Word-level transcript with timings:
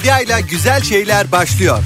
Medya 0.00 0.20
ile 0.20 0.40
güzel 0.40 0.82
şeyler 0.82 1.32
başlıyor. 1.32 1.78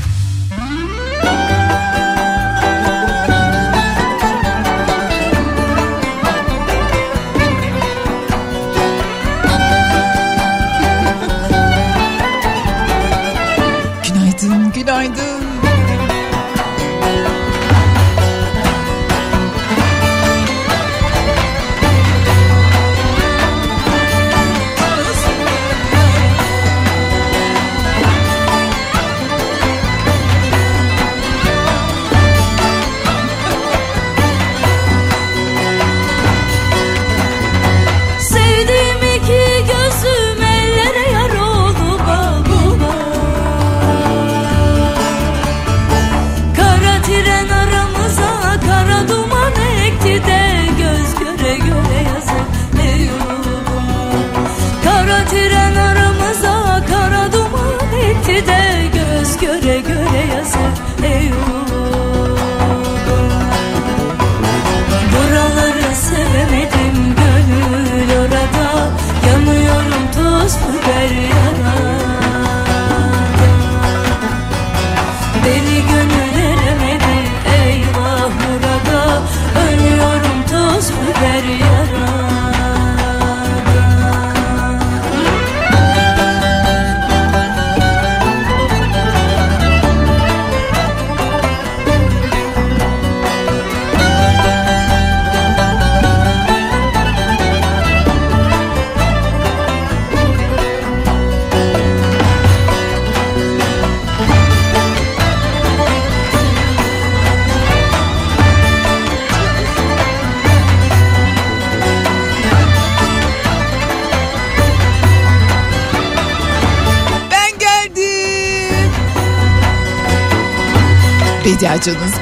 ihtiyacınız. 121.64 122.20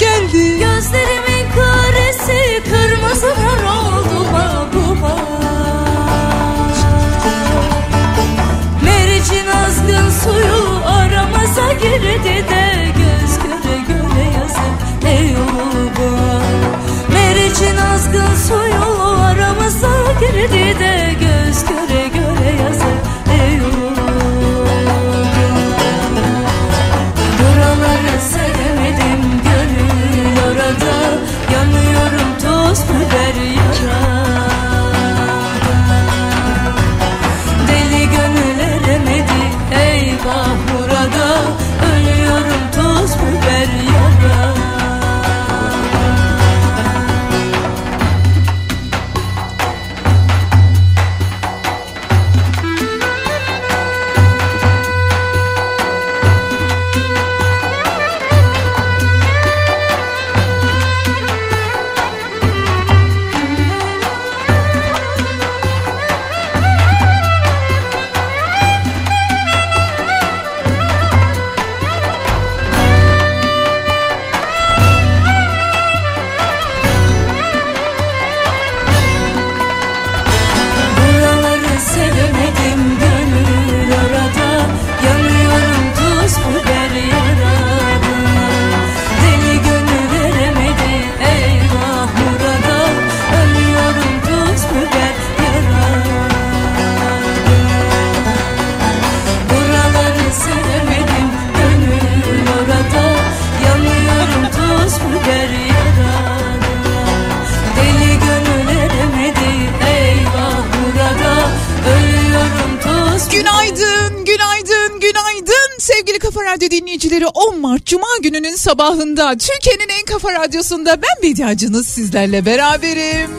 sabahında 118.62 119.36
Türkiye'nin 119.36 119.88
en 119.88 120.04
kafa 120.04 120.32
radyosunda 120.32 121.02
ben 121.02 121.22
Bediacınız 121.30 121.86
sizlerle 121.86 122.46
beraberim. 122.46 123.30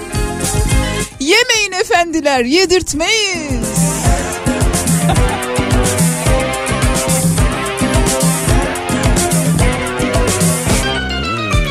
Yemeyin 1.19 1.71
efendiler 1.71 2.45
yedirtmeyiz. 2.45 3.73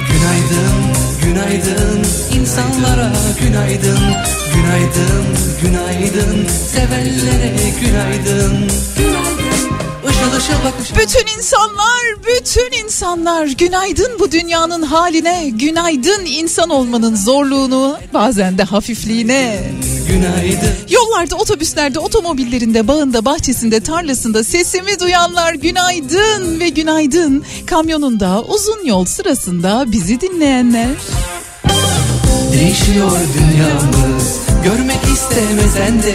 günaydın, 0.08 0.74
günaydın 1.22 2.06
insanlara 2.38 3.12
günaydın. 3.40 3.98
Günaydın, 4.54 5.26
günaydın 5.62 6.46
sevenlere 6.48 7.52
günaydın. 7.80 8.68
Günaydın. 8.96 9.91
Işıl 10.22 10.36
ışıl. 10.36 10.52
Bütün 10.98 11.36
insanlar, 11.38 12.02
bütün 12.26 12.84
insanlar 12.84 13.46
günaydın 13.46 14.18
bu 14.18 14.32
dünyanın 14.32 14.82
haline, 14.82 15.48
günaydın 15.50 16.24
insan 16.26 16.70
olmanın 16.70 17.16
zorluğunu, 17.16 17.98
bazen 18.14 18.58
de 18.58 18.62
hafifliğine. 18.62 19.60
Günaydın. 20.08 20.72
Yollarda, 20.90 21.36
otobüslerde, 21.36 21.98
otomobillerinde, 21.98 22.88
bağında, 22.88 23.24
bahçesinde, 23.24 23.80
tarlasında 23.80 24.44
sesimi 24.44 25.00
duyanlar 25.00 25.54
günaydın 25.54 26.60
ve 26.60 26.68
günaydın. 26.68 27.44
Kamyonunda, 27.66 28.42
uzun 28.42 28.84
yol 28.84 29.04
sırasında 29.04 29.84
bizi 29.92 30.20
dinleyenler. 30.20 30.88
Değişiyor 32.52 33.18
dünyamız 33.34 34.42
Görmek 34.64 35.04
istemesen 35.12 36.02
de 36.02 36.14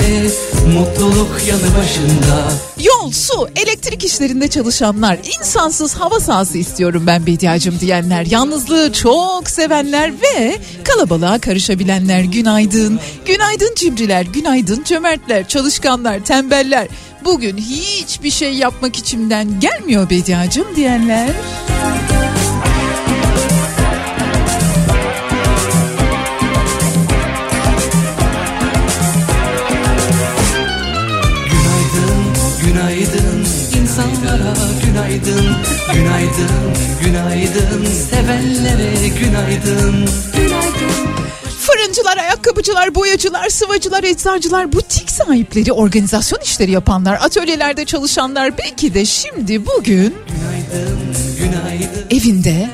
mutluluk 0.73 1.41
yanı 1.47 1.77
başında. 1.77 2.51
Yol, 2.83 3.11
su, 3.11 3.49
elektrik 3.55 4.03
işlerinde 4.03 4.47
çalışanlar, 4.47 5.17
insansız 5.39 5.93
hava 5.95 6.19
sahası 6.19 6.57
istiyorum 6.57 7.03
ben 7.07 7.25
Bediacım 7.25 7.79
diyenler, 7.79 8.25
yalnızlığı 8.25 8.93
çok 8.93 9.49
sevenler 9.49 10.11
ve 10.13 10.57
kalabalığa 10.83 11.39
karışabilenler 11.39 12.21
günaydın. 12.21 12.99
Günaydın 13.25 13.75
cimriler, 13.75 14.21
günaydın 14.21 14.83
cömertler, 14.83 15.47
çalışkanlar, 15.47 16.19
tembeller. 16.25 16.87
Bugün 17.25 17.57
hiçbir 17.57 18.31
şey 18.31 18.53
yapmak 18.53 18.95
içimden 18.95 19.59
gelmiyor 19.59 20.09
Bediacım 20.09 20.75
diyenler. 20.75 21.27
Müzik 21.27 22.16
günaydın 35.17 35.55
Günaydın, 35.93 36.73
günaydın. 37.05 37.85
Sevenlere 38.09 39.07
günaydın. 39.19 40.09
Fırıncılar, 41.59 42.17
ayakkabıcılar, 42.17 42.95
boyacılar, 42.95 43.49
sıvacılar, 43.49 44.03
eczacılar, 44.03 44.73
butik 44.73 45.11
sahipleri, 45.11 45.71
organizasyon 45.73 46.39
işleri 46.43 46.71
yapanlar, 46.71 47.13
atölyelerde 47.21 47.85
çalışanlar 47.85 48.57
belki 48.57 48.93
de 48.93 49.05
şimdi 49.05 49.65
bugün 49.65 50.15
Günaydın, 50.27 50.99
günaydın, 51.39 52.17
evinde 52.17 52.69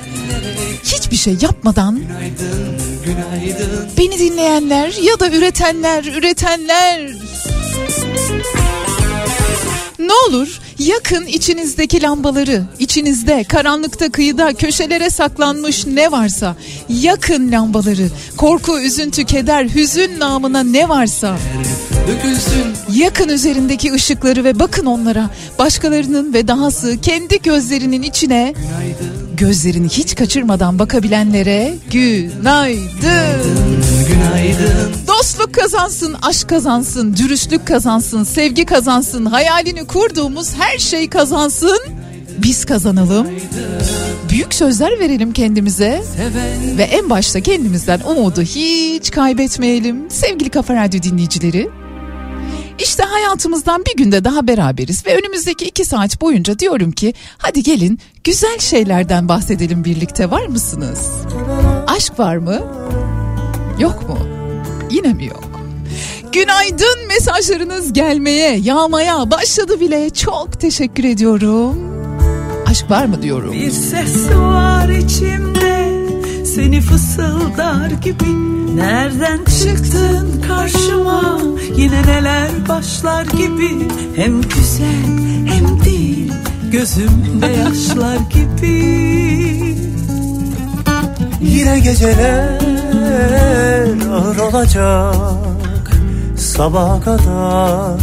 hiçbir 0.84 1.18
şey 1.18 1.38
yapmadan 1.42 1.96
günaydın, 1.96 2.78
günaydın. 3.06 3.90
beni 3.98 4.20
dinleyenler 4.20 4.94
ya 5.02 5.20
da 5.20 5.30
üretenler, 5.30 6.04
üretenler. 6.04 7.12
Ne 10.00 10.14
olur 10.30 10.60
yakın 10.80 11.26
içinizdeki 11.26 12.02
lambaları, 12.02 12.64
içinizde 12.80 13.44
karanlıkta 13.44 14.10
kıyıda 14.10 14.54
köşelere 14.54 15.10
saklanmış 15.10 15.88
ne 15.88 16.12
varsa 16.12 16.56
yakın 16.90 17.52
lambaları, 17.52 18.08
korku, 18.38 18.80
üzüntü, 18.80 19.26
keder, 19.26 19.66
hüzün 19.66 20.20
namına 20.20 20.64
ne 20.64 20.90
varsa 20.90 21.38
yakın 22.94 23.30
üzerindeki 23.30 23.94
ışıkları 23.94 24.44
ve 24.44 24.60
bakın 24.60 24.86
onlara 24.86 25.30
başkalarının 25.60 26.34
ve 26.34 26.48
dahası 26.48 27.02
kendi 27.02 27.42
gözlerinin 27.42 28.02
içine 28.02 28.54
gözlerini 29.34 29.90
hiç 29.90 30.16
kaçırmadan 30.16 30.80
bakabilenlere 30.80 31.74
günaydın. 31.92 32.84
günaydın 34.08 34.94
Dostluk 35.08 35.54
kazansın, 35.54 36.16
aşk 36.22 36.50
kazansın, 36.50 37.16
dürüstlük 37.18 37.68
kazansın, 37.68 38.24
sevgi 38.24 38.66
kazansın, 38.66 39.26
hayalini 39.26 39.88
kurduğumuz 39.88 40.54
her 40.60 40.78
şey 40.78 41.10
kazansın. 41.10 41.80
Biz 42.38 42.66
kazanalım. 42.66 43.28
Büyük 44.30 44.54
sözler 44.54 45.00
verelim 45.00 45.34
kendimize 45.34 46.04
Seven 46.18 46.78
ve 46.78 46.84
en 46.84 47.10
başta 47.10 47.42
kendimizden 47.42 48.00
umudu 48.00 48.42
hiç 48.42 49.12
kaybetmeyelim. 49.12 50.10
Sevgili 50.10 50.50
Kafa 50.50 50.76
Radyo 50.76 51.02
dinleyicileri. 51.02 51.70
İşte 52.80 53.04
hayatımızdan 53.04 53.84
bir 53.86 54.04
günde 54.04 54.24
daha 54.24 54.48
beraberiz 54.48 55.06
ve 55.06 55.18
önümüzdeki 55.18 55.66
iki 55.66 55.86
saat 55.86 56.22
boyunca 56.22 56.60
diyorum 56.60 56.92
ki 56.92 57.14
hadi 57.38 57.64
gelin 57.64 58.00
güzel 58.24 58.60
şeylerden 58.60 59.30
bahsedelim 59.30 59.84
birlikte 59.86 60.32
var 60.32 60.46
mısınız? 60.46 61.10
Aşk 61.88 62.20
var 62.20 62.36
mı? 62.38 62.62
Yok 63.80 64.10
mu? 64.10 64.18
Yine 64.92 65.14
mi 65.14 65.26
yok? 65.26 65.44
Günaydın 66.32 67.08
mesajlarınız 67.08 67.94
gelmeye, 67.94 68.58
yağmaya 68.58 69.32
başladı 69.32 69.80
bile. 69.80 70.10
Çok 70.10 70.60
teşekkür 70.60 71.04
ediyorum. 71.04 71.94
Aşk 72.68 72.92
var 72.92 73.06
mı 73.06 73.22
diyorum. 73.22 73.52
Bir 73.52 73.72
ses 73.72 74.30
var 74.36 74.90
içimde 74.90 75.94
seni 76.46 76.82
fısıldar 76.82 77.92
gibi 77.92 78.53
Nereden 78.76 79.38
çıktın 79.38 80.42
karşıma? 80.48 81.40
Yine 81.76 82.02
neler 82.02 82.50
başlar 82.70 83.26
gibi? 83.26 83.88
Hem 84.16 84.42
güzel 84.42 85.04
hem 85.46 85.84
değil 85.86 86.34
gözümde 86.72 87.46
yaşlar 87.46 88.18
gibi. 88.18 89.04
Yine 91.42 91.80
geceler 91.80 92.60
ağır 94.12 94.38
olacak 94.38 95.92
Sabaha 96.38 97.02
kadar 97.02 98.00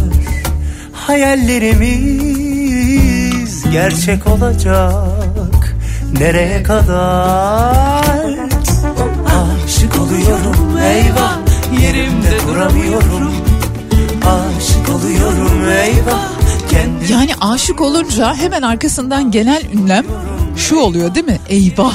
Hayallerimiz 0.93 3.63
gerçek 3.71 4.27
olacak. 4.27 5.75
Nereye 6.19 6.63
kadar 6.63 8.00
oluyorum 10.11 10.77
eyvah. 10.77 11.37
Yerimde 11.81 12.47
duramıyorum. 12.47 13.31
Aşık 14.25 14.89
oluyorum 14.89 15.69
eyvah. 15.69 16.29
Kendi 16.69 17.11
Yani 17.11 17.31
aşık 17.41 17.81
olunca 17.81 18.35
hemen 18.35 18.61
arkasından 18.61 19.31
gelen 19.31 19.61
ünlem 19.73 20.05
şu 20.57 20.75
oluyor 20.75 21.15
değil 21.15 21.25
mi? 21.25 21.39
Eyvah. 21.49 21.93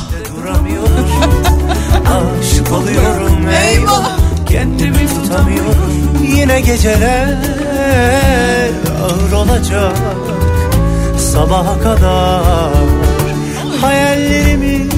Aşık 2.06 2.72
oluyorum 2.72 3.48
eyvah. 3.48 4.18
Kendimi 4.48 5.06
tutamıyorum. 5.08 5.92
Yine 6.36 6.60
geceler 6.60 7.34
ağır 9.02 9.32
olacak. 9.32 9.96
Sabaha 11.32 11.80
kadar 11.80 12.72
Hayallerimiz 13.80 14.95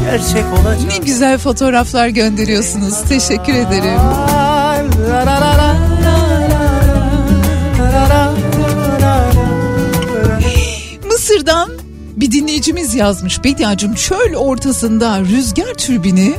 gerçek 0.00 0.44
olacak. 0.52 0.88
Ne 0.88 0.96
güzel 0.98 1.38
fotoğraflar 1.38 2.08
gönderiyorsunuz. 2.08 2.94
Teşekkür 3.08 3.52
ederim. 3.54 4.00
Mısır'dan 11.06 11.70
bir 12.16 12.30
dinleyicimiz 12.32 12.94
yazmış. 12.94 13.44
Bediacım 13.44 13.94
çöl 13.94 14.34
ortasında 14.34 15.20
rüzgar 15.20 15.74
türbini 15.74 16.34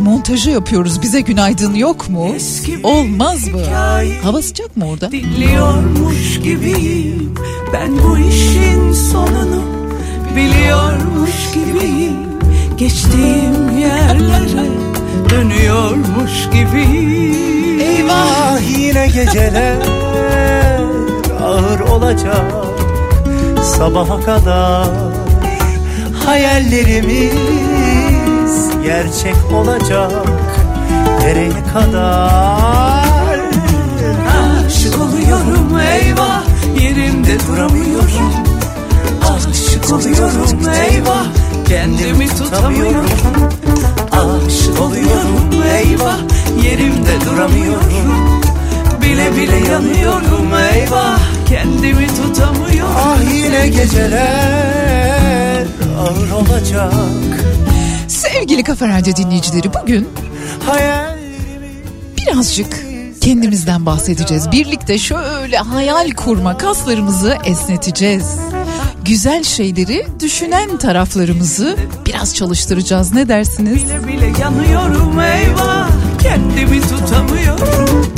montajı 0.00 0.50
yapıyoruz. 0.50 1.02
Bize 1.02 1.20
günaydın 1.20 1.74
yok 1.74 2.08
mu? 2.08 2.34
Olmaz 2.82 3.48
mı? 3.48 3.60
Hava 4.22 4.42
sıcak 4.42 4.76
mı 4.76 4.88
orada? 4.88 5.10
Dinliyormuş 5.12 6.40
gibiyim. 6.42 7.34
Ben 7.72 7.98
bu 7.98 8.18
işin 8.18 8.92
sonunu 8.92 9.62
biliyormuş 10.36 11.30
gibiyim 11.54 12.27
geçtiğim 12.78 13.78
yerlere 13.78 14.66
Dönüyormuş 15.30 16.48
gibiyim 16.52 18.06
Ah 18.10 18.58
yine 18.78 19.06
geceler 19.06 19.76
ağır 21.42 21.80
olacak. 21.80 22.52
Sabaha 23.62 24.20
kadar 24.20 24.88
hayallerimiz 26.26 27.32
gerçek 28.82 29.52
olacak. 29.54 30.26
Nereye 31.20 31.64
kadar? 31.74 33.40
Aşık 34.66 34.94
oluyorum 35.00 35.78
eyvah 35.78 36.42
yerimde 36.80 37.36
duramıyorum. 37.48 38.32
Aşık 39.22 39.92
oluyorum 39.92 40.68
eyvah 40.68 41.26
kendimi 41.68 42.28
tutamıyorum. 42.28 43.06
Aşık 44.12 44.80
oluyorum. 44.80 45.62
Eyvah 45.76 46.18
yerimde 46.64 47.20
duramıyorum. 47.26 48.40
Bile 49.02 49.36
bile 49.36 49.56
yanıyorum. 49.72 50.54
Eyvah 50.74 51.18
kendimi 51.48 52.06
tutamıyorum. 52.06 52.94
Ah 52.96 53.18
yine 53.34 53.68
geceler 53.68 55.66
ağır 55.98 56.30
olacak. 56.30 56.92
Sevgili 58.08 58.62
Kafa 58.64 58.88
Radyo 58.88 59.16
dinleyicileri 59.16 59.70
bugün 59.82 60.08
birazcık 62.16 62.84
kendimizden 63.20 63.86
bahsedeceğiz. 63.86 64.52
Birlikte 64.52 64.98
şöyle 64.98 65.56
hayal 65.56 66.10
kurma 66.10 66.58
kaslarımızı 66.58 67.38
esneteceğiz. 67.44 68.38
Güzel 69.08 69.42
şeyleri 69.42 70.06
düşünen 70.20 70.76
taraflarımızı 70.78 71.76
biraz 72.06 72.34
çalıştıracağız. 72.34 73.14
Ne 73.14 73.28
dersiniz? 73.28 73.74
Bile 73.74 74.08
bile 74.08 74.32
yanıyorum 74.40 75.20
eyvah. 75.20 75.88
Kendimi 76.22 76.80
tutamıyorum. 76.80 78.12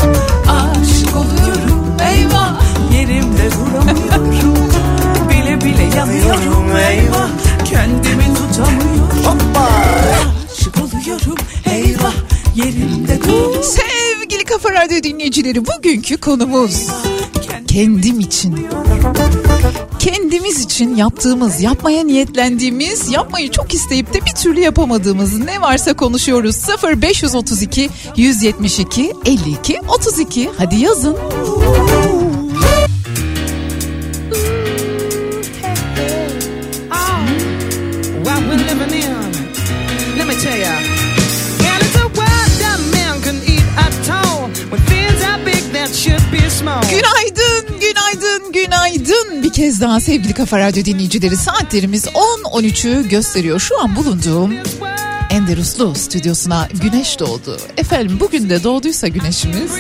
Aşık 0.49 1.17
oluyorum 1.17 1.97
eyvah. 2.13 2.61
Yerimde 2.95 3.51
duramıyorum. 3.51 4.71
Bile 5.31 5.61
bile 5.61 5.97
yanıyorum 5.97 6.77
eyvah. 6.77 7.29
Kendimi 7.65 8.35
tutamıyorum. 8.35 9.41
Aşık 10.53 10.77
oluyorum 10.77 11.37
eyvah. 11.73 12.15
Yerimde 12.57 13.23
duramıyorum. 13.23 13.63
Sevgili 13.63 14.45
Kafa 14.45 14.73
Radyo 14.73 15.03
dinleyicileri 15.03 15.67
bugünkü 15.67 16.17
konumuz 16.17 16.89
kendim 17.69 18.21
için. 18.21 18.69
Kendimiz 19.99 20.65
için 20.65 20.97
yaptığımız, 20.97 21.61
yapmaya 21.61 22.05
niyetlendiğimiz, 22.05 23.11
yapmayı 23.11 23.51
çok 23.51 23.75
isteyip 23.75 24.15
de 24.15 24.19
bir 24.27 24.35
türlü 24.35 24.61
yapamadığımız 24.61 25.39
ne 25.39 25.61
varsa 25.61 25.95
konuşuyoruz. 25.95 26.57
0532 26.85 27.91
172 28.17 29.13
52 29.25 29.81
32 29.89 30.51
hadi 30.59 30.77
yazın. 30.77 31.17
Günaydın, 46.91 47.30
günaydın. 48.53 49.43
Bir 49.43 49.53
kez 49.53 49.81
daha 49.81 50.01
sevgili 50.01 50.33
Kafa 50.35 50.59
Radyo 50.59 50.85
dinleyicileri 50.85 51.37
saatlerimiz 51.37 52.07
10.13'ü 52.07 53.09
gösteriyor. 53.09 53.61
Şu 53.61 53.81
an 53.81 53.97
bulunduğum 53.97 54.55
Enderuslu 55.31 55.95
stüdyosuna 55.95 56.69
güneş 56.83 57.21
doğdu. 57.21 57.57
Efendim 57.77 58.17
bugün 58.21 58.51
de 58.51 58.65
doğduysa 58.65 59.09
güneşimiz 59.09 59.71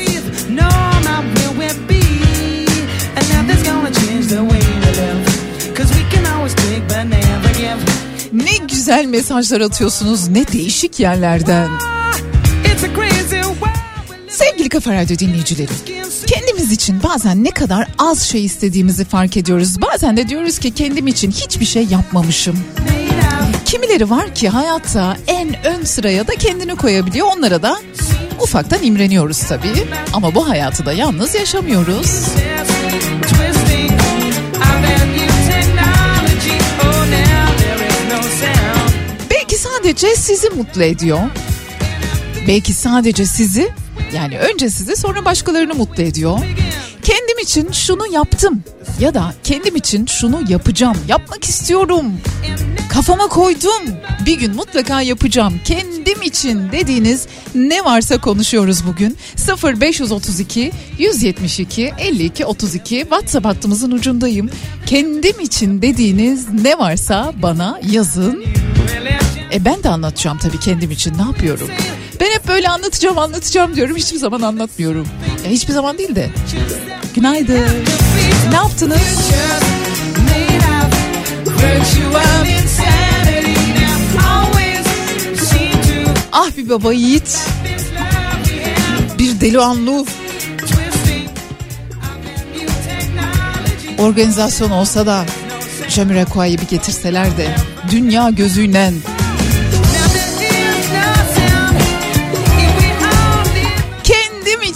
ne 8.33 8.67
güzel 8.69 9.05
mesajlar 9.05 9.61
atıyorsunuz 9.61 10.29
ne 10.29 10.49
değişik 10.49 11.01
yerlerden. 11.01 11.69
Sevgili 14.29 14.69
Kafa 14.69 14.95
Radyo 14.95 15.19
dinleyicileri 15.19 15.73
kendimiz 16.71 16.83
için 16.83 17.03
bazen 17.03 17.45
ne 17.45 17.51
kadar 17.51 17.89
az 17.99 18.23
şey 18.23 18.45
istediğimizi 18.45 19.05
fark 19.05 19.37
ediyoruz. 19.37 19.81
Bazen 19.81 20.17
de 20.17 20.29
diyoruz 20.29 20.59
ki 20.59 20.71
kendim 20.71 21.07
için 21.07 21.31
hiçbir 21.31 21.65
şey 21.65 21.85
yapmamışım. 21.85 22.59
Kimileri 23.65 24.11
var 24.11 24.35
ki 24.35 24.49
hayatta 24.49 25.17
en 25.27 25.67
ön 25.67 25.85
sıraya 25.85 26.27
da 26.27 26.33
kendini 26.35 26.77
koyabiliyor. 26.77 27.27
Onlara 27.37 27.63
da 27.63 27.79
ufaktan 28.41 28.83
imreniyoruz 28.83 29.39
tabii. 29.39 29.87
Ama 30.13 30.35
bu 30.35 30.49
hayatı 30.49 30.87
da 30.87 30.93
yalnız 30.93 31.35
yaşamıyoruz. 31.35 32.27
Belki 39.31 39.57
sadece 39.57 40.17
sizi 40.17 40.51
mutlu 40.51 40.83
ediyor. 40.83 41.21
Belki 42.49 42.73
sadece 42.73 43.27
sizi 43.27 43.69
yani 44.15 44.39
önce 44.39 44.71
sizi 44.71 44.97
sonra 44.97 45.25
başkalarını 45.25 45.75
mutlu 45.75 46.03
ediyor. 46.03 46.39
Kendim 47.03 47.39
için 47.43 47.73
şunu 47.73 48.13
yaptım 48.13 48.63
ya 49.01 49.15
da 49.15 49.35
kendim 49.45 49.77
için 49.77 50.07
şunu 50.07 50.41
yapacağım, 50.49 50.97
yapmak 51.09 51.45
istiyorum. 51.45 52.07
Kafama 52.89 53.27
koydum. 53.29 53.83
Bir 54.27 54.39
gün 54.39 54.55
mutlaka 54.55 55.03
yapacağım. 55.03 55.61
Kendim 55.65 56.23
için 56.23 56.73
dediğiniz 56.73 57.27
ne 57.55 57.85
varsa 57.85 58.19
konuşuyoruz 58.21 58.87
bugün. 58.87 59.17
0532 59.65 60.73
172 60.99 61.93
52 61.99 62.47
32 62.47 62.99
WhatsApp 63.01 63.47
hattımızın 63.47 63.91
ucundayım. 63.91 64.51
Kendim 64.87 65.41
için 65.41 65.83
dediğiniz 65.83 66.49
ne 66.63 66.79
varsa 66.79 67.33
bana 67.43 67.81
yazın. 67.93 68.45
E 69.53 69.65
ben 69.65 69.83
de 69.83 69.89
anlatacağım 69.89 70.39
tabii 70.39 70.61
kendim 70.61 70.91
için 70.91 71.19
ne 71.19 71.23
yapıyorum. 71.23 71.69
Ben 72.21 72.27
hep 72.27 72.49
böyle 72.49 72.69
anlatacağım 72.69 73.19
anlatacağım 73.19 73.77
diyorum 73.77 73.97
hiçbir 73.97 74.19
zaman 74.19 74.43
anlatmıyorum. 74.43 75.09
Ya 75.45 75.51
hiçbir 75.51 75.73
zaman 75.73 75.99
değil 75.99 76.15
de. 76.15 76.31
Günaydın. 77.15 77.85
Ne 78.51 78.57
yaptınız? 78.57 79.31
Ah 86.33 86.57
bir 86.57 86.69
baba 86.69 86.93
yiğit. 86.93 87.39
Bir 89.19 89.41
deli 89.41 89.61
anlu. 89.61 90.07
Organizasyon 93.99 94.71
olsa 94.71 95.07
da 95.07 95.25
Jamiroquai'yi 95.89 96.59
bir 96.59 96.69
getirseler 96.69 97.37
de 97.37 97.49
dünya 97.91 98.31
gözüyle 98.31 98.93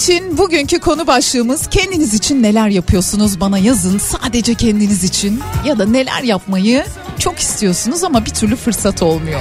için 0.04 0.38
bugünkü 0.38 0.78
konu 0.78 1.06
başlığımız 1.06 1.66
kendiniz 1.66 2.14
için 2.14 2.42
neler 2.42 2.68
yapıyorsunuz 2.68 3.40
bana 3.40 3.58
yazın 3.58 3.98
sadece 3.98 4.54
kendiniz 4.54 5.04
için 5.04 5.40
ya 5.64 5.78
da 5.78 5.86
neler 5.86 6.22
yapmayı 6.22 6.84
çok 7.18 7.38
istiyorsunuz 7.38 8.04
ama 8.04 8.24
bir 8.24 8.30
türlü 8.30 8.56
fırsat 8.56 9.02
olmuyor. 9.02 9.40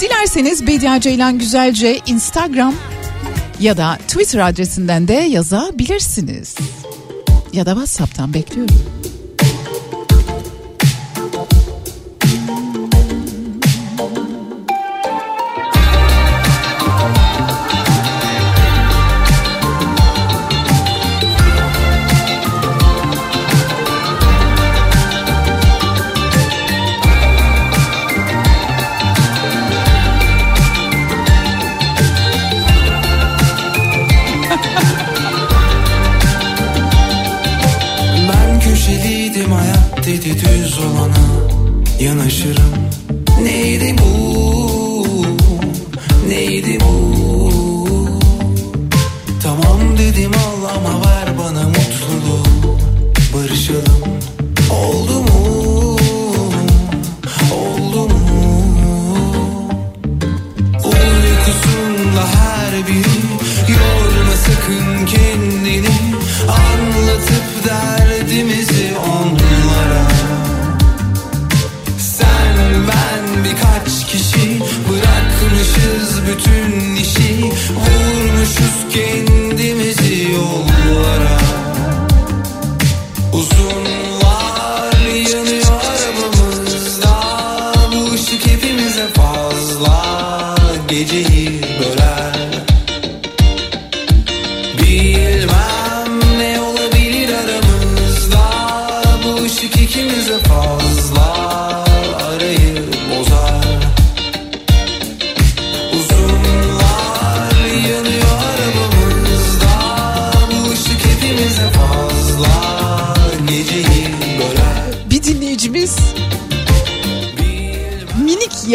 Dilerseniz 0.00 0.66
Bediye 0.66 1.00
Ceylan 1.00 1.38
Güzelce 1.38 2.00
Instagram 2.06 2.74
ya 3.60 3.76
da 3.76 3.98
Twitter 4.08 4.38
adresinden 4.38 5.08
de 5.08 5.14
yazabilirsiniz. 5.14 6.54
Ya 7.52 7.66
da 7.66 7.70
WhatsApp'tan 7.70 8.34
bekliyorum. 8.34 8.76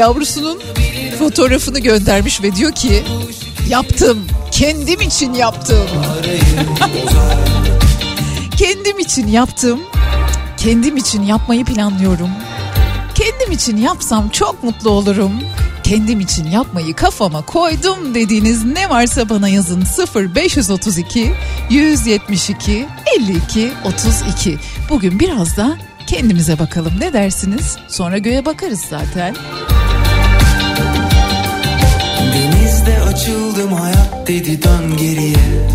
Yavrusunun 0.02 0.60
fotoğrafını 1.20 1.80
göndermiş 1.80 2.44
ve 2.44 2.56
diyor 2.56 2.72
ki 2.72 3.04
yaptım 3.70 4.28
kendim 4.52 5.02
için 5.02 5.34
yaptım. 5.34 5.88
kendim 8.58 9.00
için 9.00 9.28
yaptım. 9.28 9.80
Kendim 10.58 10.98
için 10.98 11.24
yapmayı 11.24 11.66
planlıyorum. 11.66 12.30
Kendim 13.16 13.52
için 13.52 13.78
yapsam 13.78 14.30
çok 14.30 14.64
mutlu 14.64 14.90
olurum. 14.90 15.32
kendim 15.84 16.20
için 16.20 16.46
yapmayı 16.46 16.94
kafama 16.94 17.42
koydum 17.42 18.16
dediğiniz 18.16 18.66
ne 18.66 18.90
varsa 18.90 19.30
bana 19.30 19.48
yazın 19.48 19.84
0532 20.16 21.32
172 21.70 22.88
52 23.20 23.72
32. 23.86 24.58
Bugün 24.90 25.20
biraz 25.20 25.58
da 25.58 25.78
kendimize 26.08 26.60
bakalım 26.60 26.94
ne 27.00 27.14
dersiniz? 27.14 27.78
Sonra 27.88 28.18
göğe 28.18 28.46
bakarız 28.46 28.82
zaten. 28.90 29.36
Açıldım 33.12 33.74
hayat 33.74 34.28
dedi 34.28 34.64
dön 34.64 34.98
geriye. 34.98 35.70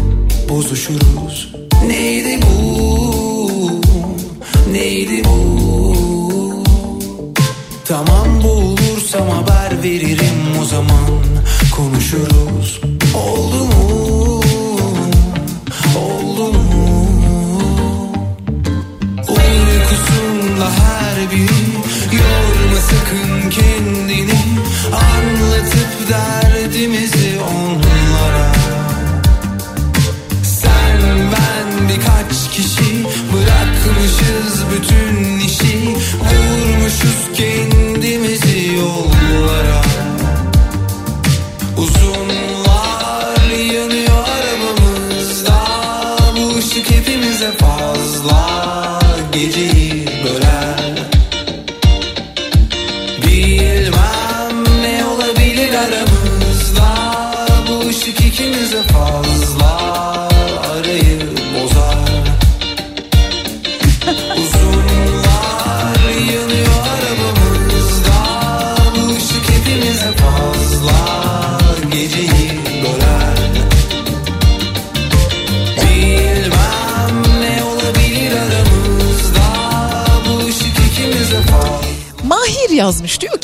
Bozuşuruz. 0.49 1.53
Neydi 1.87 2.41
bu? 2.43 3.81
Neydi 4.73 5.25
bu? 5.25 6.65
Tamam 7.85 8.43
boğulursam 8.45 9.29
haber 9.29 9.83
veririm 9.83 10.61
o 10.63 10.65
zaman. 10.65 11.11
Konuşuruz. 11.77 12.81
Oldu 13.15 13.65
mu? 13.65 14.41
Oldu 15.99 16.53
mu? 16.53 17.09
Uykusunda 19.29 20.71
her 20.71 21.31
biri 21.31 21.67
Yorma 22.13 22.81
sakın 22.81 23.51
kendini. 23.51 24.39
Anlatıp 24.93 26.11
derdimizi 26.11 26.46
Bırakmışız 34.77 34.97
bütün 34.97 35.06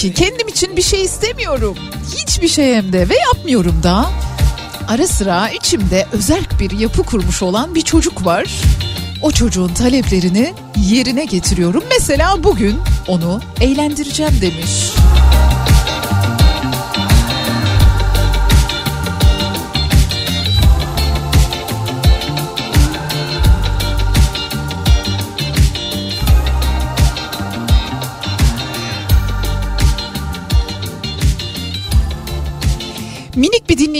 ki 0.02 0.14
kendim 0.14 0.49
için 0.49 0.76
bir 0.76 0.82
şey 0.82 1.04
istemiyorum. 1.04 1.76
Hiçbir 2.16 2.49
şey 2.49 2.75
hem 2.75 2.92
de 2.92 3.09
ve 3.09 3.14
yapmıyorum 3.18 3.82
da. 3.82 4.11
Ara 4.88 5.06
sıra 5.06 5.49
içimde 5.49 6.06
özerk 6.12 6.61
bir 6.61 6.71
yapı 6.71 7.02
kurmuş 7.02 7.42
olan 7.42 7.75
bir 7.75 7.82
çocuk 7.82 8.26
var. 8.26 8.47
O 9.23 9.30
çocuğun 9.30 9.75
taleplerini 9.75 10.54
yerine 10.76 11.25
getiriyorum. 11.25 11.85
Mesela 11.90 12.44
bugün 12.44 12.78
onu 13.09 13.40
eğlendireceğim 13.61 14.40
demiş. 14.40 14.91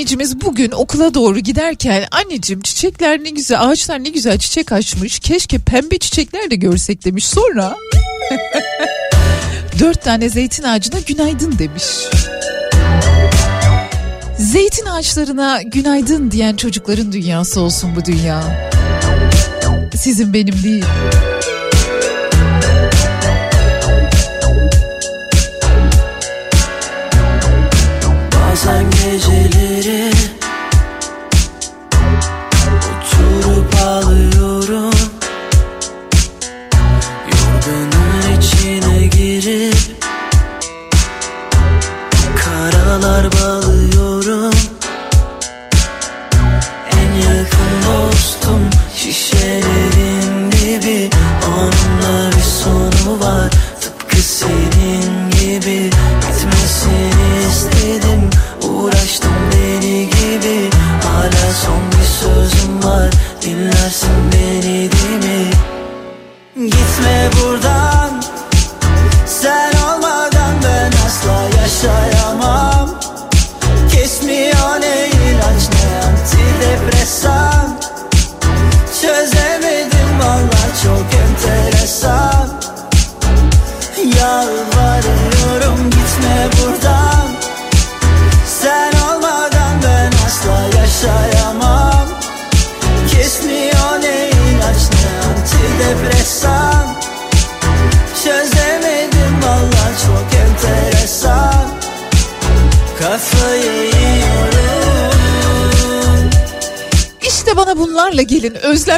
Dinleyicimiz 0.03 0.41
bugün 0.41 0.71
okula 0.71 1.15
doğru 1.15 1.39
giderken 1.39 2.05
anneciğim 2.11 2.61
çiçekler 2.63 3.25
ne 3.25 3.31
güzel 3.31 3.63
ağaçlar 3.63 4.05
ne 4.05 4.09
güzel 4.09 4.39
çiçek 4.39 4.73
açmış 4.73 5.19
keşke 5.19 5.59
pembe 5.59 5.99
çiçekler 5.99 6.51
de 6.51 6.57
görsek 6.57 7.05
demiş 7.05 7.27
sonra 7.27 7.77
dört 9.79 10.03
tane 10.03 10.29
zeytin 10.29 10.63
ağacına 10.63 11.01
günaydın 11.01 11.59
demiş. 11.59 11.85
Zeytin 14.39 14.87
ağaçlarına 14.87 15.63
günaydın 15.63 16.31
diyen 16.31 16.57
çocukların 16.57 17.13
dünyası 17.13 17.61
olsun 17.61 17.91
bu 17.97 18.05
dünya. 18.05 18.71
Sizin 19.97 20.35
benim 20.35 20.63
değil. 20.63 20.85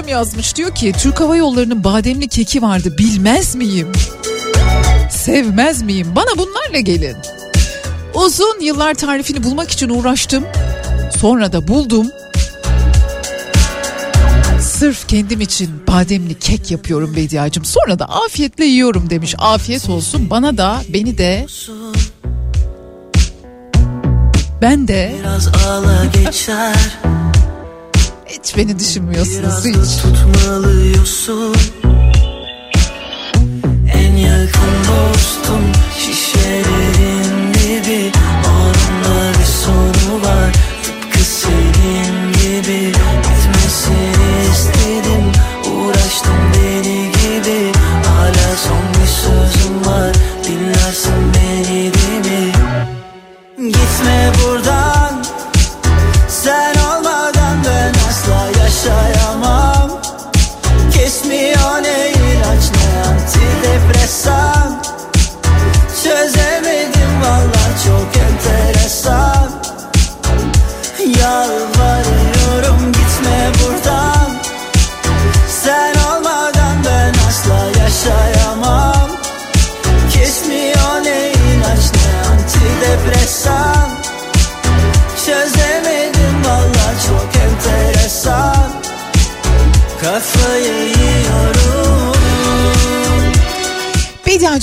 Özlem 0.04 0.18
yazmış 0.18 0.56
diyor 0.56 0.74
ki 0.74 0.92
Türk 0.98 1.20
Hava 1.20 1.36
Yolları'nın 1.36 1.84
bademli 1.84 2.28
keki 2.28 2.62
vardı 2.62 2.98
bilmez 2.98 3.54
miyim? 3.54 3.92
Sevmez 5.10 5.82
miyim? 5.82 6.12
Bana 6.16 6.38
bunlarla 6.38 6.80
gelin. 6.80 7.16
Uzun 8.14 8.60
yıllar 8.60 8.94
tarifini 8.94 9.44
bulmak 9.44 9.70
için 9.70 9.88
uğraştım. 9.88 10.44
Sonra 11.20 11.52
da 11.52 11.68
buldum. 11.68 12.06
Sırf 14.60 15.08
kendim 15.08 15.40
için 15.40 15.70
bademli 15.88 16.38
kek 16.38 16.70
yapıyorum 16.70 17.16
Bediacığım. 17.16 17.64
Sonra 17.64 17.98
da 17.98 18.04
afiyetle 18.04 18.64
yiyorum 18.64 19.10
demiş. 19.10 19.34
Afiyet 19.38 19.88
olsun 19.88 20.30
bana 20.30 20.58
da 20.58 20.82
beni 20.88 21.18
de 21.18 21.46
ben 24.62 24.88
de 24.88 25.14
Biraz 25.20 25.48
ağla 25.48 26.04
geçer 26.04 26.74
hiç 28.44 28.56
beni 28.56 28.78
düşünmüyorsunuz 28.78 29.38
Biraz 29.38 29.66
hiç. 29.66 30.02
tutmalıyorsun 30.02 31.54
En 33.94 34.16
yakın 34.16 34.70
dostum 34.88 35.60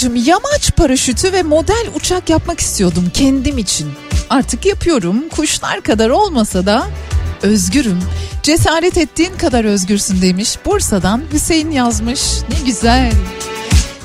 Bediacığım 0.02 0.26
yamaç 0.26 0.76
paraşütü 0.76 1.34
ve 1.34 1.44
model 1.44 1.88
uçak 1.96 2.30
yapmak 2.30 2.60
istiyordum 2.60 3.12
kendim 3.14 3.58
için. 3.58 3.92
Artık 4.30 4.66
yapıyorum. 4.66 5.30
Kuşlar 5.30 5.82
kadar 5.82 6.10
olmasa 6.10 6.66
da 6.66 6.88
özgürüm. 7.42 8.00
Cesaret 8.44 8.98
ettiğin 8.98 9.38
kadar 9.38 9.66
özgürsün 9.66 10.22
demiş. 10.22 10.58
Bursa'dan 10.66 11.22
Hüseyin 11.34 11.72
yazmış. 11.72 12.22
Ne 12.50 12.66
güzel. 12.66 13.12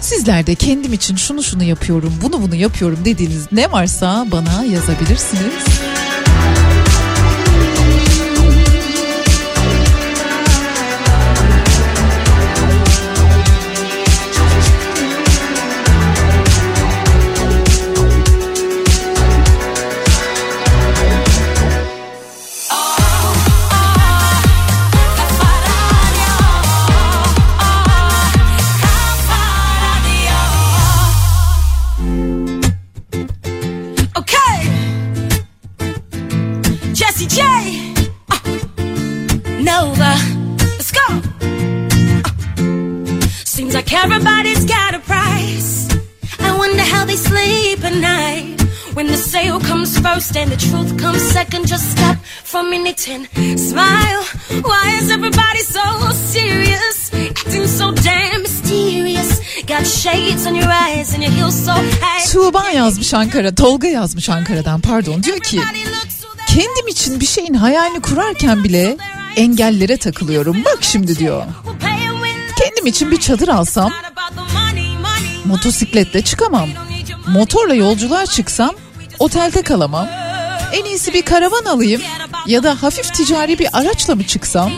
Sizler 0.01 0.47
de 0.47 0.55
kendim 0.55 0.93
için 0.93 1.17
şunu 1.17 1.43
şunu 1.43 1.65
yapıyorum, 1.65 2.15
bunu 2.23 2.43
bunu 2.43 2.55
yapıyorum 2.55 2.99
dediğiniz 3.05 3.53
ne 3.53 3.73
varsa 3.73 4.27
bana 4.33 4.65
yazabilirsiniz. 4.65 5.53
First 50.17 50.37
and 50.37 50.51
the 50.51 50.57
truth 50.57 50.99
comes 51.03 51.23
second, 51.33 51.67
just 51.69 51.91
stop 51.91 52.17
for 52.45 52.61
a 52.61 52.65
minute 52.65 53.09
and 53.15 53.29
smile. 53.61 54.23
Why 54.69 54.99
is 55.01 55.11
everybody 55.11 55.63
so 55.77 55.85
serious? 56.13 57.13
Acting 57.13 57.67
so 57.67 57.93
damn 57.93 58.43
mysterious. 58.43 59.31
Got 59.67 59.87
shades 59.87 60.47
on 60.47 60.55
your 60.55 60.71
eyes 60.71 61.15
and 61.15 61.23
your 61.23 61.33
heels 61.33 61.65
so 61.65 61.73
high. 61.73 62.33
Tuğba 62.33 62.71
yazmış 62.71 63.15
Ankara, 63.15 63.55
Tolga 63.55 63.89
yazmış 63.89 64.29
Ankara'dan 64.29 64.81
pardon. 64.81 65.23
Diyor 65.23 65.41
ki 65.41 65.61
kendim 66.49 66.89
için 66.89 67.21
bir 67.21 67.27
şeyin 67.27 67.55
hayalini 67.55 68.01
kurarken 68.01 68.65
bile 68.65 68.97
engellere 69.37 69.97
takılıyorum. 69.97 70.65
Bak 70.65 70.79
şimdi 70.81 71.19
diyor. 71.19 71.43
Kendim 72.59 72.87
için 72.87 73.11
bir 73.11 73.21
çadır 73.21 73.49
alsam 73.49 73.93
motosikletle 75.45 76.23
çıkamam. 76.23 76.69
Motorla 77.27 77.75
yolculuğa 77.75 78.27
çıksam 78.27 78.71
otelde 79.19 79.63
kalamam. 79.63 80.09
En 80.73 80.85
iyisi 80.85 81.13
bir 81.15 81.23
karavan 81.23 81.65
alayım 81.65 82.03
ya 82.47 82.63
da 82.63 82.83
hafif 82.83 83.15
ticari 83.15 83.59
bir 83.59 83.69
araçla 83.73 84.15
mı 84.15 84.25
çıksam? 84.27 84.71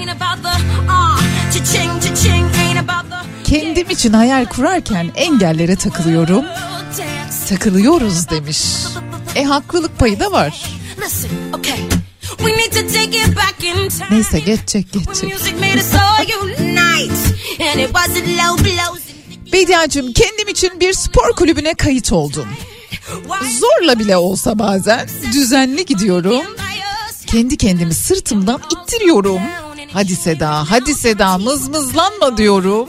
Kendim 3.44 3.90
için 3.90 4.12
hayal 4.12 4.46
kurarken 4.46 5.10
engellere 5.14 5.76
takılıyorum. 5.76 6.44
Takılıyoruz 7.48 8.28
demiş. 8.30 8.62
E 9.34 9.44
haklılık 9.44 9.98
payı 9.98 10.20
da 10.20 10.32
var. 10.32 10.62
Neyse 14.10 14.38
geçecek 14.40 14.92
geçecek. 14.92 15.30
Bediacığım 19.52 20.12
kendim 20.12 20.48
için 20.48 20.80
bir 20.80 20.92
spor 20.92 21.32
kulübüne 21.36 21.74
kayıt 21.74 22.12
oldum. 22.12 22.48
Zorla 23.60 23.98
bile 23.98 24.16
olsa 24.16 24.58
bazen 24.58 25.08
düzenli 25.32 25.86
gidiyorum. 25.86 26.42
Kendi 27.26 27.56
kendimi 27.56 27.94
sırtımdan 27.94 28.60
ittiriyorum. 28.72 29.40
Hadi 29.92 30.16
Seda, 30.16 30.70
hadi 30.70 30.94
Seda 30.94 31.38
mızmızlanma 31.38 32.36
diyorum. 32.36 32.88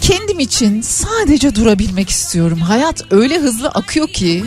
Kendim 0.00 0.40
için 0.40 0.82
sadece 0.82 1.54
durabilmek 1.54 2.10
istiyorum. 2.10 2.58
Hayat 2.60 3.02
öyle 3.12 3.38
hızlı 3.38 3.68
akıyor 3.68 4.08
ki 4.08 4.44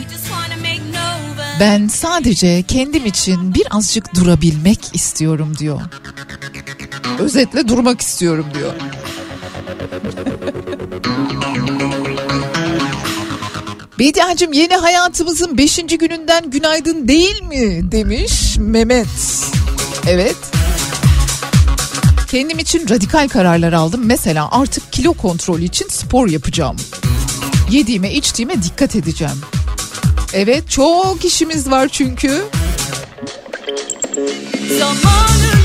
ben 1.62 1.88
sadece 1.88 2.62
kendim 2.62 3.06
için 3.06 3.54
birazcık 3.54 4.14
durabilmek 4.14 4.78
istiyorum 4.94 5.54
diyor. 5.58 5.80
Özetle 7.18 7.68
durmak 7.68 8.00
istiyorum 8.00 8.46
diyor. 8.54 8.72
Bediacığım 13.98 14.52
yeni 14.52 14.74
hayatımızın 14.74 15.58
5. 15.58 15.76
gününden 15.76 16.50
günaydın 16.50 17.08
değil 17.08 17.42
mi 17.42 17.92
demiş 17.92 18.56
Mehmet. 18.58 19.06
Evet. 20.06 20.36
Kendim 22.30 22.58
için 22.58 22.88
radikal 22.88 23.28
kararlar 23.28 23.72
aldım. 23.72 24.00
Mesela 24.04 24.48
artık 24.50 24.92
kilo 24.92 25.12
kontrolü 25.12 25.64
için 25.64 25.88
spor 25.88 26.28
yapacağım. 26.28 26.76
Yediğime 27.70 28.12
içtiğime 28.12 28.62
dikkat 28.62 28.96
edeceğim. 28.96 29.36
Evet 30.34 30.70
çok 30.70 31.24
işimiz 31.24 31.70
var 31.70 31.88
çünkü. 31.88 32.42
Zamanında 34.78 35.61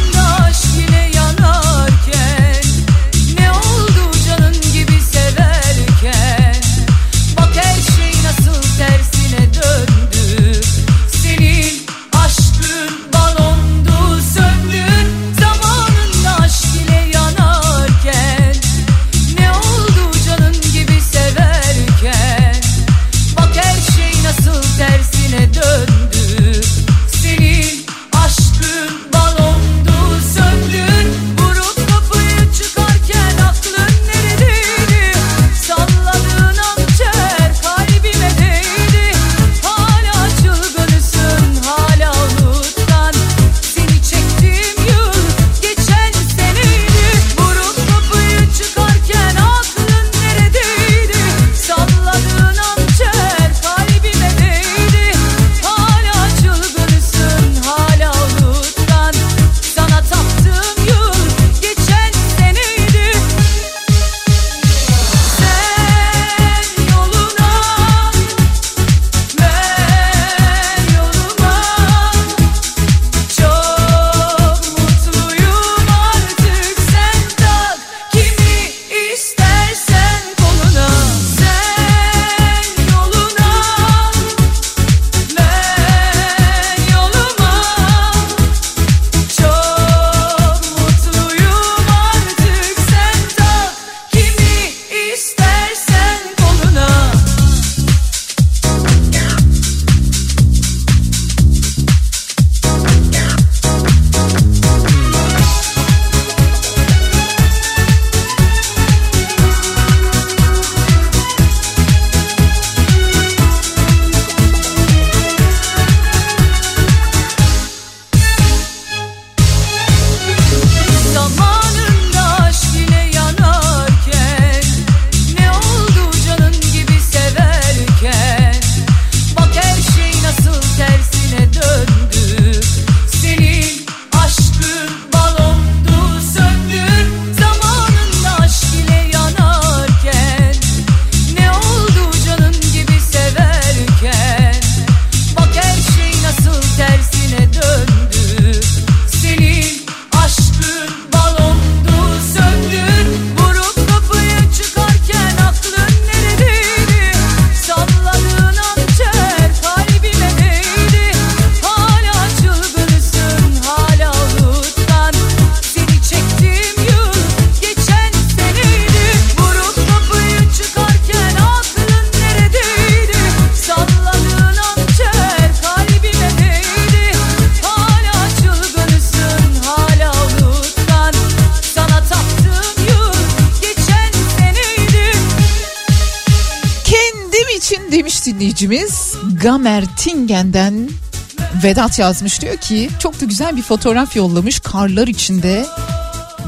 Vedat 191.68 192.00
yazmış 192.00 192.42
diyor 192.42 192.58
ki 192.58 192.90
çok 193.00 193.22
da 193.22 193.26
güzel 193.26 193.58
bir 193.58 193.62
fotoğraf 193.62 194.16
yollamış 194.16 194.60
karlar 194.60 195.08
içinde 195.08 195.66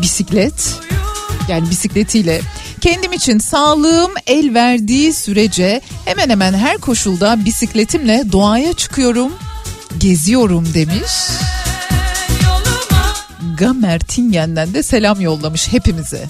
bisiklet 0.02 0.76
yani 1.50 1.70
bisikletiyle 1.70 2.42
kendim 2.82 3.14
için 3.14 3.40
sağlığım 3.40 4.12
el 4.28 4.54
verdiği 4.54 5.14
sürece 5.14 5.82
hemen 6.06 6.30
hemen 6.30 6.54
her 6.54 6.78
koşulda 6.78 7.46
bisikletimle 7.46 8.24
doğaya 8.32 8.74
çıkıyorum 8.74 9.34
geziyorum 9.98 10.74
demiş. 10.74 11.12
Gamer 13.58 14.00
Tingen'den 14.00 14.74
de 14.74 14.84
selam 14.84 15.22
yollamış 15.22 15.68
hepimize. 15.68 16.26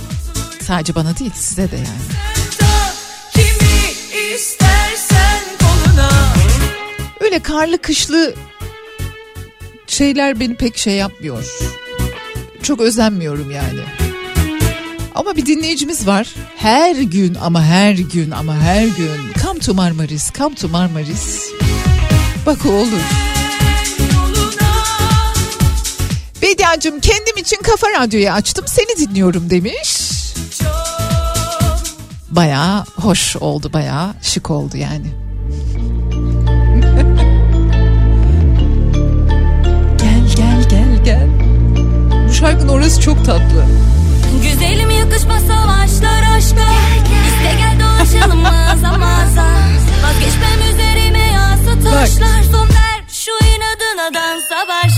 Sadece 0.67 0.95
bana 0.95 1.17
değil 1.17 1.33
size 1.35 1.71
de 1.71 1.75
yani. 1.75 2.19
Öyle 7.19 7.39
karlı 7.39 7.77
kışlı 7.77 8.35
şeyler 9.99 10.39
beni 10.39 10.55
pek 10.55 10.77
şey 10.77 10.93
yapmıyor. 10.93 11.45
Çok 12.63 12.81
özenmiyorum 12.81 13.51
yani. 13.51 13.79
Ama 15.15 15.35
bir 15.35 15.45
dinleyicimiz 15.45 16.07
var. 16.07 16.35
Her 16.55 16.95
gün 16.95 17.35
ama 17.35 17.63
her 17.63 17.93
gün 17.93 18.31
ama 18.31 18.55
her 18.55 18.87
gün 18.87 19.33
come 19.43 19.59
to 19.59 19.73
Marmaris, 19.73 20.33
come 20.33 20.55
to 20.55 20.67
Marmaris. 20.67 21.45
Bak 22.45 22.65
olur. 22.65 23.01
Bediacığım 26.41 26.99
kendim 26.99 27.37
için 27.37 27.57
kafa 27.57 27.87
radyoyu 27.87 28.31
açtım 28.31 28.65
seni 28.67 29.07
dinliyorum 29.07 29.49
demiş. 29.49 30.11
Bayağı 32.31 32.85
hoş 32.95 33.35
oldu 33.35 33.73
bayağı 33.73 34.13
şık 34.21 34.51
oldu 34.51 34.77
yani. 34.77 35.28
Şarkının 42.39 42.67
orası 42.67 43.01
çok 43.01 43.25
tatlı. 43.25 43.65
Güzelim 44.43 44.89
yakışma 44.89 45.39
savaşlar 45.39 46.21
aşka. 46.37 46.67
İste 47.27 47.51
gel 47.57 47.77
dolaşalım 47.79 48.39
mağaza 48.39 48.97
mağaza. 48.97 49.45
Vazgeçmem 50.03 50.73
üzerime 50.73 51.19
yağsa 51.19 51.73
taşlar. 51.83 52.43
Son 52.51 52.67
ver 52.67 52.99
şu 53.07 53.31
inadına 53.31 54.13
dansa 54.13 54.67
başla 54.67 54.88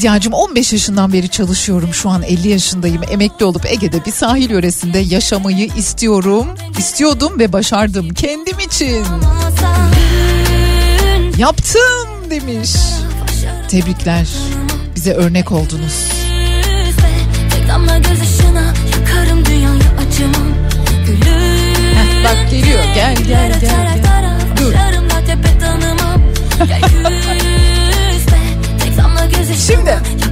Bediacığım 0.00 0.32
15 0.32 0.72
yaşından 0.72 1.12
beri 1.12 1.28
çalışıyorum. 1.28 1.94
Şu 1.94 2.08
an 2.08 2.22
50 2.22 2.48
yaşındayım. 2.48 3.02
Emekli 3.10 3.44
olup 3.44 3.66
Ege'de 3.66 4.04
bir 4.04 4.12
sahil 4.12 4.50
yöresinde 4.50 4.98
yaşamayı 4.98 5.68
istiyorum. 5.76 6.46
İstiyordum 6.78 7.38
ve 7.38 7.52
başardım 7.52 8.08
kendim 8.08 8.58
için. 8.58 9.04
Yaptım 11.38 12.30
demiş. 12.30 12.70
Tebrikler. 13.68 14.28
Bize 14.94 15.12
örnek 15.12 15.52
oldunuz. 15.52 16.08
Heh, 21.94 22.24
bak 22.24 22.50
geliyor. 22.50 22.84
Gel, 22.94 23.16
gel, 23.16 23.60
gel, 23.60 23.60
gel. 23.60 24.00
Dur. 24.60 24.72
Şimdi. 29.70 30.29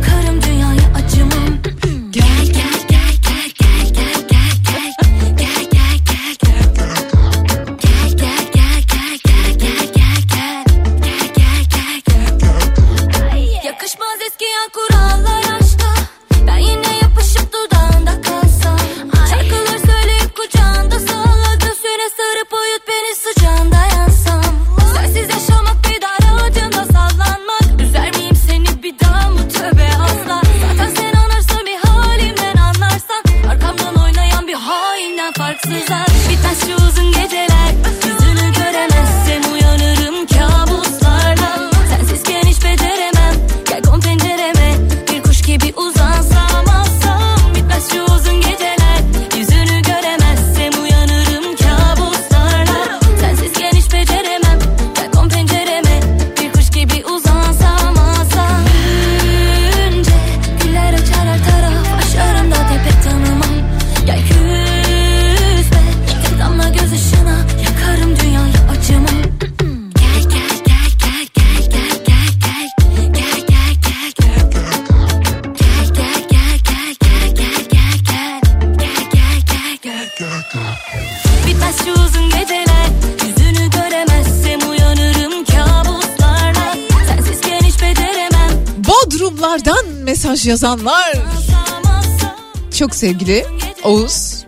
Alsam 90.53 90.87
alsam 90.87 92.37
Çok 92.79 92.95
sevgili 92.95 93.47
Oğuz. 93.85 94.45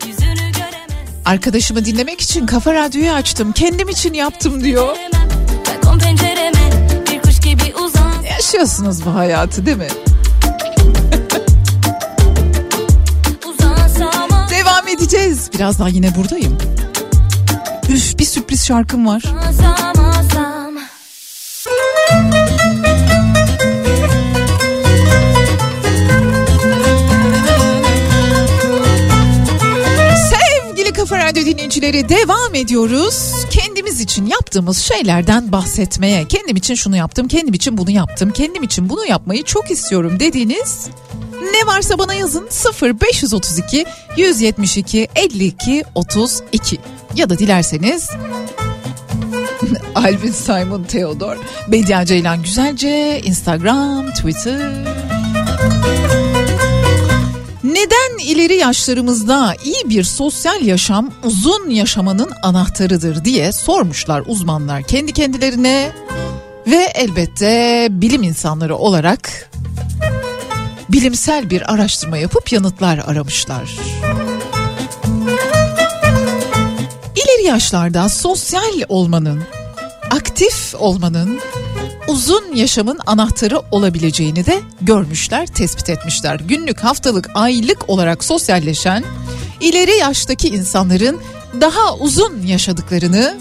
Arkadaşımı 1.25 1.85
dinlemek 1.85 2.21
için 2.21 2.47
kafa 2.47 2.75
radyoyu 2.75 3.13
açtım. 3.13 3.53
Kendim 3.53 3.89
için 3.89 4.15
yaptım 4.15 4.65
diyor. 4.65 4.97
Yaşıyorsunuz 8.31 9.07
bu 9.07 9.15
hayatı 9.15 9.67
değil 9.67 9.77
mi? 9.77 9.89
Devam 14.51 14.89
edeceğiz. 14.89 15.51
Birazdan 15.55 15.89
yine 15.89 16.15
buradayım. 16.15 16.59
Üf 17.89 18.19
bir 18.19 18.25
sürpriz 18.25 18.67
şarkım 18.67 19.07
var. 19.07 19.23
Dinleyicileri 31.81 32.09
devam 32.09 32.55
ediyoruz. 32.55 33.33
Kendimiz 33.51 34.01
için 34.01 34.27
yaptığımız 34.27 34.79
şeylerden 34.79 35.53
bahsetmeye. 35.53 36.29
Kendim 36.29 36.57
için 36.57 36.75
şunu 36.75 36.97
yaptım, 36.97 37.29
kendim 37.29 37.55
için 37.55 37.79
bunu 37.79 37.91
yaptım, 37.91 38.31
kendim 38.31 38.63
için 38.63 38.89
bunu 38.89 39.07
yapmayı 39.07 39.45
çok 39.45 39.71
istiyorum 39.71 40.21
dediğiniz 40.21 40.89
ne 41.53 41.67
varsa 41.67 41.99
bana 41.99 42.15
yazın 42.15 42.47
0 42.51 43.01
532 43.01 43.85
172 44.17 45.09
52 45.17 45.85
32 45.95 46.79
ya 47.15 47.31
da 47.31 47.39
dilerseniz 47.39 48.11
Alvin 49.95 50.33
Simon 50.33 50.85
Theodor 50.85 51.37
Bediye 51.69 52.07
Ceylan 52.07 52.43
Güzelce 52.43 53.21
Instagram 53.25 54.11
Twitter 54.11 54.61
neden 57.81 58.19
ileri 58.19 58.57
yaşlarımızda 58.57 59.55
iyi 59.65 59.91
bir 59.91 60.05
sosyal 60.05 60.63
yaşam 60.63 61.11
uzun 61.25 61.71
yaşamanın 61.71 62.31
anahtarıdır 62.43 63.25
diye 63.25 63.53
sormuşlar 63.53 64.23
uzmanlar 64.27 64.83
kendi 64.83 65.13
kendilerine 65.13 65.93
ve 66.67 66.93
elbette 66.95 67.89
bilim 67.91 68.23
insanları 68.23 68.77
olarak 68.77 69.51
bilimsel 70.89 71.51
bir 71.51 71.75
araştırma 71.75 72.17
yapıp 72.17 72.53
yanıtlar 72.53 72.99
aramışlar. 73.07 73.79
İleri 77.17 77.47
yaşlarda 77.47 78.09
sosyal 78.09 78.83
olmanın, 78.89 79.43
aktif 80.11 80.75
olmanın 80.79 81.41
uzun 82.09 82.55
yaşamın 82.55 83.01
anahtarı 83.07 83.63
olabileceğini 83.71 84.47
de 84.47 84.61
görmüşler, 84.81 85.47
tespit 85.47 85.91
etmişler. 85.91 86.41
Günlük, 86.41 86.81
haftalık, 86.81 87.31
aylık 87.35 87.89
olarak 87.89 88.25
sosyalleşen 88.25 89.05
ileri 89.61 89.99
yaştaki 89.99 90.49
insanların 90.49 91.21
daha 91.61 91.95
uzun 91.97 92.43
yaşadıklarını 92.47 93.39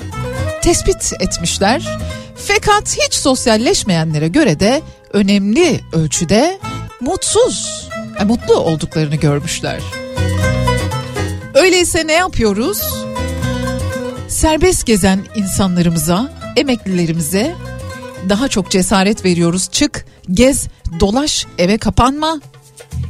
tespit 0.62 1.14
etmişler. 1.20 1.98
Fakat 2.36 2.98
hiç 2.98 3.14
sosyalleşmeyenlere 3.14 4.28
göre 4.28 4.60
de 4.60 4.82
önemli 5.14 5.80
ölçüde 5.94 6.60
mutsuz, 7.02 7.90
e, 8.20 8.24
mutlu 8.24 8.56
olduklarını 8.56 9.16
görmüşler. 9.16 9.80
Öyleyse 11.54 12.08
ne 12.08 12.14
yapıyoruz? 12.14 12.82
Serbest 14.28 14.86
gezen 14.86 15.20
insanlarımıza, 15.36 16.34
emeklilerimize 16.56 17.56
daha 18.30 18.48
çok 18.48 18.72
cesaret 18.72 19.26
veriyoruz. 19.26 19.70
Çık, 19.72 20.06
gez, 20.32 20.68
dolaş, 21.00 21.46
eve 21.58 21.78
kapanma. 21.78 22.42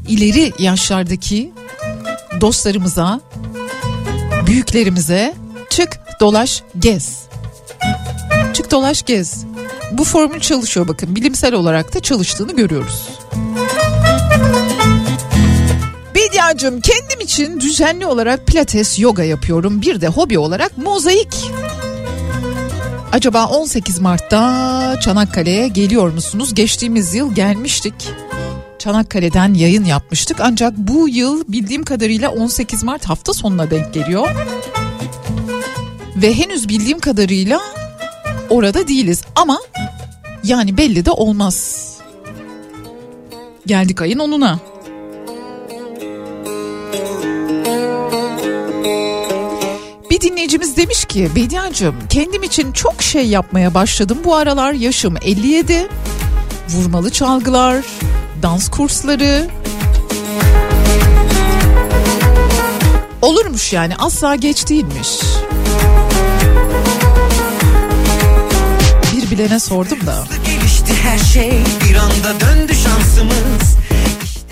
İleri 0.08 0.54
yaşlardaki 0.60 1.52
dostlarımıza, 2.42 3.22
büyüklerimize 4.48 5.34
çık, 5.70 6.00
dolaş, 6.20 6.64
gez. 6.80 7.24
Çık, 8.54 8.72
dolaş, 8.72 9.06
gez. 9.06 9.46
Bu 9.92 10.04
formül 10.04 10.40
çalışıyor 10.40 10.88
bakın. 10.88 11.16
Bilimsel 11.16 11.54
olarak 11.54 11.96
da 11.96 12.00
çalıştığını 12.00 12.56
görüyoruz. 12.56 13.10
Bediacığım 16.16 16.82
kendim 16.82 17.20
için 17.22 17.60
düzenli 17.60 18.06
olarak 18.06 18.48
pilates, 18.48 19.00
yoga 19.00 19.24
yapıyorum. 19.24 19.82
Bir 19.82 20.02
de 20.02 20.08
hobi 20.08 20.40
olarak 20.40 20.78
mozaik. 20.78 21.52
Acaba 23.12 23.46
18 23.46 24.00
Mart'ta 24.00 25.00
Çanakkale'ye 25.00 25.68
geliyor 25.68 26.14
musunuz? 26.14 26.56
Geçtiğimiz 26.56 27.16
yıl 27.16 27.36
gelmiştik. 27.36 27.94
Çanakkale'den 28.80 29.54
yayın 29.54 29.86
yapmıştık. 29.86 30.38
Ancak 30.42 30.78
bu 30.78 31.10
yıl 31.10 31.44
bildiğim 31.48 31.84
kadarıyla 31.84 32.32
18 32.32 32.84
Mart 32.84 33.06
hafta 33.06 33.34
sonuna 33.34 33.72
denk 33.72 33.94
geliyor. 33.94 34.30
Ve 36.16 36.34
henüz 36.34 36.70
bildiğim 36.70 37.00
kadarıyla 37.00 37.60
orada 38.50 38.88
değiliz. 38.88 39.24
Ama 39.36 39.60
yani 40.44 40.78
belli 40.78 41.06
de 41.06 41.12
olmaz. 41.12 41.88
Geldik 43.66 44.02
ayın 44.02 44.20
10'una. 44.20 44.58
Bir 50.20 50.24
dinleyicimiz 50.30 50.78
demiş 50.78 51.06
ki 51.06 51.30
Bediacığım 51.36 51.96
kendim 52.10 52.44
için 52.44 52.72
çok 52.72 53.04
şey 53.04 53.28
yapmaya 53.28 53.74
başladım. 53.74 54.18
Bu 54.24 54.36
aralar 54.36 54.74
yaşım 54.74 55.16
57. 55.22 55.88
Vurmalı 56.70 57.10
çalgılar, 57.10 57.86
dans 58.44 58.70
kursları. 58.70 59.48
Olurmuş 63.22 63.74
yani 63.74 63.96
asla 63.96 64.36
geç 64.36 64.70
değilmiş. 64.70 65.20
Bir 69.16 69.32
bilene 69.32 69.60
sordum 69.60 70.00
da. 70.06 70.24
Gelişti 70.46 70.94
her 71.04 71.18
şey 71.18 71.52
bir 71.90 71.96
anda 71.96 72.40
döndü 72.40 72.74
şansımız 72.74 73.78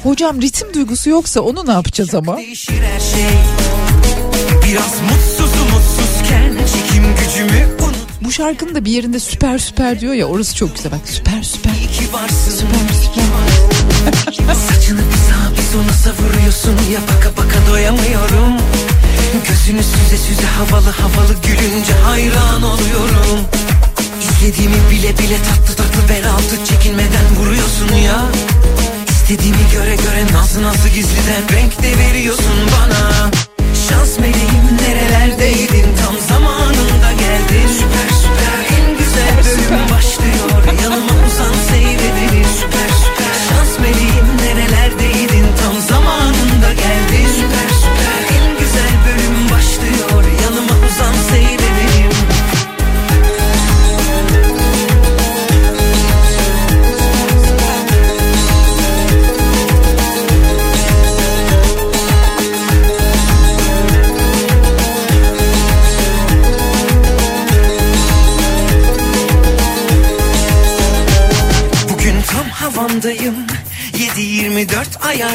Hocam 0.03 0.41
ritim 0.41 0.73
duygusu 0.73 1.09
yoksa 1.09 1.41
onu 1.41 1.67
ne 1.67 1.71
yapacağız 1.71 2.15
ama? 2.15 2.37
Değişir 2.37 2.81
her 2.93 2.99
şey 2.99 3.37
Biraz 4.65 4.91
çekim 4.91 5.36
gücümü 7.27 7.67
unut. 7.79 7.95
Bu 8.21 8.31
şarkının 8.31 8.75
da 8.75 8.85
bir 8.85 8.91
yerinde 8.91 9.19
süper 9.19 9.57
süper 9.57 9.99
diyor 9.99 10.13
ya 10.13 10.25
orası 10.25 10.55
çok 10.55 10.75
güzel. 10.75 10.91
Bak 10.91 10.99
süper 11.05 11.43
süper. 11.43 11.71
İyi 11.71 12.13
varsın. 12.13 12.67
Saçını 14.67 14.99
bir 14.99 15.17
sağa 15.17 15.51
bir 15.57 15.61
sola 15.73 15.93
savuruyorsun. 15.93 16.71
Ya 16.93 16.99
baka 17.01 17.37
baka 17.37 17.71
doyamıyorum. 17.71 18.53
Gözünü 19.47 19.83
süze 19.83 20.17
süze 20.17 20.47
havalı 20.47 20.89
havalı 20.89 21.33
gülünce 21.47 21.93
hayran 21.93 22.63
oluyorum. 22.63 23.39
İstediğimi 24.21 24.75
bile 24.91 25.17
bile 25.17 25.37
tatlı 25.37 25.75
tatlı 25.75 26.09
bel 26.09 26.29
altı 26.29 26.65
çekinmeden 26.65 27.35
vuruyorsun 27.39 27.95
ya. 28.05 28.21
İstediğimi 29.09 29.71
göre 29.73 29.95
göre 29.95 30.33
nazlı 30.33 30.63
nazlı 30.63 30.89
gizliden 30.89 31.43
renk 31.51 31.83
de 31.83 31.97
veriyorsun 31.97 32.55
bana 32.71 33.31
Şans 33.89 34.19
meleğim 34.19 34.67
nerelerdeydin? 34.81 35.95
Tam 36.01 36.19
zamanında 36.19 37.11
geldin. 37.11 37.67
Süper 37.79 38.09
süper 38.21 38.59
en 38.77 38.97
güzel 38.97 39.37
bölüm 39.45 39.89
başlıyor. 39.95 40.81
Yanıma 40.83 41.25
uzan 41.27 41.53
seyredelim 41.69 42.36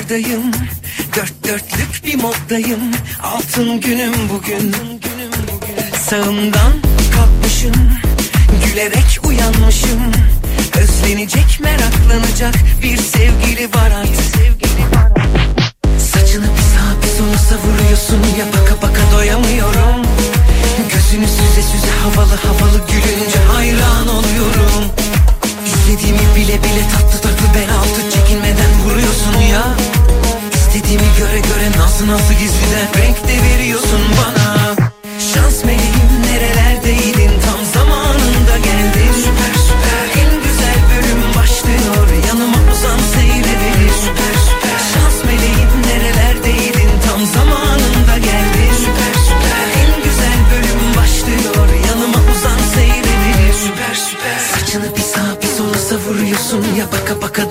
7-24 0.02 0.12
ayardayım 0.12 0.52
Dört 1.16 1.44
dörtlük 1.44 2.06
bir 2.06 2.14
moddayım. 2.14 2.80
Altın 3.22 3.80
günüm 3.80 4.12
bugün. 4.28 4.74
Sağımdan 6.10 6.72
kalkmışım. 7.14 7.72
Gülerek 8.64 9.20
uyanmışım. 9.24 10.12
Özlenecek 10.80 11.60
meraklanacak 11.60 12.54
bir 12.82 12.96
sevgili 12.96 13.68
var 13.74 13.90
artık. 13.90 14.42
Saçını 15.98 16.44
bir 16.44 16.62
sağa 16.62 17.02
bir 17.02 17.08
sola 17.18 17.38
savuruyorsun. 17.38 18.38
Ya 18.38 18.46
baka 18.46 18.82
baka 18.82 19.16
doyamıyorum. 19.16 20.06
Gözünü 20.92 21.26
süze 21.26 21.62
süze 21.62 21.92
havalı 22.02 22.34
havalı 22.34 22.86
gülünce 22.88 23.38
hayran 23.38 24.08
oluyorum 24.08 24.92
İstediğimi 25.92 26.36
bile 26.36 26.62
bile 26.62 26.88
tatlı 26.88 27.20
tatlı 27.20 27.54
bel 27.54 27.74
altı 27.78 28.10
çekinmeden 28.10 28.70
vuruyorsun 28.84 29.40
ya. 29.52 29.62
İstediğimi 30.54 31.06
göre 31.18 31.38
göre 31.38 31.78
nazlı 31.78 32.06
nazlı 32.06 32.34
gizliden 32.34 32.88
renk 32.98 33.28
de 33.28 33.42
veriyorsun 33.42 34.00
bana 34.18 34.71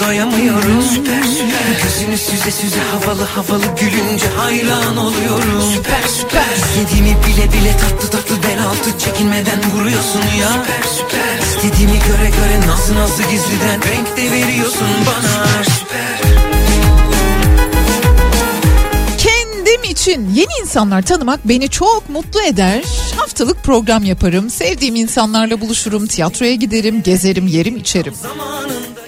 doyamıyorum 0.07 0.81
Süper 0.81 1.23
süper 1.23 1.83
gözünü 1.83 2.17
süze 2.17 2.51
süze 2.51 2.79
havalı 2.91 3.23
havalı 3.23 3.65
gülünce 3.79 4.27
hayran 4.37 4.97
oluyorum 4.97 5.61
Süper 5.75 6.03
süper 6.07 6.55
İstediğimi 6.55 7.09
bile 7.09 7.53
bile 7.53 7.77
tatlı 7.77 8.09
tatlı 8.09 8.43
bel 8.43 8.63
altı 8.65 8.99
çekinmeden 8.99 9.59
vuruyorsun 9.73 10.21
ya 10.39 10.49
Süper 10.49 10.89
süper 10.97 11.39
İstediğimi 11.39 11.99
göre 11.99 12.29
göre 12.29 12.67
nazlı 12.67 12.95
nazlı 12.95 13.23
gizliden 13.23 13.81
renk 13.81 14.17
de 14.17 14.31
veriyorsun 14.31 14.87
bana 15.05 15.63
Süper 15.63 16.21
Kendim 19.17 19.83
için 19.83 20.29
yeni 20.33 20.51
insanlar 20.61 21.01
tanımak 21.01 21.47
beni 21.47 21.69
çok 21.69 22.09
mutlu 22.09 22.41
eder. 22.41 22.83
Haftalık 23.17 23.63
program 23.63 24.03
yaparım. 24.03 24.49
Sevdiğim 24.49 24.95
insanlarla 24.95 25.61
buluşurum. 25.61 26.07
Tiyatroya 26.07 26.55
giderim, 26.55 27.03
gezerim, 27.03 27.47
yerim, 27.47 27.77
içerim. 27.77 28.13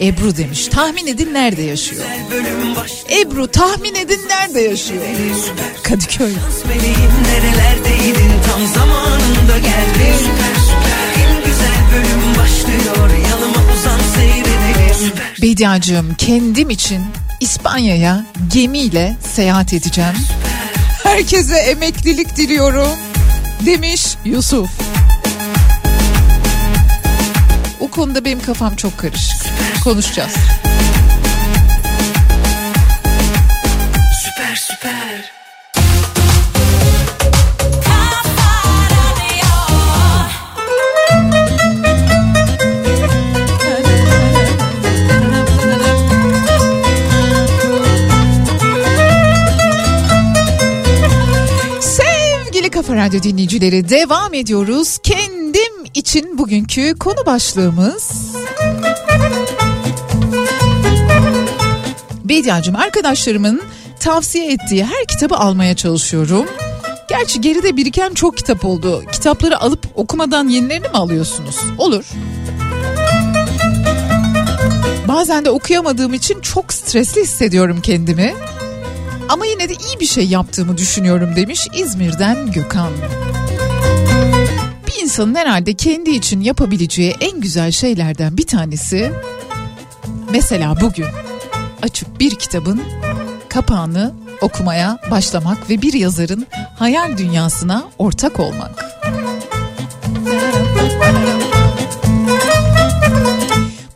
Ebru 0.04 0.38
demiş. 0.38 0.68
Tahmin 0.68 1.08
edin 1.08 1.34
nerede 1.34 1.62
yaşıyor? 1.62 2.04
Ebru 3.22 3.47
tahmin 3.47 3.95
edin 3.95 4.20
nerede 4.30 4.62
yaşıyor? 4.62 5.01
Kadıköy. 5.84 6.34
Bediacığım 15.41 16.16
kendim 16.16 16.70
için 16.70 17.01
İspanya'ya 17.39 18.26
gemiyle 18.54 19.18
seyahat 19.36 19.74
edeceğim. 19.74 20.16
Herkese 21.04 21.56
emeklilik 21.56 22.36
diliyorum 22.38 22.97
demiş 23.66 24.16
Yusuf. 24.26 24.93
Konuda 27.94 28.26
benim 28.26 28.41
kafam 28.41 28.76
çok 28.76 28.98
karışık. 28.98 29.46
Konuşacağız. 29.84 30.34
Süper 34.24 34.56
süper. 34.56 35.34
Kafa 52.74 52.96
Radyo 52.96 53.24
dinleyicileri 53.24 53.89
devam 53.89 54.34
ediyoruz. 54.34 54.98
Kendim 54.98 55.33
için 55.94 56.38
bugünkü 56.38 56.96
konu 57.00 57.26
başlığımız... 57.26 58.34
Bediacığım 62.24 62.76
arkadaşlarımın 62.76 63.62
tavsiye 64.00 64.52
ettiği 64.52 64.86
her 64.86 65.06
kitabı 65.08 65.36
almaya 65.36 65.76
çalışıyorum. 65.76 66.46
Gerçi 67.10 67.41
geride 67.41 67.78
biriken 67.78 68.14
çok 68.14 68.38
kitap 68.38 68.66
oldu. 68.66 69.04
Kitapları 69.12 69.60
alıp 69.60 69.88
okumadan 69.96 70.48
yenilerini 70.48 70.88
mi 70.88 70.94
alıyorsunuz? 70.94 71.56
Olur. 71.78 72.06
Bazen 75.08 75.46
de 75.46 75.50
okuyamadığım 75.50 76.14
için 76.14 76.41
çok 76.41 76.74
stresli 76.74 77.22
hissediyorum 77.22 77.82
kendimi. 77.82 78.34
Ama 79.30 79.46
yine 79.46 79.70
de 79.70 79.74
iyi 79.74 80.00
bir 80.00 80.06
şey 80.06 80.28
yaptığımı 80.28 80.78
düşünüyorum 80.78 81.36
demiş 81.36 81.68
İzmir'den 81.76 82.52
Gökhan. 82.52 82.91
Bir 84.96 85.04
insanın 85.04 85.36
herhalde 85.36 85.74
kendi 85.74 86.10
için 86.10 86.41
yapabileceği 86.41 87.16
en 87.22 87.41
güzel 87.41 87.72
şeylerden 87.72 88.38
bir 88.38 88.48
tanesi 88.48 89.12
mesela 90.32 90.82
bugün 90.82 91.06
açıp 91.82 92.20
bir 92.20 92.36
kitabın 92.36 92.82
kapağını 93.50 94.14
okumaya 94.41 95.00
başlamak 95.12 95.70
ve 95.70 95.82
bir 95.82 95.94
yazarın 95.94 96.48
hayal 96.80 97.18
dünyasına 97.18 97.84
ortak 97.98 98.39
olmak. 98.39 98.86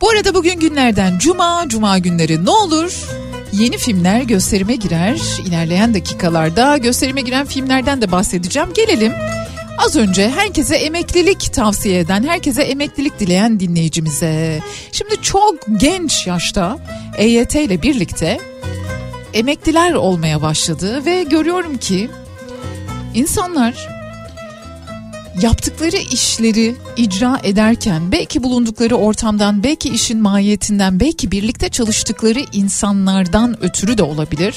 Bu 0.00 0.10
arada 0.10 0.34
bugün 0.34 0.60
günlerden 0.60 1.18
cuma, 1.18 1.64
cuma 1.68 1.98
günleri 1.98 2.44
ne 2.44 2.50
olur? 2.50 3.04
Yeni 3.52 3.78
filmler 3.78 4.22
gösterime 4.22 4.76
girer. 4.76 5.20
İlerleyen 5.46 5.94
dakikalarda 5.94 6.76
gösterime 6.76 7.20
giren 7.20 7.46
filmlerden 7.46 8.02
de 8.02 8.12
bahsedeceğim. 8.12 8.68
Gelelim 8.74 9.12
Az 9.78 9.96
önce 9.96 10.30
herkese 10.30 10.76
emeklilik 10.76 11.52
tavsiye 11.52 11.98
eden, 11.98 12.22
herkese 12.22 12.62
emeklilik 12.62 13.20
dileyen 13.20 13.60
dinleyicimize. 13.60 14.60
Şimdi 14.92 15.22
çok 15.22 15.54
genç 15.76 16.26
yaşta 16.26 16.78
EYT 17.16 17.54
ile 17.54 17.82
birlikte 17.82 18.38
emekliler 19.34 19.92
olmaya 19.92 20.42
başladı 20.42 21.04
ve 21.06 21.22
görüyorum 21.22 21.78
ki 21.78 22.10
insanlar 23.14 23.88
yaptıkları 25.42 25.96
işleri 25.96 26.76
icra 26.96 27.40
ederken 27.44 28.12
belki 28.12 28.42
bulundukları 28.42 28.96
ortamdan, 28.96 29.62
belki 29.62 29.88
işin 29.88 30.22
mahiyetinden, 30.22 31.00
belki 31.00 31.30
birlikte 31.30 31.68
çalıştıkları 31.68 32.40
insanlardan 32.52 33.64
ötürü 33.64 33.98
de 33.98 34.02
olabilir. 34.02 34.54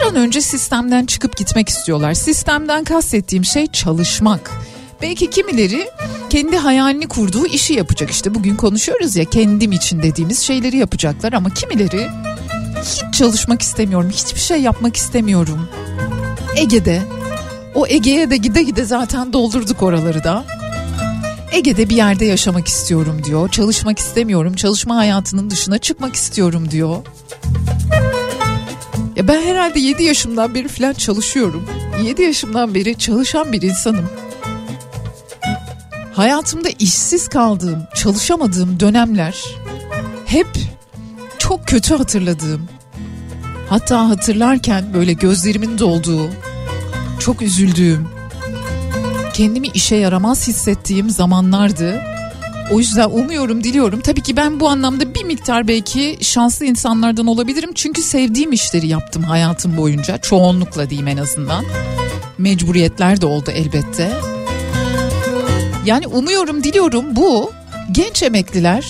Bir 0.00 0.04
an 0.06 0.16
önce 0.16 0.40
sistemden 0.40 1.06
çıkıp 1.06 1.36
gitmek 1.36 1.68
istiyorlar. 1.68 2.14
Sistemden 2.14 2.84
kastettiğim 2.84 3.44
şey 3.44 3.66
çalışmak. 3.66 4.50
Belki 5.02 5.30
kimileri 5.30 5.90
kendi 6.30 6.56
hayalini 6.56 7.08
kurduğu 7.08 7.46
işi 7.46 7.74
yapacak. 7.74 8.10
İşte 8.10 8.34
bugün 8.34 8.56
konuşuyoruz 8.56 9.16
ya 9.16 9.24
kendim 9.24 9.72
için 9.72 10.02
dediğimiz 10.02 10.40
şeyleri 10.40 10.76
yapacaklar 10.76 11.32
ama 11.32 11.50
kimileri 11.50 12.08
hiç 12.82 13.18
çalışmak 13.18 13.62
istemiyorum, 13.62 14.10
hiçbir 14.12 14.40
şey 14.40 14.60
yapmak 14.60 14.96
istemiyorum. 14.96 15.68
Ege'de 16.56 17.02
o 17.74 17.86
Ege'ye 17.86 18.30
de 18.30 18.36
gide 18.36 18.62
gide 18.62 18.84
zaten 18.84 19.32
doldurduk 19.32 19.82
oraları 19.82 20.24
da. 20.24 20.44
Ege'de 21.52 21.88
bir 21.88 21.96
yerde 21.96 22.24
yaşamak 22.24 22.68
istiyorum 22.68 23.22
diyor. 23.24 23.48
Çalışmak 23.48 23.98
istemiyorum. 23.98 24.54
Çalışma 24.54 24.96
hayatının 24.96 25.50
dışına 25.50 25.78
çıkmak 25.78 26.14
istiyorum 26.14 26.70
diyor. 26.70 26.96
Ya 29.20 29.28
ben 29.28 29.42
herhalde 29.42 29.80
7 29.80 30.02
yaşımdan 30.02 30.54
beri 30.54 30.68
falan 30.68 30.92
çalışıyorum. 30.92 31.66
7 32.04 32.22
yaşımdan 32.22 32.74
beri 32.74 32.98
çalışan 32.98 33.52
bir 33.52 33.62
insanım. 33.62 34.08
Hayatımda 36.12 36.68
işsiz 36.78 37.28
kaldığım, 37.28 37.82
çalışamadığım 37.94 38.80
dönemler 38.80 39.44
hep 40.26 40.46
çok 41.38 41.66
kötü 41.66 41.94
hatırladığım. 41.94 42.68
Hatta 43.68 44.08
hatırlarken 44.08 44.94
böyle 44.94 45.12
gözlerimin 45.12 45.78
dolduğu, 45.78 46.30
çok 47.18 47.42
üzüldüğüm, 47.42 48.08
kendimi 49.34 49.66
işe 49.66 49.96
yaramaz 49.96 50.48
hissettiğim 50.48 51.10
zamanlardı. 51.10 52.02
O 52.70 52.78
yüzden 52.78 53.10
umuyorum, 53.10 53.64
diliyorum. 53.64 54.00
Tabii 54.00 54.20
ki 54.20 54.36
ben 54.36 54.60
bu 54.60 54.68
anlamda 54.68 55.09
bir 55.20 55.24
miktar 55.24 55.68
belki 55.68 56.18
şanslı 56.20 56.66
insanlardan 56.66 57.26
olabilirim. 57.26 57.70
Çünkü 57.74 58.02
sevdiğim 58.02 58.52
işleri 58.52 58.86
yaptım 58.86 59.22
hayatım 59.22 59.76
boyunca. 59.76 60.18
Çoğunlukla 60.18 60.90
diyeyim 60.90 61.08
en 61.08 61.16
azından. 61.16 61.64
Mecburiyetler 62.38 63.20
de 63.20 63.26
oldu 63.26 63.50
elbette. 63.50 64.12
Yani 65.84 66.06
umuyorum, 66.06 66.64
diliyorum 66.64 67.16
bu 67.16 67.52
genç 67.92 68.22
emekliler 68.22 68.84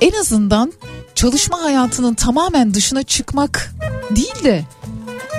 en 0.00 0.12
azından 0.12 0.72
çalışma 1.14 1.62
hayatının 1.62 2.14
tamamen 2.14 2.74
dışına 2.74 3.02
çıkmak 3.02 3.74
değil 4.10 4.44
de 4.44 4.64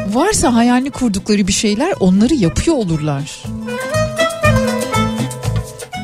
varsa 0.10 0.54
hayalini 0.54 0.92
kurdukları 0.92 1.48
bir 1.48 1.54
şeyler 1.54 1.94
onları 2.00 2.34
yapıyor 2.34 2.78
olurlar. 2.78 3.44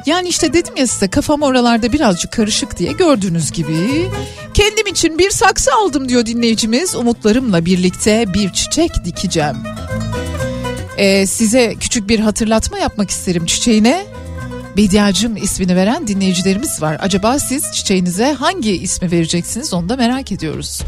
Yani 0.08 0.28
işte 0.28 0.54
dedim 0.54 0.76
ya 0.78 0.88
size 0.88 1.08
kafam 1.08 1.42
oralarda 1.42 1.94
birazcık 1.94 2.32
karışık 2.32 2.78
diye 2.78 2.92
gördüğünüz 2.92 3.52
gibi. 3.52 4.08
Kendim 4.54 4.88
için 4.88 5.20
bir 5.20 5.30
saksı 5.30 5.72
aldım 5.74 6.10
diyor 6.10 6.26
dinleyicimiz. 6.26 6.96
Umutlarımla 6.96 7.66
birlikte 7.66 8.34
bir 8.34 8.54
çiçek 8.54 8.92
dikeceğim. 9.06 9.56
Ee, 10.98 11.28
size 11.28 11.76
küçük 11.80 12.10
bir 12.10 12.20
hatırlatma 12.20 12.80
yapmak 12.80 13.10
isterim 13.10 13.46
çiçeğine. 13.46 14.06
Bediacım 14.78 15.38
ismini 15.38 15.76
veren 15.76 16.08
dinleyicilerimiz 16.08 16.82
var. 16.82 16.98
Acaba 17.02 17.40
siz 17.40 17.72
çiçeğinize 17.72 18.34
hangi 18.34 18.72
ismi 18.72 19.12
vereceksiniz 19.12 19.74
onu 19.74 19.90
da 19.90 19.96
merak 19.96 20.32
ediyoruz. 20.32 20.82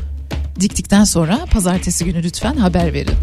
Diktikten 0.60 1.04
sonra 1.04 1.46
pazartesi 1.52 2.06
günü 2.06 2.24
lütfen 2.24 2.56
haber 2.56 2.94
verin. 2.94 3.16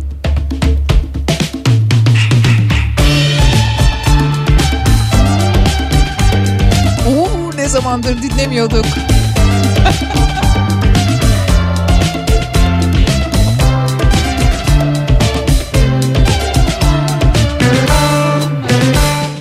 Ne 7.66 7.70
zamandır 7.70 8.22
dinlemiyorduk. 8.22 8.84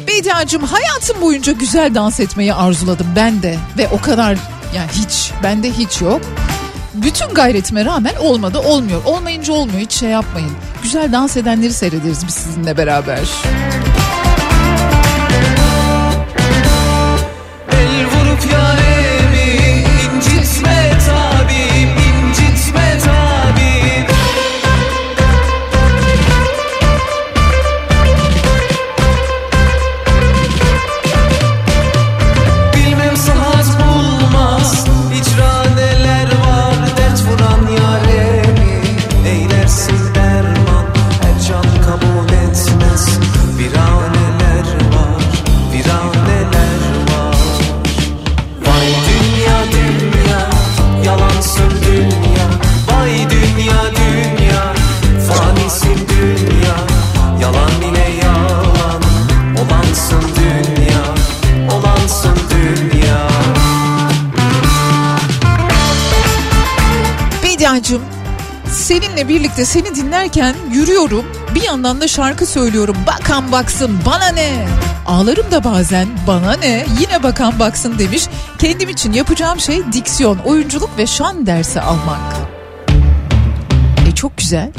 Bediacım 0.07 0.63
hayatım 0.63 1.21
boyunca 1.21 1.51
güzel 1.51 1.95
dans 1.95 2.19
etmeyi 2.19 2.53
arzuladım 2.53 3.07
ben 3.15 3.43
de 3.43 3.57
ve 3.77 3.87
o 3.87 4.01
kadar 4.01 4.37
yani 4.75 4.89
hiç 4.91 5.31
bende 5.43 5.71
hiç 5.71 6.01
yok. 6.01 6.21
Bütün 6.93 7.27
gayretime 7.27 7.85
rağmen 7.85 8.15
olmadı 8.15 8.59
olmuyor. 8.59 9.01
Olmayınca 9.05 9.53
olmuyor 9.53 9.79
hiç 9.79 9.93
şey 9.93 10.09
yapmayın. 10.09 10.51
Güzel 10.83 11.11
dans 11.11 11.37
edenleri 11.37 11.73
seyrederiz 11.73 12.27
biz 12.27 12.33
sizinle 12.33 12.77
beraber. 12.77 13.19
Birlikte 69.55 69.65
seni 69.65 69.95
dinlerken 69.95 70.55
yürüyorum. 70.73 71.25
Bir 71.55 71.61
yandan 71.61 72.01
da 72.01 72.07
şarkı 72.07 72.45
söylüyorum. 72.45 72.95
Bakan 73.07 73.51
baksın 73.51 73.99
bana 74.05 74.27
ne? 74.27 74.67
Ağlarım 75.05 75.51
da 75.51 75.63
bazen 75.63 76.07
bana 76.27 76.53
ne? 76.53 76.85
Yine 76.99 77.23
bakan 77.23 77.59
baksın 77.59 77.99
demiş. 77.99 78.27
Kendim 78.57 78.89
için 78.89 79.13
yapacağım 79.13 79.59
şey 79.59 79.81
diksiyon, 79.93 80.37
oyunculuk 80.37 80.89
ve 80.97 81.07
şan 81.07 81.45
dersi 81.45 81.81
almak. 81.81 82.35
E 84.07 84.15
çok 84.15 84.37
güzel. 84.37 84.71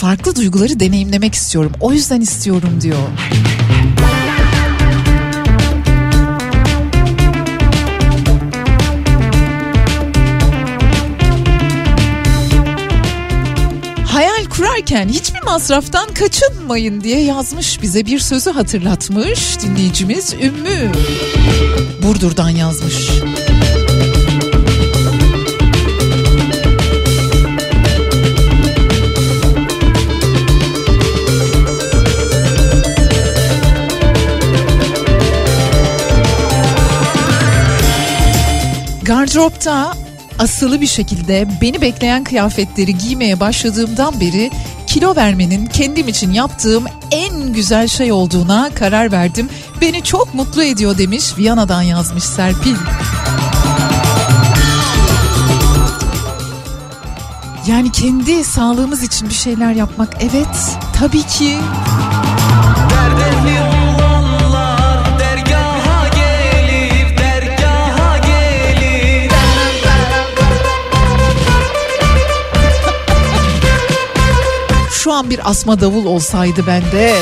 Farklı 0.00 0.36
duyguları 0.36 0.80
deneyimlemek 0.80 1.34
istiyorum. 1.34 1.72
O 1.80 1.92
yüzden 1.92 2.20
istiyorum 2.20 2.78
diyor. 2.80 3.08
Kurarken 14.56 15.08
hiçbir 15.08 15.42
masraftan 15.42 16.14
kaçınmayın 16.14 17.00
diye 17.00 17.22
yazmış 17.22 17.82
bize 17.82 18.06
bir 18.06 18.18
sözü 18.18 18.50
hatırlatmış 18.50 19.60
dinleyicimiz 19.60 20.34
Ümmü. 20.34 20.92
Burdur'dan 22.02 22.48
yazmış. 22.48 23.10
Gardıropta 39.02 40.05
asılı 40.38 40.80
bir 40.80 40.86
şekilde 40.86 41.48
beni 41.60 41.80
bekleyen 41.80 42.24
kıyafetleri 42.24 42.98
giymeye 42.98 43.40
başladığımdan 43.40 44.20
beri 44.20 44.50
kilo 44.86 45.16
vermenin 45.16 45.66
kendim 45.66 46.08
için 46.08 46.32
yaptığım 46.32 46.84
en 47.10 47.52
güzel 47.52 47.88
şey 47.88 48.12
olduğuna 48.12 48.70
karar 48.74 49.12
verdim. 49.12 49.48
Beni 49.80 50.02
çok 50.02 50.34
mutlu 50.34 50.62
ediyor 50.62 50.98
demiş 50.98 51.38
Viyana'dan 51.38 51.82
yazmış 51.82 52.24
Serpil. 52.24 52.76
Yani 57.66 57.92
kendi 57.92 58.44
sağlığımız 58.44 59.02
için 59.02 59.28
bir 59.28 59.34
şeyler 59.34 59.72
yapmak 59.72 60.14
evet 60.20 60.78
tabii 60.98 61.22
ki 61.22 61.58
şu 75.06 75.12
an 75.12 75.30
bir 75.30 75.50
asma 75.50 75.80
davul 75.80 76.06
olsaydı 76.06 76.66
bende. 76.66 77.14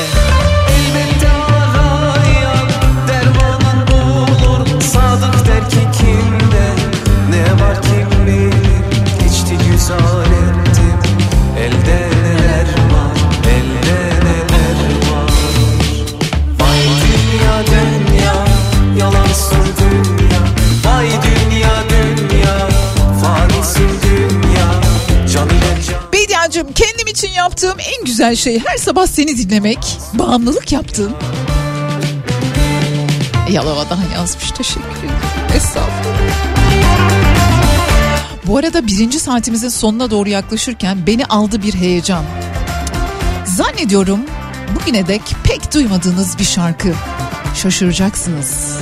Yaptığım 27.55 27.79
en 27.79 28.05
güzel 28.05 28.35
şey 28.35 28.59
her 28.65 28.77
sabah 28.77 29.07
seni 29.07 29.37
dinlemek. 29.37 29.97
Bağımlılık 30.13 30.71
yaptın. 30.71 31.11
Yalova'dan 33.51 33.99
yazmış 34.13 34.51
teşekkür 34.51 34.89
ederim. 34.89 35.09
Estağfurullah. 35.55 36.19
Bu 38.47 38.57
arada 38.57 38.87
birinci 38.87 39.19
saatimizin 39.19 39.69
sonuna 39.69 40.11
doğru 40.11 40.29
yaklaşırken 40.29 41.07
beni 41.07 41.25
aldı 41.25 41.63
bir 41.63 41.73
heyecan. 41.73 42.25
Zannediyorum 43.45 44.19
bugüne 44.75 45.07
dek 45.07 45.21
pek 45.43 45.73
duymadığınız 45.73 46.39
bir 46.39 46.43
şarkı. 46.43 46.93
Şaşıracaksınız. 47.55 48.77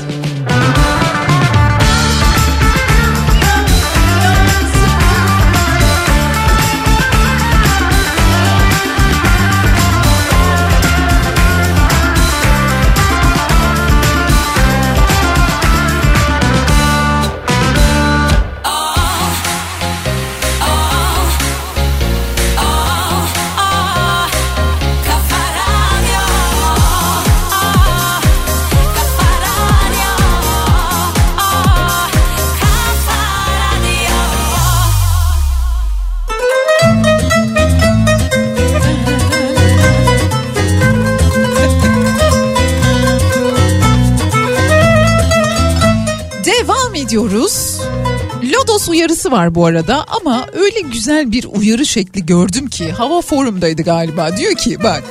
Lodos 48.84 48.96
uyarısı 48.96 49.32
var 49.32 49.56
bu 49.56 49.66
arada 49.66 50.06
ama 50.08 50.46
öyle 50.54 50.82
güzel 50.82 51.32
bir 51.32 51.46
uyarı 51.46 51.86
şekli 51.86 52.26
gördüm 52.26 52.68
ki 52.68 52.92
hava 52.92 53.22
forumdaydı 53.22 53.82
galiba. 53.82 54.38
Diyor 54.38 54.56
ki 54.56 54.84
bak 54.84 55.04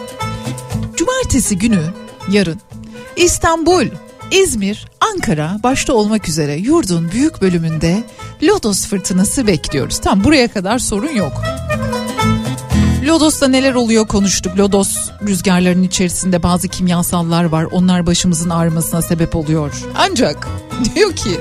cumartesi 0.97 1.59
günü 1.59 1.81
yarın 2.31 2.61
İstanbul, 3.17 3.87
İzmir, 4.31 4.87
Ankara 5.01 5.61
başta 5.63 5.93
olmak 5.93 6.29
üzere 6.29 6.55
yurdun 6.55 7.11
büyük 7.13 7.43
bölümünde 7.43 8.03
Lodos 8.43 8.87
fırtınası 8.87 9.47
bekliyoruz. 9.47 9.99
Tam 9.99 10.25
buraya 10.25 10.49
kadar 10.49 10.79
sorun 10.79 11.13
yok. 11.13 11.43
Lodos'ta 13.07 13.49
neler 13.49 13.75
oluyor 13.75 14.09
konuştuk. 14.09 14.59
Lodos 14.59 14.97
rüzgarlarının 15.27 15.83
içerisinde 15.83 16.43
bazı 16.43 16.69
kimyasallar 16.69 17.45
var. 17.45 17.65
Onlar 17.65 18.07
başımızın 18.07 18.51
ağrımasına 18.51 19.03
sebep 19.03 19.37
oluyor. 19.37 19.73
Ancak 19.95 20.49
diyor 20.95 21.17
ki 21.17 21.41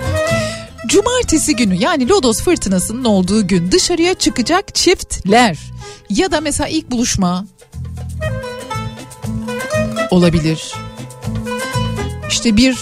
Cumartesi 0.88 1.55
günü 1.55 1.75
yani 1.75 2.09
Lodos 2.09 2.41
fırtınasının 2.41 3.03
olduğu 3.03 3.47
gün 3.47 3.71
dışarıya 3.71 4.13
çıkacak 4.13 4.75
çiftler 4.75 5.59
ya 6.09 6.32
da 6.32 6.41
mesela 6.41 6.67
ilk 6.67 6.91
buluşma 6.91 7.45
olabilir. 10.11 10.73
İşte 12.29 12.57
bir 12.57 12.77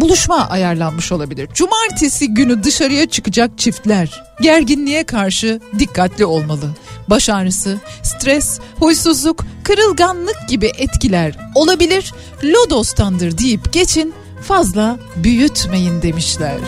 buluşma 0.00 0.48
ayarlanmış 0.48 1.12
olabilir. 1.12 1.48
Cumartesi 1.54 2.34
günü 2.34 2.62
dışarıya 2.62 3.08
çıkacak 3.08 3.58
çiftler 3.58 4.22
gerginliğe 4.40 5.04
karşı 5.04 5.60
dikkatli 5.78 6.24
olmalı. 6.26 6.70
Baş 7.10 7.28
ağrısı, 7.28 7.78
stres, 8.02 8.60
huysuzluk, 8.78 9.44
kırılganlık 9.64 10.36
gibi 10.48 10.70
etkiler 10.78 11.38
olabilir. 11.54 12.14
Lodos'tandır 12.44 13.38
deyip 13.38 13.72
geçin 13.72 14.14
fazla 14.42 14.98
büyütmeyin 15.16 16.02
demişler. 16.02 16.58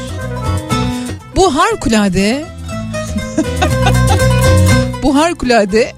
Bu 1.37 1.55
harikulade 1.55 2.47
bu 5.03 5.16
harikulade 5.16 5.93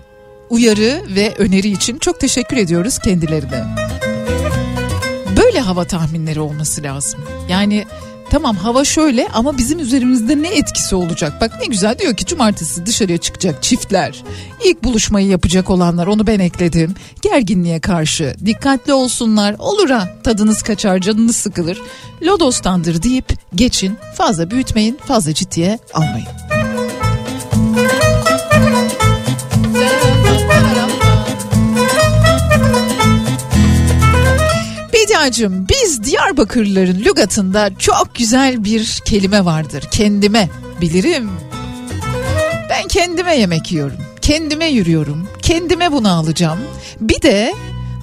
uyarı 0.50 1.02
ve 1.14 1.34
öneri 1.38 1.68
için 1.68 1.98
çok 1.98 2.20
teşekkür 2.20 2.56
ediyoruz 2.56 2.98
kendilerine. 2.98 3.64
Böyle 5.36 5.60
hava 5.60 5.84
tahminleri 5.84 6.40
olması 6.40 6.82
lazım. 6.82 7.20
Yani 7.48 7.86
tamam 8.30 8.56
hava 8.56 8.84
şöyle 8.84 9.28
ama 9.28 9.58
bizim 9.58 9.78
üzerimizde 9.78 10.42
ne 10.42 10.48
etkisi 10.48 10.94
olacak? 10.94 11.32
Bak 11.40 11.52
ne 11.60 11.66
güzel 11.66 11.98
diyor 11.98 12.16
ki 12.16 12.24
cumartesi 12.24 12.86
dışarıya 12.86 13.18
çıkacak 13.18 13.62
çiftler. 13.62 14.24
İlk 14.64 14.84
buluşmayı 14.84 15.26
yapacak 15.26 15.70
olanlar 15.70 16.06
onu 16.06 16.26
ben 16.26 16.38
ekledim. 16.38 16.94
Gerginliğe 17.22 17.80
karşı 17.80 18.34
dikkatli 18.46 18.92
olsunlar. 18.92 19.56
Olur 19.58 19.90
ha 19.90 20.08
tadınız 20.24 20.62
kaçar 20.62 20.98
canınız 20.98 21.36
sıkılır. 21.36 21.78
Lodos'tandır 22.22 23.02
deyip 23.02 23.32
geçin 23.54 23.96
fazla 24.14 24.50
büyütmeyin 24.50 24.98
fazla 25.06 25.34
ciddiye 25.34 25.78
almayın. 25.94 26.49
Bediacığım 35.10 35.66
biz 35.68 36.04
Diyarbakırlıların 36.04 36.98
lügatında 36.98 37.70
çok 37.78 38.14
güzel 38.14 38.64
bir 38.64 39.00
kelime 39.04 39.44
vardır. 39.44 39.84
Kendime 39.90 40.48
bilirim. 40.80 41.30
Ben 42.70 42.88
kendime 42.88 43.36
yemek 43.36 43.72
yiyorum. 43.72 43.96
Kendime 44.22 44.66
yürüyorum. 44.66 45.28
Kendime 45.42 45.92
bunu 45.92 46.12
alacağım. 46.12 46.58
Bir 47.00 47.22
de 47.22 47.54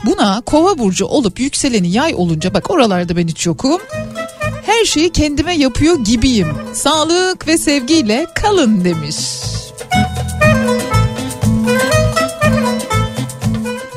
buna 0.05 0.41
kova 0.41 0.77
burcu 0.77 1.05
olup 1.05 1.39
yükseleni 1.39 1.91
yay 1.91 2.15
olunca 2.15 2.53
bak 2.53 2.71
oralarda 2.71 3.17
ben 3.17 3.27
hiç 3.27 3.45
yokum. 3.45 3.81
Her 4.65 4.85
şeyi 4.85 5.09
kendime 5.09 5.53
yapıyor 5.53 5.99
gibiyim. 6.05 6.47
Sağlık 6.73 7.47
ve 7.47 7.57
sevgiyle 7.57 8.27
kalın 8.35 8.85
demiş. 8.85 9.17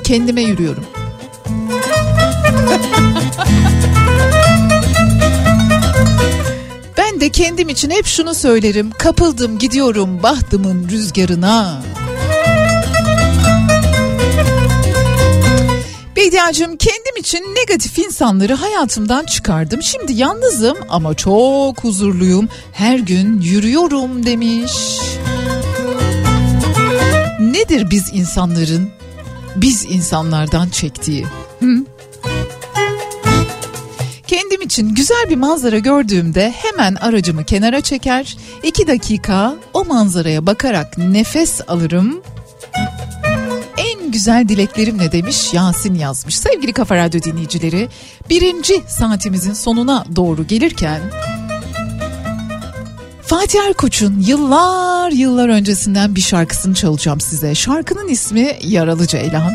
Kendime 0.05 0.43
yürüyorum. 0.43 1.00
Ben 6.97 7.21
de 7.21 7.29
kendim 7.29 7.69
için 7.69 7.91
hep 7.91 8.07
şunu 8.07 8.35
söylerim. 8.35 8.91
Kapıldım 8.91 9.59
gidiyorum 9.59 10.23
bahtımın 10.23 10.89
rüzgarına. 10.89 11.83
Bediacığım 16.17 16.77
kendim 16.77 17.17
için 17.19 17.55
negatif 17.55 17.99
insanları 17.99 18.55
hayatımdan 18.55 19.25
çıkardım. 19.25 19.83
Şimdi 19.83 20.13
yalnızım 20.13 20.77
ama 20.89 21.15
çok 21.15 21.85
huzurluyum. 21.85 22.49
Her 22.73 22.99
gün 22.99 23.41
yürüyorum 23.41 24.27
demiş. 24.27 24.99
Nedir 27.41 27.91
biz 27.91 28.11
insanların 28.13 28.91
biz 29.57 29.85
insanlardan 29.85 30.69
çektiği? 30.69 31.27
Hı? 31.61 31.85
Kendim 34.31 34.63
için 34.63 34.95
güzel 34.95 35.31
bir 35.31 35.37
manzara 35.37 35.79
gördüğümde 35.79 36.51
hemen 36.51 36.95
aracımı 36.95 37.45
kenara 37.45 37.81
çeker. 37.81 38.37
iki 38.63 38.87
dakika 38.87 39.55
o 39.75 39.85
manzaraya 39.85 40.47
bakarak 40.47 40.99
nefes 40.99 41.61
alırım. 41.69 42.23
En 43.77 44.13
güzel 44.13 44.49
dileklerim 44.49 44.99
ne 44.99 45.13
demiş 45.13 45.55
Yasin 45.55 45.95
yazmış. 45.95 46.39
Sevgili 46.39 46.73
Kafa 46.73 46.97
Radyo 46.97 47.23
dinleyicileri 47.23 47.89
birinci 48.31 48.83
saatimizin 48.89 49.53
sonuna 49.53 50.05
doğru 50.17 50.47
gelirken 50.47 51.01
Fatih 53.23 53.61
Erkoç'un 53.69 54.21
yıllar 54.21 55.11
yıllar 55.11 55.49
öncesinden 55.49 56.17
bir 56.17 56.21
şarkısını 56.21 56.75
çalacağım 56.75 57.21
size. 57.21 57.55
Şarkının 57.55 58.09
ismi 58.09 58.59
Yaralı 58.63 59.07
Ceylan. 59.07 59.53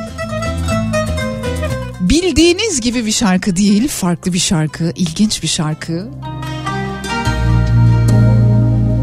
Bildiğiniz 2.15 2.81
gibi 2.81 3.05
bir 3.05 3.11
şarkı 3.11 3.55
değil, 3.55 3.87
farklı 3.87 4.33
bir 4.33 4.39
şarkı, 4.39 4.91
ilginç 4.95 5.43
bir 5.43 5.47
şarkı. 5.47 6.09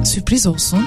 Sürpriz 0.05 0.47
olsun. 0.47 0.85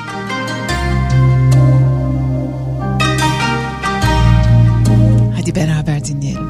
Hadi 5.35 5.55
beraber 5.55 6.05
dinleyelim. 6.05 6.44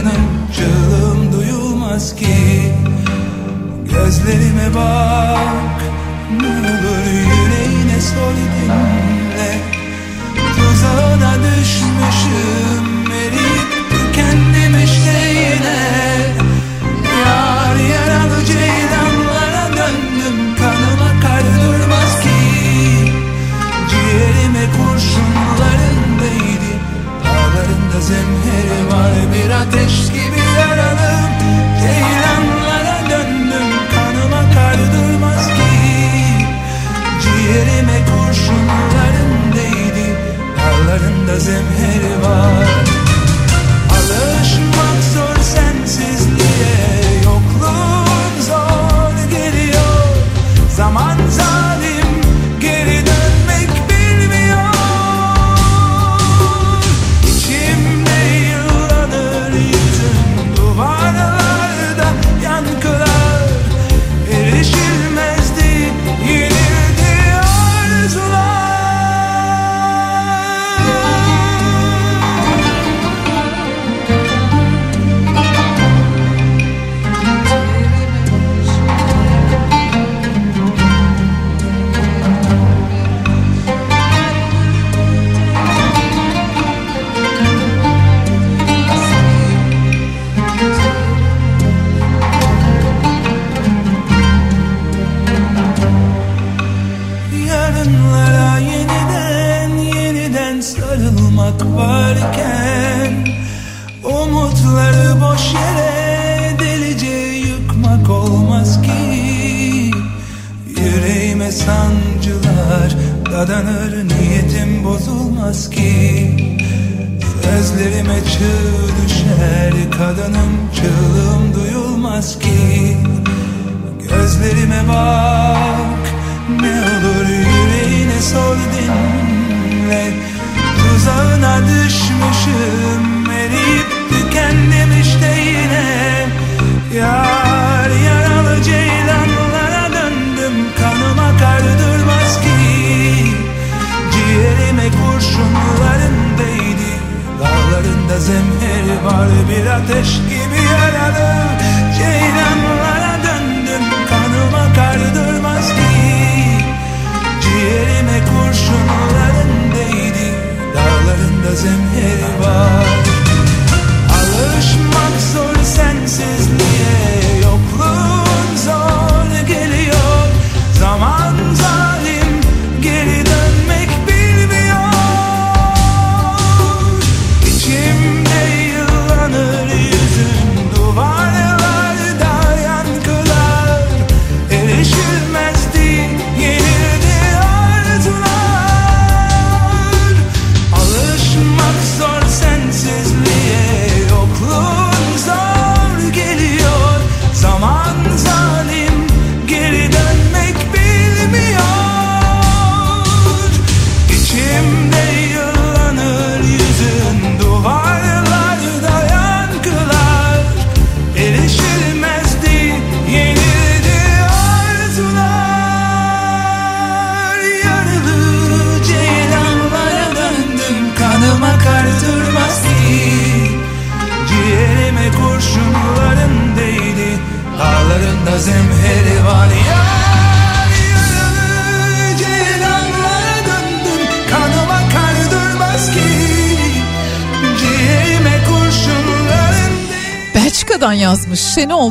Kadınım 0.00 0.48
çığlığım 0.56 1.32
duyulmaz 1.32 2.16
ki. 2.16 2.72
Gözlerime 3.84 4.74
bak 4.74 5.39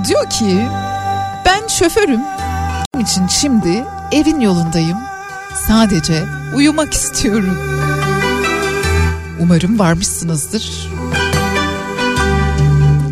diyor 0.06 0.30
ki 0.30 0.68
ben 1.46 1.68
şoförüm. 1.68 2.22
Benim 2.94 3.06
için 3.06 3.28
şimdi 3.28 3.84
evin 4.12 4.40
yolundayım. 4.40 4.98
Sadece 5.68 6.24
uyumak 6.56 6.94
istiyorum. 6.94 7.58
Umarım 9.40 9.80
varmışsınızdır. 9.80 10.90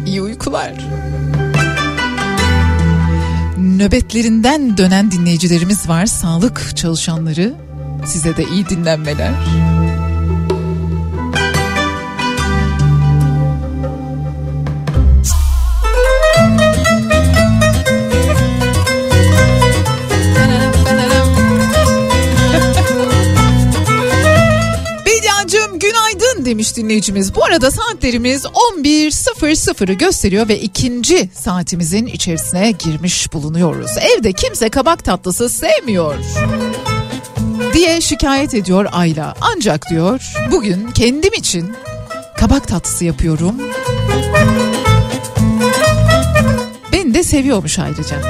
İyi 0.06 0.22
uykular. 0.22 0.74
Nöbetlerinden 3.58 4.78
dönen 4.78 5.12
dinleyicilerimiz 5.12 5.90
var. 5.90 6.06
Sağlık 6.06 6.78
çalışanları. 6.78 7.54
Size 8.06 8.38
de 8.38 8.44
iyi 8.44 8.70
dinlenmeler. 8.70 9.32
Dinleyicimiz. 26.98 27.36
Bu 27.36 27.46
arada 27.46 27.72
saatlerimiz 27.72 28.46
11.00'ı 28.46 29.94
gösteriyor 29.94 30.48
ve 30.48 30.60
ikinci 30.60 31.30
saatimizin 31.34 32.06
içerisine 32.06 32.72
girmiş 32.72 33.34
bulunuyoruz. 33.34 33.92
Evde 33.98 34.34
kimse 34.34 34.70
kabak 34.70 35.04
tatlısı 35.04 35.50
sevmiyor 35.50 36.16
diye 37.74 38.02
şikayet 38.02 38.54
ediyor 38.54 38.86
Ayla. 38.92 39.36
Ancak 39.42 39.90
diyor 39.90 40.34
bugün 40.52 40.92
kendim 40.92 41.34
için 41.34 41.72
kabak 42.38 42.68
tatlısı 42.68 43.06
yapıyorum. 43.06 43.56
Beni 46.94 47.14
de 47.14 47.24
seviyormuş 47.24 47.80
ayrıca. 47.80 48.22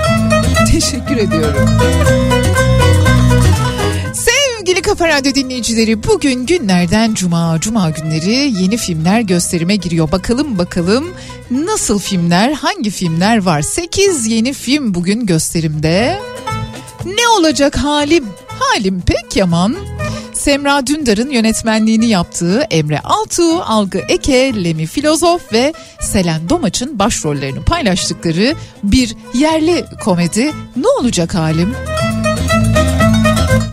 Teşekkür 0.72 1.18
ediyorum. 1.18 1.70
Kafa 4.88 5.08
Radyo 5.08 5.36
dinleyicileri 5.36 6.04
bugün 6.04 6.46
günlerden 6.46 7.14
cuma, 7.14 7.60
cuma 7.62 7.90
günleri 7.90 8.32
yeni 8.62 8.78
filmler 8.78 9.22
gösterime 9.22 9.76
giriyor. 9.76 10.12
Bakalım 10.12 10.58
bakalım 10.58 11.14
nasıl 11.52 12.00
filmler, 12.00 12.54
hangi 12.54 12.90
filmler 12.90 13.38
var? 13.38 13.62
8 13.62 14.28
yeni 14.28 14.54
film 14.54 14.94
bugün 14.94 15.26
gösterimde. 15.26 16.20
Ne 17.06 17.28
olacak 17.40 17.78
halim? 17.78 18.26
Halim 18.48 19.02
pek 19.02 19.36
yaman. 19.36 19.76
Semra 20.34 20.88
Dündar'ın 20.88 21.30
yönetmenliğini 21.30 22.06
yaptığı 22.06 22.60
Emre 22.62 23.00
Altuğ, 23.00 23.64
Algı 23.64 24.02
Eke, 24.10 24.64
Lemi 24.64 24.86
Filozof 24.86 25.54
ve 25.54 25.74
Selen 26.02 26.50
Domaç'ın 26.50 27.00
başrollerini 27.00 27.64
paylaştıkları 27.64 28.56
bir 28.84 29.16
yerli 29.34 29.86
komedi 30.04 30.52
Ne 30.76 30.88
olacak 31.00 31.36
halim? 31.36 31.76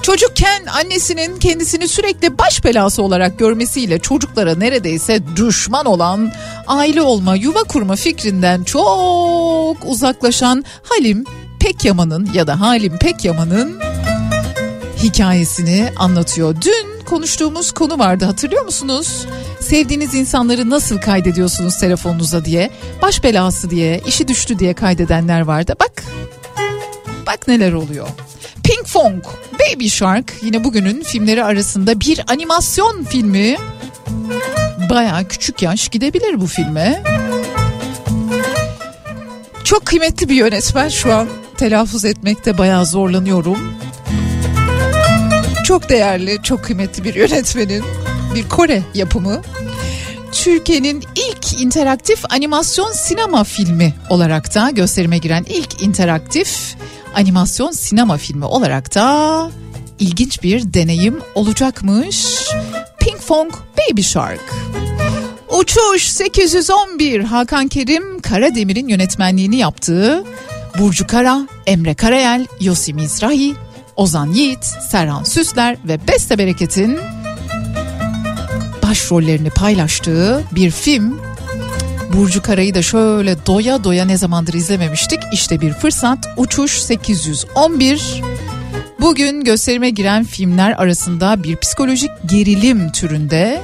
Çocukken 0.05 0.67
annesinin 0.67 1.39
kendisini 1.39 1.89
sürekli 1.89 2.39
baş 2.39 2.65
belası 2.65 3.03
olarak 3.03 3.39
görmesiyle 3.39 3.99
çocuklara 3.99 4.55
neredeyse 4.55 5.21
düşman 5.37 5.87
olan 5.87 6.33
aile 6.67 7.03
olma, 7.03 7.37
yuva 7.37 7.65
kurma 7.65 7.97
fikrinden 7.97 8.65
çok 8.65 9.77
uzaklaşan 9.87 10.65
Halim 10.83 11.25
Pekyaman'ın 11.61 12.29
ya 12.35 12.47
da 12.47 12.61
Halim 12.61 12.99
Pekyaman'ın 12.99 13.81
hikayesini 15.03 15.89
anlatıyor. 15.97 16.57
Dün 16.61 17.05
konuştuğumuz 17.05 17.73
konu 17.73 17.99
vardı 17.99 18.25
hatırlıyor 18.25 18.65
musunuz? 18.65 19.27
Sevdiğiniz 19.61 20.15
insanları 20.15 20.71
nasıl 20.71 20.99
kaydediyorsunuz 20.99 21.79
telefonunuza 21.79 22.45
diye, 22.45 22.71
baş 23.03 23.25
belası 23.25 23.71
diye, 23.71 24.03
işi 24.07 24.29
düştü 24.29 24.59
diye 24.59 24.75
kaydedenler 24.75 25.41
vardı. 25.41 25.75
Bak, 25.81 26.05
bak 27.27 27.49
neler 27.49 27.73
oluyor. 27.73 28.09
Pink 28.65 28.87
Fong, 28.87 29.25
Baby 29.53 29.87
Shark 29.87 30.33
yine 30.43 30.65
bugünün 30.65 31.03
filmleri 31.03 31.45
arasında 31.45 32.01
bir 32.01 32.25
animasyon 32.29 33.05
filmi. 33.05 33.57
Baya 34.91 35.29
küçük 35.29 35.63
yaş 35.63 35.89
gidebilir 35.89 36.41
bu 36.41 36.47
filme. 36.47 37.03
Çok 39.65 39.87
kıymetli 39.87 40.29
bir 40.29 40.35
yönetmen 40.35 40.89
şu 40.89 41.15
an 41.15 41.29
telaffuz 41.57 42.05
etmekte 42.05 42.59
bayağı 42.59 42.87
zorlanıyorum. 42.87 43.75
Çok 45.65 45.89
değerli, 45.89 46.39
çok 46.43 46.65
kıymetli 46.65 47.05
bir 47.05 47.15
yönetmenin 47.15 47.85
bir 48.35 48.49
Kore 48.49 48.83
yapımı. 48.95 49.43
Türkiye'nin 50.33 51.05
ilk 51.15 51.61
interaktif 51.61 52.33
animasyon 52.33 52.93
sinema 52.93 53.45
filmi 53.45 53.95
olarak 54.11 54.55
da 54.55 54.71
gösterime 54.71 55.19
giren 55.19 55.45
ilk 55.49 55.83
interaktif 55.83 56.77
animasyon 57.15 57.71
sinema 57.71 58.17
filmi 58.17 58.45
olarak 58.45 58.95
da 58.95 59.51
ilginç 59.99 60.43
bir 60.43 60.75
deneyim 60.75 61.19
olacakmış. 61.35 62.27
Pink 63.01 63.21
Fong 63.21 63.53
Baby 63.79 64.03
Shark. 64.03 64.55
Uçuş 65.61 66.03
811 66.03 67.21
Hakan 67.21 67.69
Kerim 67.69 68.21
Karademir'in 68.21 68.89
yönetmenliğini 68.89 69.57
yaptığı 69.57 70.25
Burcu 70.79 71.07
Kara, 71.07 71.49
Emre 71.67 71.95
Karayel, 71.95 72.47
Yosi 72.61 72.95
Mizrahi, 72.95 73.55
Ozan 73.97 74.33
Yiğit, 74.33 74.65
Serhan 74.65 75.25
Süsler 75.25 75.77
ve 75.85 75.99
Beste 76.09 76.39
Bereket'in 76.39 76.99
başrollerini 78.83 79.51
paylaştığı 79.51 80.45
bir 80.53 80.71
film. 80.71 81.21
Burcu 82.17 82.43
Kara'yı 82.43 82.75
da 82.75 82.83
şöyle 82.83 83.47
doya 83.47 83.85
doya 83.85 84.05
ne 84.05 84.17
zamandır 84.17 84.55
izlememiştik. 84.55 85.19
İşte 85.33 85.61
bir 85.61 85.73
fırsat 85.73 86.19
Uçuş 86.37 86.73
811. 86.73 88.23
Bugün 89.01 89.45
gösterime 89.45 89.91
giren 89.91 90.25
filmler 90.25 90.73
arasında 90.73 91.43
bir 91.43 91.57
psikolojik 91.57 92.11
gerilim 92.27 92.93
türünde 92.93 93.63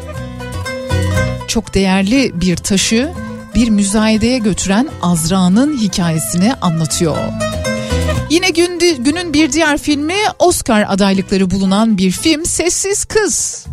çok 1.48 1.74
değerli 1.74 2.40
bir 2.40 2.56
taşı 2.56 3.12
bir 3.54 3.70
müzayedeye 3.70 4.38
götüren 4.38 4.88
Azra'nın 5.02 5.78
hikayesini 5.78 6.54
anlatıyor. 6.54 7.16
Yine 8.30 8.50
gün, 8.50 9.04
günün 9.04 9.34
bir 9.34 9.52
diğer 9.52 9.78
filmi 9.78 10.16
Oscar 10.38 10.86
adaylıkları 10.88 11.50
bulunan 11.50 11.98
bir 11.98 12.10
film 12.10 12.44
Sessiz 12.44 13.04
Kız. 13.04 13.66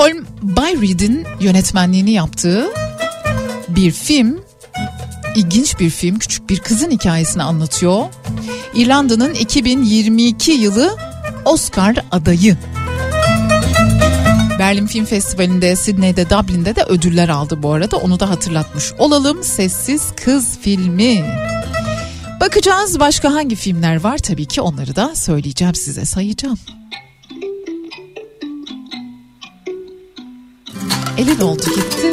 Colm 0.00 0.26
Byreed'in 0.42 1.26
yönetmenliğini 1.40 2.10
yaptığı 2.10 2.66
bir 3.68 3.90
film. 3.90 4.40
İlginç 5.34 5.80
bir 5.80 5.90
film. 5.90 6.18
Küçük 6.18 6.50
bir 6.50 6.58
kızın 6.58 6.90
hikayesini 6.90 7.42
anlatıyor. 7.42 8.04
İrlanda'nın 8.74 9.34
2022 9.34 10.52
yılı 10.52 10.96
Oscar 11.44 11.96
adayı. 12.10 12.56
Berlin 14.58 14.86
Film 14.86 15.04
Festivali'nde, 15.04 15.76
Sydney'de, 15.76 16.30
Dublin'de 16.30 16.76
de 16.76 16.82
ödüller 16.82 17.28
aldı 17.28 17.62
bu 17.62 17.72
arada. 17.72 17.96
Onu 17.96 18.20
da 18.20 18.30
hatırlatmış 18.30 18.92
olalım. 18.98 19.44
Sessiz 19.44 20.02
Kız 20.24 20.58
filmi. 20.58 21.24
Bakacağız 22.40 23.00
başka 23.00 23.32
hangi 23.32 23.56
filmler 23.56 24.00
var 24.00 24.18
tabii 24.18 24.46
ki 24.46 24.60
onları 24.60 24.96
da 24.96 25.14
söyleyeceğim 25.14 25.74
size 25.74 26.04
sayacağım. 26.04 26.58
Elin 31.18 31.40
oldu 31.40 31.64
gitti. 31.74 32.12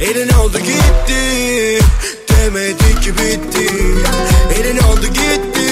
Elin 0.00 0.28
oldu 0.28 0.58
gitti? 0.58 1.84
Demedi 2.28 3.00
ki 3.00 3.12
bitti. 3.14 3.66
Elin 4.60 4.78
oldu 4.78 5.06
gitti? 5.06 5.66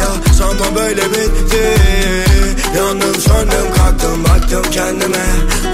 Ya 0.00 0.32
sanma 0.38 0.74
böyle 0.74 1.04
bitti. 1.10 1.62
Yandım 2.76 3.14
söndüm 3.14 3.74
kalktım 3.76 4.24
baktım 4.24 4.62
kendime. 4.70 5.26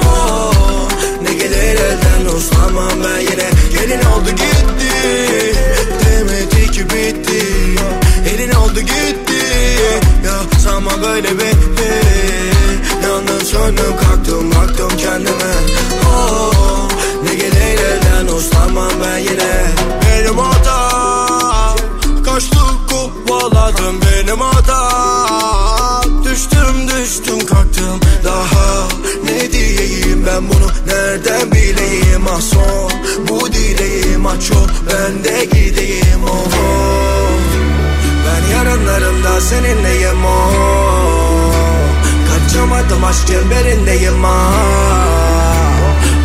Oh, 0.09 0.89
Ne 1.23 1.35
gelir 1.35 1.57
elden 1.81 2.37
uslanmam 2.37 2.93
ben 3.05 3.21
yine. 3.21 3.49
Elin 3.85 4.05
oldu 4.05 4.31
gitti? 4.31 4.93
Demedi 6.05 6.71
ki 6.71 6.85
bitti. 6.85 7.43
Elin 8.35 8.53
oldu 8.53 8.81
gitti 8.81 9.43
sanma 10.63 11.03
böyle 11.03 11.31
bitti. 11.31 11.93
Yandım 13.03 13.41
söndüm 13.47 13.97
kalktım 13.97 14.51
baktım 14.51 14.91
kendime. 14.99 15.53
Oh, 16.07 16.89
Ne 17.25 17.35
gelir 17.35 17.79
elden 17.79 18.27
uslanmam 18.27 18.91
ben 19.05 19.19
yine. 19.19 19.65
Benim 20.03 20.39
hatam 20.39 21.77
Kaçtık 22.25 22.89
kovaladım 22.91 24.01
benim 24.03 24.41
hatam 24.41 26.25
Düştüm 26.25 26.89
düştüm 26.89 27.47
kalktım. 27.47 28.01
Daha 28.25 28.89
Ne 29.25 29.53
diyeyim 29.53 30.27
ben 30.27 30.49
bunu 30.49 30.71
nereden 30.87 31.53
bileyim? 31.53 32.23
Ah 32.31 32.41
son 32.41 32.93
Bu 33.29 33.53
dileğim 33.53 34.27
ah 34.27 34.35
ben 34.91 35.25
de 35.25 35.45
gideyim. 35.45 36.25
Oh, 36.27 36.47
oh. 36.59 37.72
Ben 38.33 38.57
yarınlarımda 38.57 39.41
seninleyim 39.41 40.25
oh. 40.25 41.43
Kaçamadım 42.29 43.05
aşk 43.05 43.27
çemberindeyim 43.27 44.25
ah. 44.25 44.53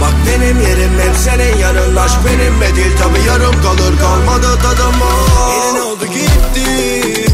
Bak 0.01 0.13
benim 0.27 0.61
yerim 0.61 0.99
hep 0.99 1.15
senin 1.15 1.57
yanın 1.57 1.95
Aşk 1.95 2.17
benimle 2.25 2.75
değil 2.75 2.97
tabi 2.97 3.27
yarım 3.27 3.61
kalır. 3.61 3.99
Kalmadı 3.99 4.59
tadım 4.63 4.95
oh. 5.01 5.53
Elin 5.53 5.81
oldu 5.81 6.05
gitti 6.05 7.25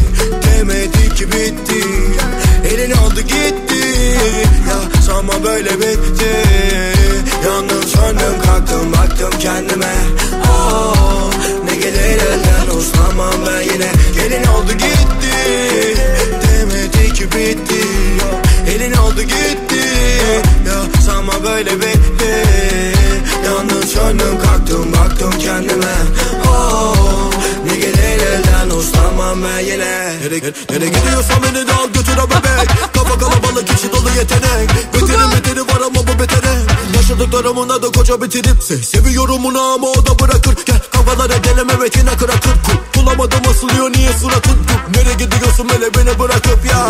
Demedi 0.42 1.14
ki 1.14 1.26
bitti. 1.32 1.84
Elin 2.64 2.90
oldu 2.90 3.20
gitti 3.20 3.84
Ya 4.68 5.02
sanma 5.02 5.32
böyle 5.44 5.78
bitti. 5.78 6.44
Yandım 7.46 7.82
söndüm 7.82 8.42
kalktım 8.46 8.92
baktım 8.92 9.30
kendime 9.40 9.94
oh, 10.48 11.23
gelir 11.84 12.20
elden 12.20 12.76
uslanmam 12.78 13.34
ben 13.46 13.60
yine. 13.60 13.90
Gelin 14.14 14.44
oldu 14.46 14.72
gitti 14.72 15.34
Demedi 16.42 17.12
ki 17.12 17.24
bitti. 17.24 17.84
Elin 18.68 18.92
oldu 18.92 19.22
gitti 19.22 19.84
Ya 20.66 21.02
sanma 21.06 21.32
böyle 21.44 21.76
bitti. 21.76 22.32
Yandım 23.44 23.82
söndüm 23.82 24.38
kalktım 24.42 24.92
baktım 24.92 25.30
kendime. 25.38 25.94
Oh, 26.48 27.30
Ne 27.66 27.76
gelir 27.76 28.26
elden 28.26 28.70
uslanmam 28.70 29.42
Nereye, 29.42 30.52
nereye 30.70 30.88
gidiyorsan 30.88 31.42
beni 31.42 31.66
de 31.66 31.72
al 31.72 31.86
götür 31.86 32.16
bebek. 32.16 32.68
Kafa 32.94 33.18
kalabalık 33.18 33.70
içi 33.70 33.92
dolu 33.92 34.08
yetenek 34.18 34.70
Yaşadıklarımın 37.24 37.68
adı 37.68 37.92
koca 37.92 38.22
bitirip 38.22 38.62
se 38.62 38.76
Seviyorum 38.76 39.46
onu 39.46 39.60
ama 39.60 39.86
o 39.86 40.06
da 40.06 40.18
bırakır. 40.18 40.56
Gel 40.66 40.78
kafalara 40.92 41.44
deneme 41.44 41.76
metine 41.76 42.16
kırakır 42.16 42.52
Bulamadım 42.96 43.40
asılıyor 43.50 43.92
niye 43.92 44.12
suratın 44.12 44.56
Nereye 44.96 45.14
gidiyorsun 45.14 45.68
hele 45.68 45.94
beni 45.94 46.18
bırakıp 46.18 46.66
ya? 46.70 46.86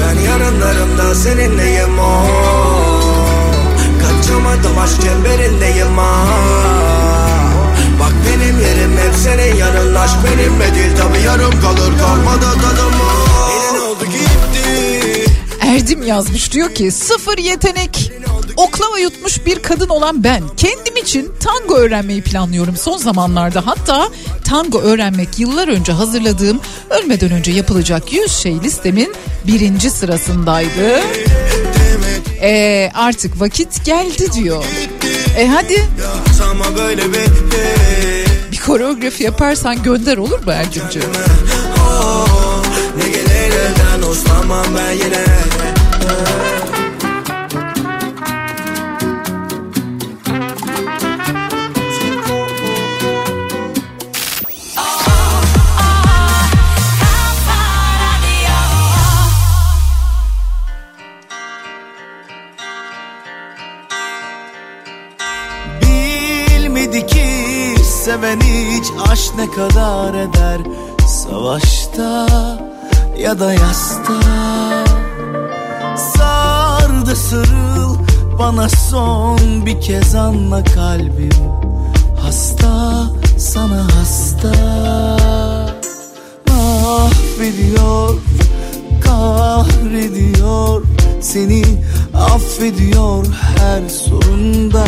Ben 0.00 0.20
yarınlarımda 0.20 1.14
seninleyim 1.14 1.98
o. 1.98 2.26
Kaçamadım 4.02 4.78
aşk 4.78 5.02
çemberindeyim 5.02 5.98
ha 5.98 6.26
Bak 8.00 8.12
benim 8.26 8.60
yerim 8.60 8.96
hep 8.98 9.14
senin 9.14 9.56
yanın. 9.56 9.94
Aşk 9.94 10.16
benimle 10.24 10.74
değil 10.74 10.96
tabi 10.96 11.18
yarım 11.26 11.60
kalır. 11.60 11.98
Kalmadı 11.98 12.46
tadım 12.62 12.94
o. 13.00 13.50
Elin 13.50 13.80
oldu 13.80 14.04
gitti. 14.04 15.30
Erdim 15.60 16.02
yazmış 16.02 16.52
diyor 16.52 16.74
ki 16.74 16.90
sıfır 16.90 17.38
yetenek 17.38 18.12
oklava 18.56 18.98
yutmuş 18.98 19.46
bir 19.46 19.62
kadın 19.62 19.88
olan 19.88 20.24
ben 20.24 20.42
kendim 20.56 20.96
için 20.96 21.32
tango 21.40 21.74
öğrenmeyi 21.74 22.22
planlıyorum 22.22 22.76
son 22.76 22.96
zamanlarda 22.96 23.66
hatta 23.66 24.08
tango 24.44 24.80
öğrenmek 24.80 25.38
yıllar 25.38 25.68
önce 25.68 25.92
hazırladığım 25.92 26.60
ölmeden 26.90 27.30
önce 27.30 27.52
yapılacak 27.52 28.12
100 28.12 28.32
şey 28.32 28.60
listemin 28.60 29.14
birinci 29.46 29.90
sırasındaydı. 29.90 31.00
Ee, 32.42 32.90
artık 32.94 33.40
vakit 33.40 33.84
geldi 33.84 34.32
diyor. 34.32 34.64
E 35.38 35.46
hadi 35.46 35.84
bir 38.52 38.60
koreografi 38.60 39.24
yaparsan 39.24 39.82
gönder 39.82 40.16
olur 40.16 40.44
mu 40.44 40.52
Erdemciğim? 40.52 41.08
oh, 41.80 42.62
Ne 42.96 43.08
gelir 43.08 43.52
elden 43.52 44.02
ben 44.76 44.92
yine 44.92 45.24
aşk 69.16 69.32
ne 69.36 69.50
kadar 69.50 70.14
eder? 70.14 70.60
Savaşta 71.06 72.26
ya 73.18 73.40
da 73.40 73.52
yasta? 73.52 74.12
Sar 75.96 77.06
da 77.06 77.16
sarıl 77.16 77.96
bana 78.38 78.68
son 78.68 79.66
bir 79.66 79.80
kez 79.80 80.14
anla 80.14 80.64
kalbim. 80.64 81.30
Hasta 82.22 83.06
sana 83.38 83.86
hasta. 83.98 84.52
Mahvediyor 86.48 88.14
kahrediyor 89.04 90.82
Seni 91.20 91.64
affediyor 92.14 93.26
her 93.58 93.88
sorunda. 93.88 94.86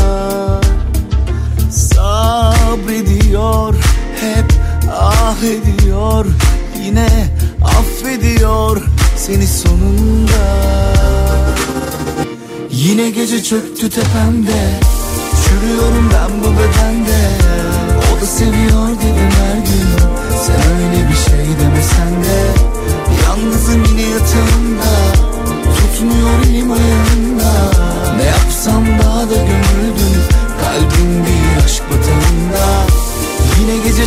Sabrediyor 1.70 3.74
hep 4.20 4.52
ah 4.92 5.36
ediyor 5.42 6.26
Yine 6.84 7.08
affediyor 7.64 8.82
seni 9.16 9.46
sonunda. 9.46 10.44
Yine 12.70 13.10
gece 13.10 13.42
çöktü 13.42 13.90
tepemde 13.90 14.70
Çürüyorum 15.44 16.10
ben 16.14 16.40
bu 16.40 16.44
bedende. 16.44 17.30
O 18.12 18.20
da 18.20 18.26
seviyor 18.26 18.88
dedim 18.88 19.30
her 19.40 19.56
gün 19.56 19.88
Sen 20.46 20.72
öyle 20.72 21.08
bir 21.08 21.16
şey 21.16 21.46
demesen 21.60 22.24
de. 22.24 22.68
Yalnızım 23.24 23.84
yine 23.84 24.02
yatağımda 24.02 24.92
Tutmuyor 25.76 26.44
elim 26.46 26.72
ayağımda. 26.72 27.70
Ne 28.16 28.24
yapsam 28.24 28.84
daha 28.98 29.20
da 29.20 29.34
gömüldüm 29.34 30.22
Kalbim 30.60 31.24
bir 31.24 31.64
aşk 31.64 31.82
batağında 31.90 32.87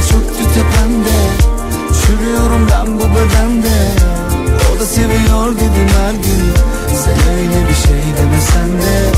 çöktü 0.09 0.43
tepemde 0.53 1.51
Çürüyorum 2.01 2.67
ben 2.71 2.95
bu 2.95 3.03
bedende. 3.03 3.77
O 4.75 4.79
da 4.79 4.85
seviyor 4.85 5.55
dedim 5.55 5.89
her 5.97 6.13
gün. 6.13 6.53
Sen 7.03 7.35
öyle 7.37 7.69
bir 7.69 7.75
şey 7.75 8.01
demesen 8.17 8.81
de. 8.81 9.11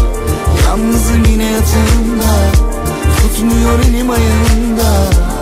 Yalnızım 0.65 1.23
yine 1.31 1.45
yatağımda. 1.45 2.33
Tutmuyor 3.17 3.79
elim 3.79 4.09
ayağımda 4.09 5.32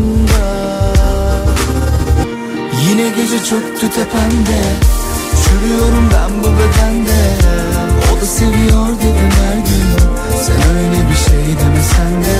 sonunda 0.00 0.42
Yine 2.88 3.08
gece 3.08 3.44
çöktü 3.44 3.90
tepemde. 3.90 4.60
Çürüyorum 5.42 6.10
ben 6.14 6.42
bu 6.42 6.46
bedende. 6.46 7.20
O 8.12 8.20
da 8.20 8.26
seviyor 8.26 8.88
dedim 8.88 9.30
her 9.40 9.56
gün. 9.56 9.90
Sen 10.42 10.76
öyle 10.76 11.10
bir 11.10 11.16
şey 11.16 11.56
demesen 11.58 12.24
de. 12.24 12.38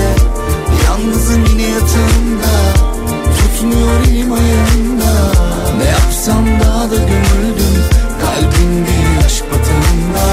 Yalnızım 0.85 1.45
yine 1.45 1.61
yatağımda. 1.61 2.53
Tutmuyor 3.37 4.01
elim 4.07 4.33
ayağımda. 4.33 5.31
Ne 5.77 5.85
yapsam 5.85 6.45
daha 6.63 6.91
da 6.91 6.95
gömüldüm. 6.95 7.75
Kalbim 8.21 8.85
değil 8.85 9.25
aşk 9.25 9.43
batağında 9.51 10.27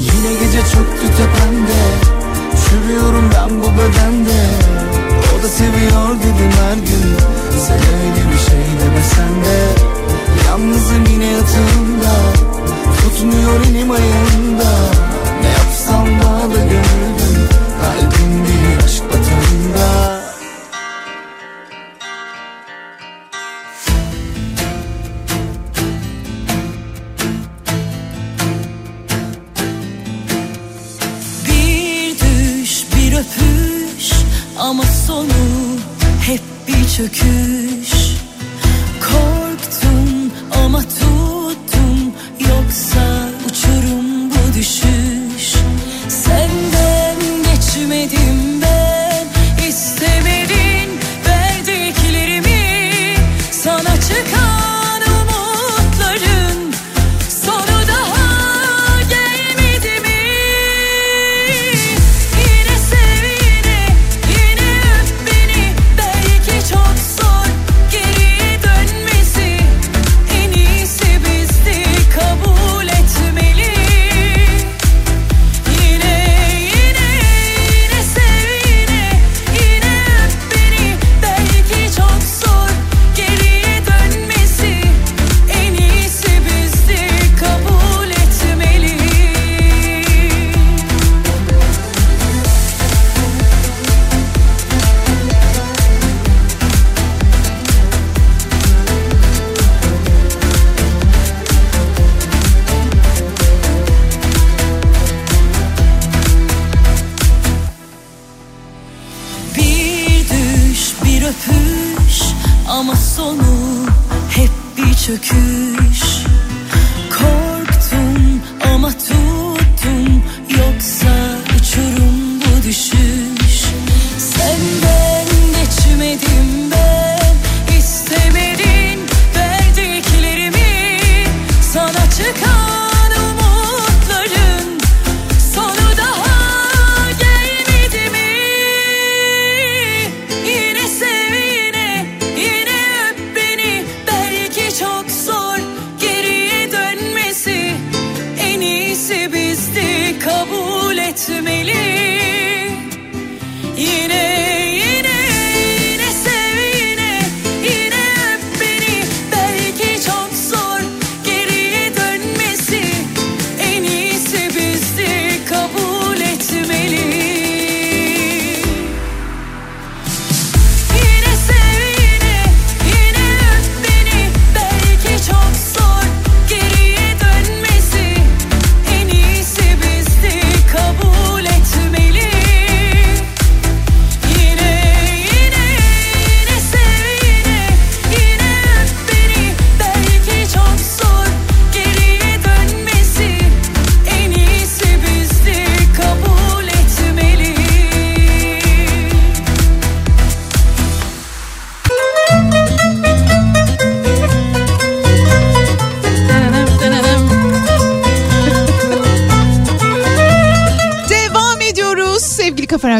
Yine 0.00 0.32
gece 0.32 0.58
çöktü 0.58 1.06
tepemde. 1.16 1.82
Çürüyorum 2.68 3.30
ben 3.34 3.62
bu 3.62 3.66
bedende 3.66 4.65
da 5.46 5.50
seviyor 5.50 6.16
dedim 6.20 6.52
her 6.60 6.76
gün. 6.76 7.16
Sen 7.66 7.78
öyle 7.78 8.32
bir 8.32 8.38
şey 8.38 8.64
demesen 8.80 9.44
de 9.44 9.58
Yalnızım 10.46 11.04
yine 11.12 11.26
yatağımda. 11.26 12.14
Tutmuyor 13.00 13.60
elim 13.70 13.90
ayağımda 13.90 15.05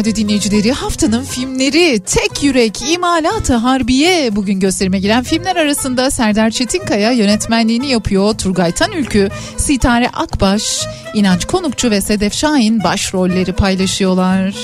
Radyo 0.07 0.23
dinleyicileri. 0.23 0.71
Haftanın 0.71 1.23
filmleri 1.23 1.99
Tek 2.05 2.43
Yürek, 2.43 2.81
İmalat-ı 2.91 3.53
Harbiye 3.53 4.35
bugün 4.35 4.59
gösterime 4.59 4.99
giren 4.99 5.23
filmler 5.23 5.55
arasında 5.55 6.11
Serdar 6.11 6.49
Çetinkaya 6.49 7.11
yönetmenliğini 7.11 7.87
yapıyor. 7.87 8.33
Turgay 8.33 8.71
Tanülkü, 8.71 9.29
Sitare 9.57 10.09
Akbaş, 10.09 10.87
İnanç 11.13 11.45
Konukçu 11.45 11.91
ve 11.91 12.01
Sedef 12.01 12.33
Şahin 12.33 12.83
başrolleri 12.83 13.53
paylaşıyorlar. 13.53 14.55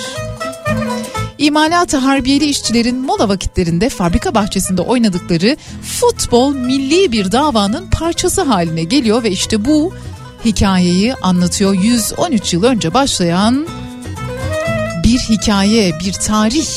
İmalat-ı 1.37 1.97
harbiyeli 1.97 2.45
işçilerin 2.45 3.01
mola 3.01 3.29
vakitlerinde 3.29 3.89
fabrika 3.89 4.35
bahçesinde 4.35 4.81
oynadıkları 4.81 5.57
futbol 5.81 6.53
milli 6.55 7.11
bir 7.11 7.31
davanın 7.31 7.89
parçası 7.89 8.41
haline 8.41 8.83
geliyor 8.83 9.23
ve 9.23 9.31
işte 9.31 9.65
bu 9.65 9.93
hikayeyi 10.45 11.13
anlatıyor 11.13 11.73
113 11.73 12.53
yıl 12.53 12.63
önce 12.63 12.93
başlayan 12.93 13.67
bir 15.13 15.19
hikaye, 15.19 15.99
bir 15.99 16.13
tarih. 16.13 16.67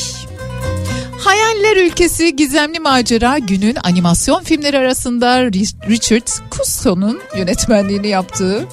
Hayaller 1.18 1.76
Ülkesi 1.76 2.37
Gizemli 2.37 2.80
Macera 2.80 3.39
günün 3.39 3.76
animasyon 3.84 4.43
filmleri 4.43 4.78
arasında 4.78 5.45
Richard 5.89 6.28
Cusco'nun 6.51 7.20
yönetmenliğini 7.37 8.09
yaptığı 8.09 8.66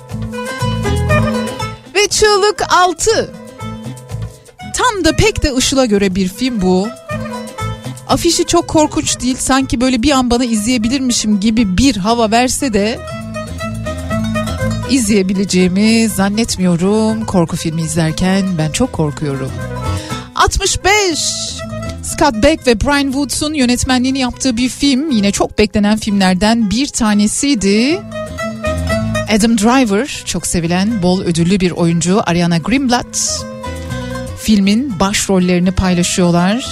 ve 1.95 2.07
Çığlık 2.09 2.63
6 2.69 3.33
Tam 4.73 5.05
da 5.05 5.15
pek 5.15 5.43
de 5.43 5.53
Işıl'a 5.57 5.85
göre 5.85 6.15
bir 6.15 6.27
film 6.27 6.61
bu. 6.61 6.87
Afişi 8.07 8.45
çok 8.45 8.67
korkunç 8.67 9.19
değil. 9.19 9.37
Sanki 9.39 9.81
böyle 9.81 10.03
bir 10.03 10.11
an 10.11 10.29
bana 10.29 10.45
izleyebilirmişim 10.45 11.39
gibi 11.39 11.77
bir 11.77 11.95
hava 11.95 12.31
verse 12.31 12.73
de 12.73 12.99
izleyebileceğimi 14.89 16.07
zannetmiyorum. 16.09 17.25
Korku 17.25 17.55
filmi 17.55 17.81
izlerken 17.81 18.45
ben 18.57 18.71
çok 18.71 18.93
korkuyorum. 18.93 19.51
65 20.35 21.19
Scott 22.03 22.43
Beck 22.43 22.67
ve 22.67 22.81
Brian 22.81 23.11
Woods'un 23.11 23.53
yönetmenliğini 23.53 24.19
yaptığı 24.19 24.57
bir 24.57 24.69
film 24.69 25.11
yine 25.11 25.31
çok 25.31 25.57
beklenen 25.57 25.97
filmlerden 25.97 26.69
bir 26.69 26.87
tanesiydi. 26.87 27.99
Adam 29.35 29.57
Driver 29.57 30.23
çok 30.25 30.47
sevilen 30.47 31.03
bol 31.03 31.21
ödüllü 31.21 31.59
bir 31.59 31.71
oyuncu 31.71 32.21
Ariana 32.25 32.57
Greenblatt 32.57 33.45
filmin 34.39 34.99
başrollerini 34.99 35.71
paylaşıyorlar. 35.71 36.65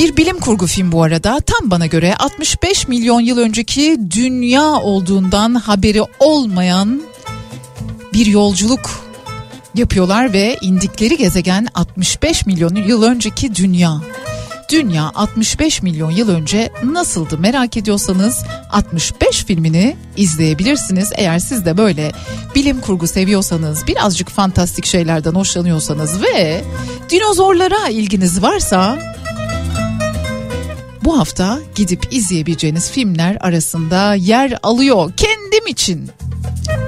Bir 0.00 0.16
bilim 0.16 0.38
kurgu 0.40 0.66
film 0.66 0.92
bu 0.92 1.02
arada 1.02 1.40
tam 1.40 1.70
bana 1.70 1.86
göre 1.86 2.14
65 2.14 2.88
milyon 2.88 3.20
yıl 3.20 3.38
önceki 3.38 3.98
dünya 4.10 4.64
olduğundan 4.64 5.54
haberi 5.54 6.02
olmayan 6.18 7.02
bir 8.12 8.26
yolculuk 8.26 8.90
yapıyorlar 9.74 10.32
ve 10.32 10.56
indikleri 10.62 11.16
gezegen 11.16 11.66
65 11.74 12.46
milyon 12.46 12.74
yıl 12.74 13.02
önceki 13.02 13.54
dünya. 13.54 14.00
Dünya 14.72 15.12
65 15.14 15.82
milyon 15.82 16.10
yıl 16.10 16.28
önce 16.28 16.72
nasıldı 16.84 17.38
merak 17.38 17.76
ediyorsanız 17.76 18.44
65 18.70 19.44
filmini 19.44 19.96
izleyebilirsiniz. 20.16 21.12
Eğer 21.16 21.38
siz 21.38 21.66
de 21.66 21.76
böyle 21.76 22.12
bilim 22.54 22.80
kurgu 22.80 23.06
seviyorsanız, 23.06 23.86
birazcık 23.86 24.30
fantastik 24.30 24.86
şeylerden 24.86 25.32
hoşlanıyorsanız 25.32 26.22
ve 26.22 26.64
dinozorlara 27.10 27.88
ilginiz 27.88 28.42
varsa 28.42 28.98
bu 31.10 31.18
hafta 31.18 31.58
gidip 31.74 32.06
izleyebileceğiniz 32.10 32.90
filmler 32.90 33.36
arasında 33.40 34.14
yer 34.14 34.58
alıyor. 34.62 35.12
Kendim 35.16 35.66
için 35.66 36.10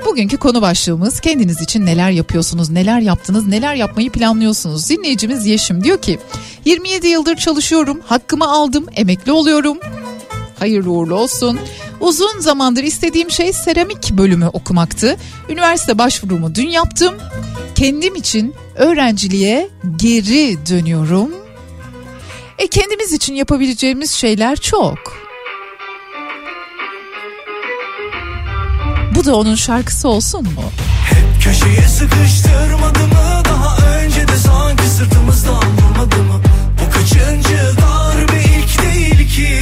Bugünkü 0.06 0.36
konu 0.36 0.62
başlığımız 0.62 1.20
kendiniz 1.20 1.60
için 1.60 1.86
neler 1.86 2.10
yapıyorsunuz, 2.10 2.70
neler 2.70 3.00
yaptınız, 3.00 3.46
neler 3.46 3.74
yapmayı 3.74 4.10
planlıyorsunuz. 4.10 4.90
Dinleyicimiz 4.90 5.46
Yeşim 5.46 5.84
diyor 5.84 5.98
ki 5.98 6.18
27 6.64 7.08
yıldır 7.08 7.36
çalışıyorum, 7.36 8.00
hakkımı 8.06 8.48
aldım, 8.48 8.86
emekli 8.94 9.32
oluyorum. 9.32 9.78
Hayırlı 10.58 10.90
uğurlu 10.90 11.14
olsun. 11.14 11.60
Uzun 12.00 12.40
zamandır 12.40 12.82
istediğim 12.82 13.30
şey 13.30 13.52
seramik 13.52 14.10
bölümü 14.10 14.46
okumaktı. 14.46 15.16
Üniversite 15.48 15.98
başvurumu 15.98 16.55
dün 16.55 16.68
yaptım. 16.68 17.14
Kendim 17.74 18.14
için 18.14 18.55
öğrenciliğe 18.74 19.68
geri 19.97 20.66
dönüyorum. 20.70 21.41
E 22.58 22.66
kendimiz 22.66 23.12
için 23.12 23.34
yapabileceğimiz 23.34 24.10
şeyler 24.12 24.56
çok. 24.56 24.98
Bu 29.14 29.24
da 29.24 29.36
onun 29.36 29.54
şarkısı 29.54 30.08
olsun 30.08 30.42
mu? 30.42 30.62
Hep 31.10 31.42
köşeye 31.44 31.88
sıkıştırmadı 31.88 32.98
mı? 32.98 33.42
Daha 33.44 33.76
önce 33.96 34.28
de 34.28 34.36
sanki 34.36 34.82
sırtımızdan 34.82 35.54
vurmadı 35.56 36.16
mı? 36.22 36.40
Bu 36.80 36.90
kaçıncı 36.92 37.58
darbe? 37.82 38.40
İlk 38.42 38.82
değil 38.82 39.28
ki. 39.36 39.60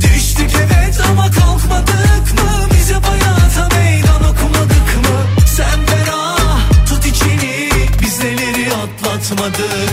Düştük 0.00 0.50
evet 0.56 1.00
ama 1.10 1.30
kalkmadık 1.30 2.34
mı? 2.34 2.68
Biz 2.72 2.90
hep 2.90 3.04
hayata 3.04 3.76
meydan 3.76 4.24
okumadık 4.24 4.96
mı? 5.02 5.46
Sen 5.56 5.86
ferah 5.86 6.60
tut 6.88 7.06
içini. 7.06 7.68
Biz 8.02 8.18
neleri 8.18 8.68
atlatmadık 8.74 9.87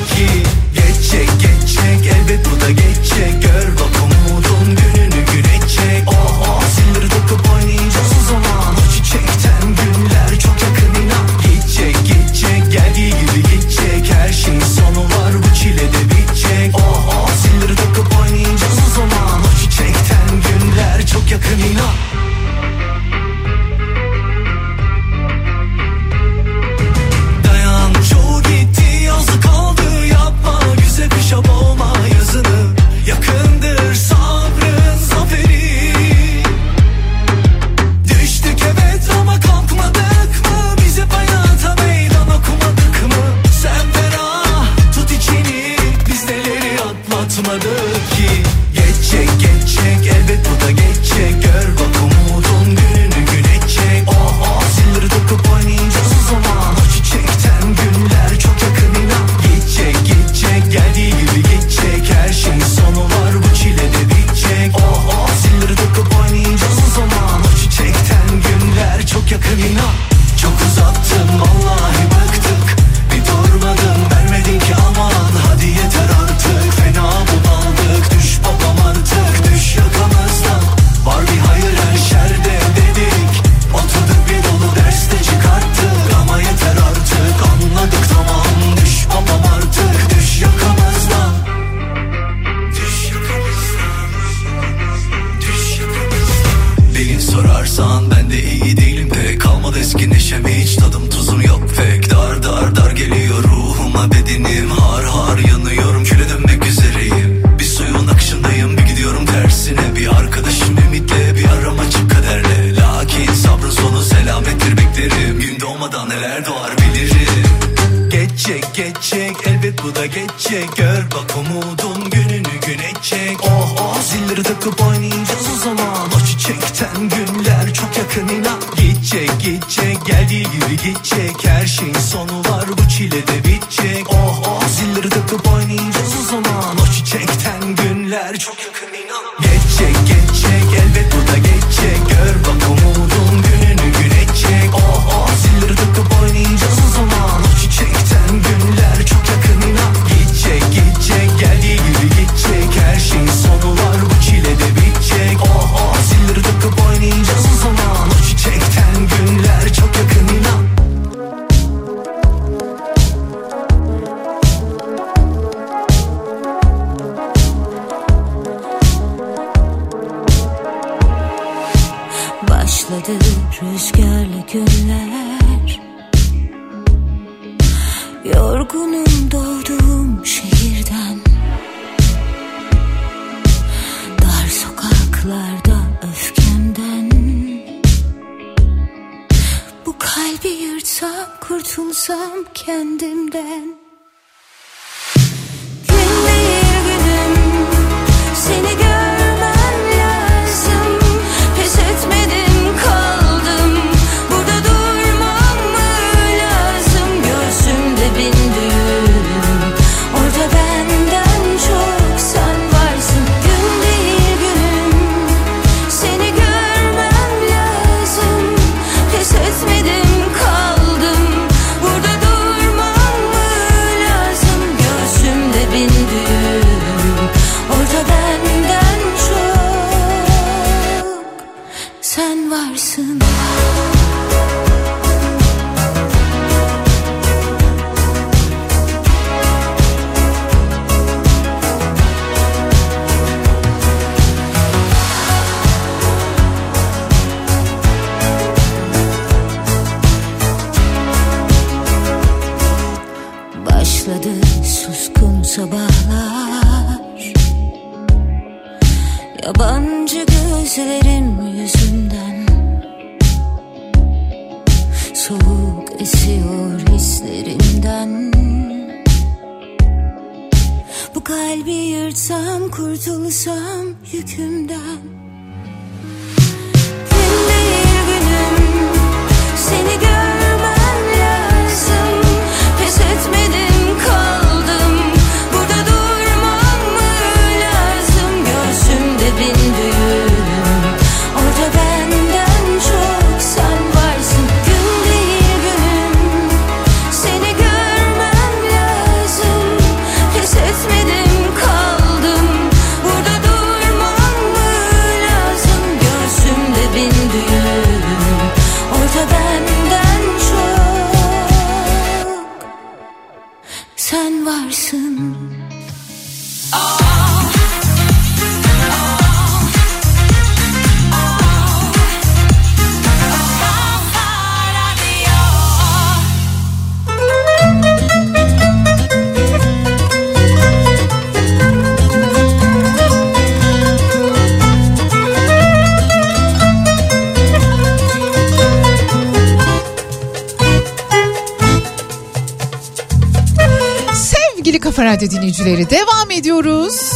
dinleyicileri 345.59 345.89
devam 345.89 346.31
ediyoruz. 346.31 347.11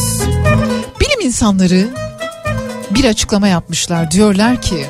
Bilim 1.00 1.20
insanları 1.20 1.88
bir 2.90 3.04
açıklama 3.04 3.48
yapmışlar. 3.48 4.10
Diyorlar 4.10 4.62
ki 4.62 4.86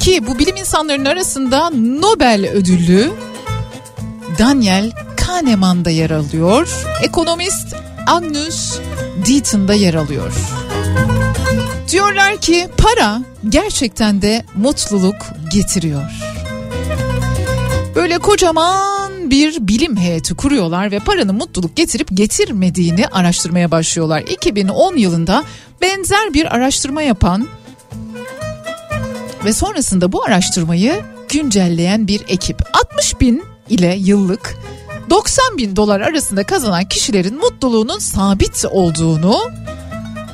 ki 0.00 0.26
bu 0.26 0.38
bilim 0.38 0.56
insanlarının 0.56 1.04
arasında 1.04 1.70
Nobel 1.70 2.50
ödüllü 2.52 3.12
Daniel 4.38 4.92
Kahneman 5.16 5.84
da 5.84 5.90
yer 5.90 6.10
alıyor. 6.10 6.68
Ekonomist 7.02 7.74
Agnus 8.06 8.78
Deaton 9.26 9.68
da 9.68 9.74
yer 9.74 9.94
alıyor. 9.94 10.32
Diyorlar 11.88 12.36
ki 12.36 12.68
para 12.76 13.22
gerçekten 13.48 14.22
de 14.22 14.44
mutluluk 14.54 15.16
getiriyor. 15.52 16.10
Böyle 17.94 18.18
kocaman 18.18 18.91
bir 19.32 19.68
bilim 19.68 19.96
heyeti 19.96 20.34
kuruyorlar 20.34 20.90
ve 20.90 20.98
paranın 20.98 21.34
mutluluk 21.34 21.76
getirip 21.76 22.08
getirmediğini 22.14 23.06
araştırmaya 23.06 23.70
başlıyorlar. 23.70 24.20
2010 24.20 24.96
yılında 24.96 25.44
benzer 25.80 26.34
bir 26.34 26.54
araştırma 26.54 27.02
yapan 27.02 27.48
ve 29.44 29.52
sonrasında 29.52 30.12
bu 30.12 30.24
araştırmayı 30.24 31.02
güncelleyen 31.28 32.08
bir 32.08 32.22
ekip 32.28 32.62
60 32.72 33.20
bin 33.20 33.44
ile 33.68 33.96
yıllık 33.98 34.56
90 35.10 35.58
bin 35.58 35.76
dolar 35.76 36.00
arasında 36.00 36.44
kazanan 36.44 36.84
kişilerin 36.84 37.36
mutluluğunun 37.36 37.98
sabit 37.98 38.64
olduğunu 38.70 39.50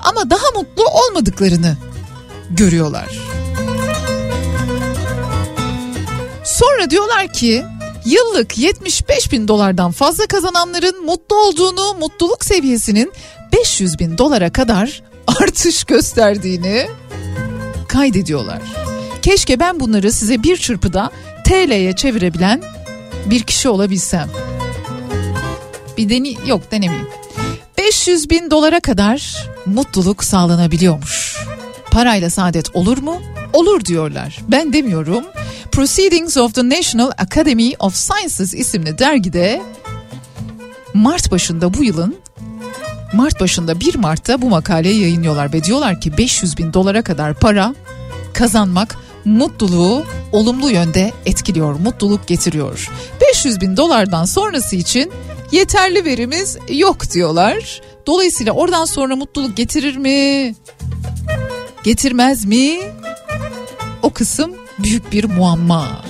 ama 0.01 0.31
daha 0.31 0.51
mutlu 0.55 0.85
olmadıklarını 0.85 1.77
görüyorlar. 2.51 3.19
Sonra 6.45 6.91
diyorlar 6.91 7.33
ki 7.33 7.65
yıllık 8.09 8.59
75 8.59 9.33
bin 9.33 9.49
dolardan 9.49 9.93
fazla 9.93 10.27
kazananların 10.27 11.05
mutlu 11.05 11.37
olduğunu, 11.37 11.95
mutluluk 12.01 12.45
seviyesinin 12.45 13.13
500 13.53 13.99
bin 13.99 14.19
dolara 14.19 14.53
kadar 14.53 15.03
artış 15.27 15.85
gösterdiğini 15.85 16.87
kaydediyorlar. 17.89 18.63
Keşke 19.23 19.61
ben 19.61 19.81
bunları 19.81 20.13
size 20.13 20.43
bir 20.43 20.57
çırpıda 20.57 21.11
TL'ye 21.45 21.93
çevirebilen 21.93 22.63
bir 23.27 23.43
kişi 23.43 23.69
olabilsem. 23.69 24.29
Bir 25.97 26.09
deni 26.09 26.37
yok 26.47 26.71
denemeyeyim. 26.71 27.09
500 27.79 28.31
bin 28.31 28.51
dolara 28.51 28.81
kadar 28.81 29.47
mutluluk 29.67 30.25
sağlanabiliyormuş. 30.25 31.37
Parayla 31.91 32.31
saadet 32.31 32.77
olur 32.77 32.99
mu? 32.99 33.23
Olur 33.53 33.85
diyorlar. 33.85 34.39
Ben 34.49 34.73
demiyorum. 34.73 35.25
Proceedings 35.79 36.37
of 36.37 36.55
the 36.55 36.69
National 36.69 37.13
Academy 37.19 37.75
of 37.79 37.95
Sciences 37.95 38.55
isimli 38.55 38.99
dergide 38.99 39.63
Mart 40.95 41.31
başında 41.31 41.75
bu 41.75 41.85
yılın 41.85 42.17
Mart 43.13 43.41
başında 43.41 43.81
1 43.81 43.95
Mart'ta 43.95 44.43
bu 44.43 44.49
makaleyi 44.49 45.01
yayınlıyorlar 45.01 45.53
ve 45.53 45.65
diyorlar 45.65 46.01
ki 46.01 46.19
500 46.19 46.59
bin 46.59 46.73
dolara 46.73 47.03
kadar 47.03 47.35
para 47.35 47.75
kazanmak 48.33 48.97
mutluluğu 49.25 50.05
olumlu 50.33 50.71
yönde 50.71 51.13
etkiliyor, 51.27 51.75
mutluluk 51.75 52.27
getiriyor. 52.27 52.89
500 53.21 53.61
bin 53.61 53.77
dolardan 53.77 54.25
sonrası 54.25 54.77
için 54.77 55.13
yeterli 55.53 56.05
verimiz 56.05 56.59
yok 56.69 57.11
diyorlar. 57.11 57.81
Dolayısıyla 58.07 58.53
oradan 58.53 58.85
sonra 58.85 59.17
mutluluk 59.17 59.57
getirir 59.57 59.97
mi? 59.97 60.55
Getirmez 61.85 62.45
mi? 62.45 62.79
O 64.03 64.11
kısım 64.11 64.68
büyük 64.79 65.13
bir 65.13 65.25
muamma. 65.25 66.03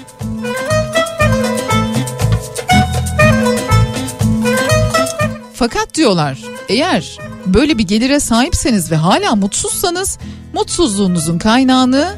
Fakat 5.54 5.94
diyorlar 5.94 6.38
eğer 6.68 7.18
böyle 7.46 7.78
bir 7.78 7.82
gelire 7.82 8.20
sahipseniz 8.20 8.90
ve 8.90 8.96
hala 8.96 9.34
mutsuzsanız 9.34 10.18
mutsuzluğunuzun 10.52 11.38
kaynağını 11.38 12.16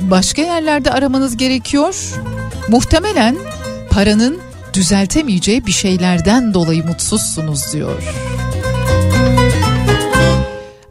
başka 0.00 0.42
yerlerde 0.42 0.90
aramanız 0.90 1.36
gerekiyor. 1.36 2.14
Muhtemelen 2.68 3.36
paranın 3.90 4.38
düzeltemeyeceği 4.74 5.66
bir 5.66 5.72
şeylerden 5.72 6.54
dolayı 6.54 6.86
mutsuzsunuz 6.86 7.72
diyor. 7.72 8.02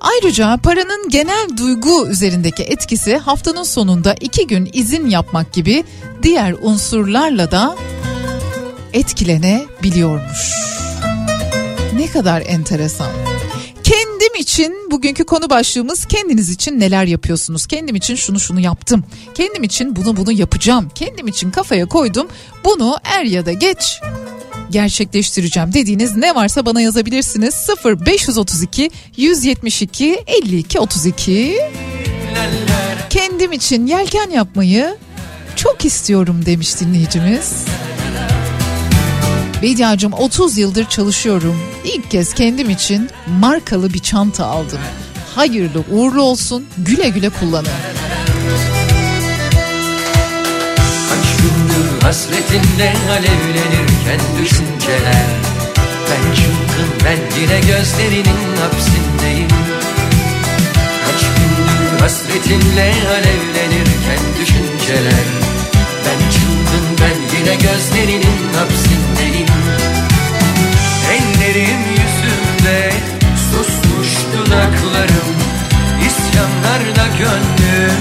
Ayrıca 0.02 0.58
paranın 0.58 1.10
genel 1.10 1.50
duygu 1.58 2.08
üzerindeki 2.08 2.64
etkisi 2.64 3.18
haftanın 3.18 3.64
sonunda 3.64 4.16
iki 4.22 4.48
gün 4.48 4.70
izin 4.74 5.10
yapmak 5.10 5.54
gibi 5.54 5.84
diğer 6.24 6.56
unsurlarla 6.62 7.52
da 7.52 7.76
etkilenebiliyormuş. 8.94 10.52
Ne 11.96 12.08
kadar 12.08 12.44
enteresan. 12.48 13.12
Kendim 13.84 14.36
için 14.36 14.92
bugünkü 14.92 15.24
konu 15.24 15.50
başlığımız 15.50 16.06
kendiniz 16.06 16.50
için 16.50 16.80
neler 16.80 17.06
yapıyorsunuz? 17.06 17.68
Kendim 17.68 17.96
için 17.96 18.16
şunu 18.16 18.40
şunu 18.40 18.60
yaptım. 18.60 19.04
Kendim 19.34 19.64
için 19.64 19.96
bunu 19.96 20.18
bunu 20.18 20.32
yapacağım. 20.32 20.90
Kendim 20.96 21.28
için 21.28 21.52
kafaya 21.52 21.86
koydum. 21.86 22.28
Bunu 22.66 22.98
er 23.04 23.24
ya 23.24 23.46
da 23.46 23.54
geç 23.54 24.02
gerçekleştireceğim 24.72 25.74
dediğiniz 25.74 26.16
ne 26.16 26.36
varsa 26.36 26.66
bana 26.66 26.82
yazabilirsiniz. 26.82 27.54
0 27.54 28.06
532 28.06 28.92
172 29.18 30.24
52 30.28 30.80
32 30.80 31.58
Kendim 33.10 33.52
için 33.52 33.88
yelken 33.88 34.30
yapmayı 34.30 34.98
çok 35.56 35.86
istiyorum 35.86 36.46
demiş 36.46 36.80
dinleyicimiz. 36.80 37.66
Bediacığım 39.62 40.14
30 40.14 40.58
yıldır 40.58 40.86
çalışıyorum. 40.86 41.60
İlk 41.86 42.12
kez 42.12 42.34
kendim 42.34 42.70
için 42.70 43.10
markalı 43.40 43.94
bir 43.94 44.00
çanta 44.00 44.46
aldım. 44.46 44.80
Hayırlı 45.36 45.84
uğurlu 45.92 46.22
olsun 46.22 46.66
güle 46.78 47.10
güle 47.10 47.30
kullanın. 47.30 47.70
Hasretinle 52.12 52.94
alevlenirken 53.12 54.22
düşünceler. 54.42 55.28
Ben 56.10 56.36
çılgın 56.36 56.92
ben 57.06 57.42
yine 57.42 57.60
gözlerinin 57.60 58.42
hapsindeyim. 58.62 59.48
Kaç 61.06 61.22
gündür 61.22 62.02
hasretinle 62.02 62.94
alevlenirken 63.16 64.24
düşünceler. 64.42 65.26
Ben 66.06 66.20
çılgın 66.32 66.86
ben 67.02 67.38
yine 67.38 67.56
gözlerinin 67.56 68.54
hapsindeyim. 68.58 69.48
Ellerim 71.12 71.82
yüzümde 71.92 72.92
susmuş 73.52 74.10
dudaklarım. 74.34 75.32
İsyanlarda 76.08 77.18
gönlüm 77.18 77.98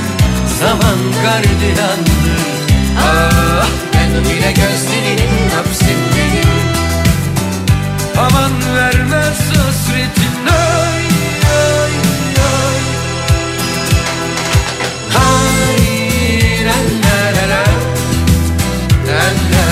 zaman 0.61 0.99
gardiyandır 1.23 2.61
Ah 2.99 3.90
yine 4.15 4.53
gözlerinin 4.53 5.51
hapsindeyim 5.57 6.51
Aman 8.19 8.53
vermez 8.77 9.41
hasretin 9.57 10.47
ay 10.47 11.05
ay 11.59 11.95
ay. 12.51 12.81
Hay 15.15 16.65
la 16.65 16.79
la 17.05 17.19
la 17.37 17.47
la. 17.53 17.65
La 19.07 19.23
la 19.53 19.71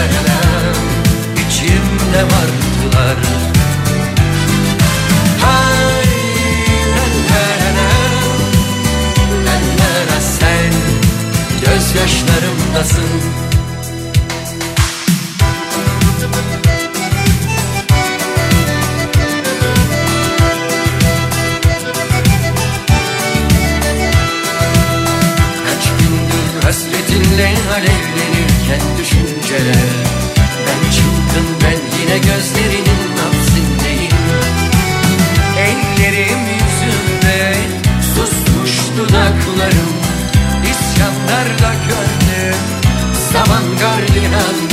alevlenirken 28.78 28.98
düşünceler 28.98 29.88
Ben 30.66 30.90
çılgın 30.90 31.48
ben 31.62 31.98
yine 32.00 32.18
gözlerinin 32.18 33.16
hapsindeyim. 33.16 34.12
Ellerim 35.58 36.38
yüzümde 36.54 37.54
susmuş 38.14 38.98
dudaklarım. 38.98 39.92
İsyanlarda 40.70 41.74
gönlüm 41.88 42.54
zaman 43.32 43.62
gardiyandır 43.80 44.67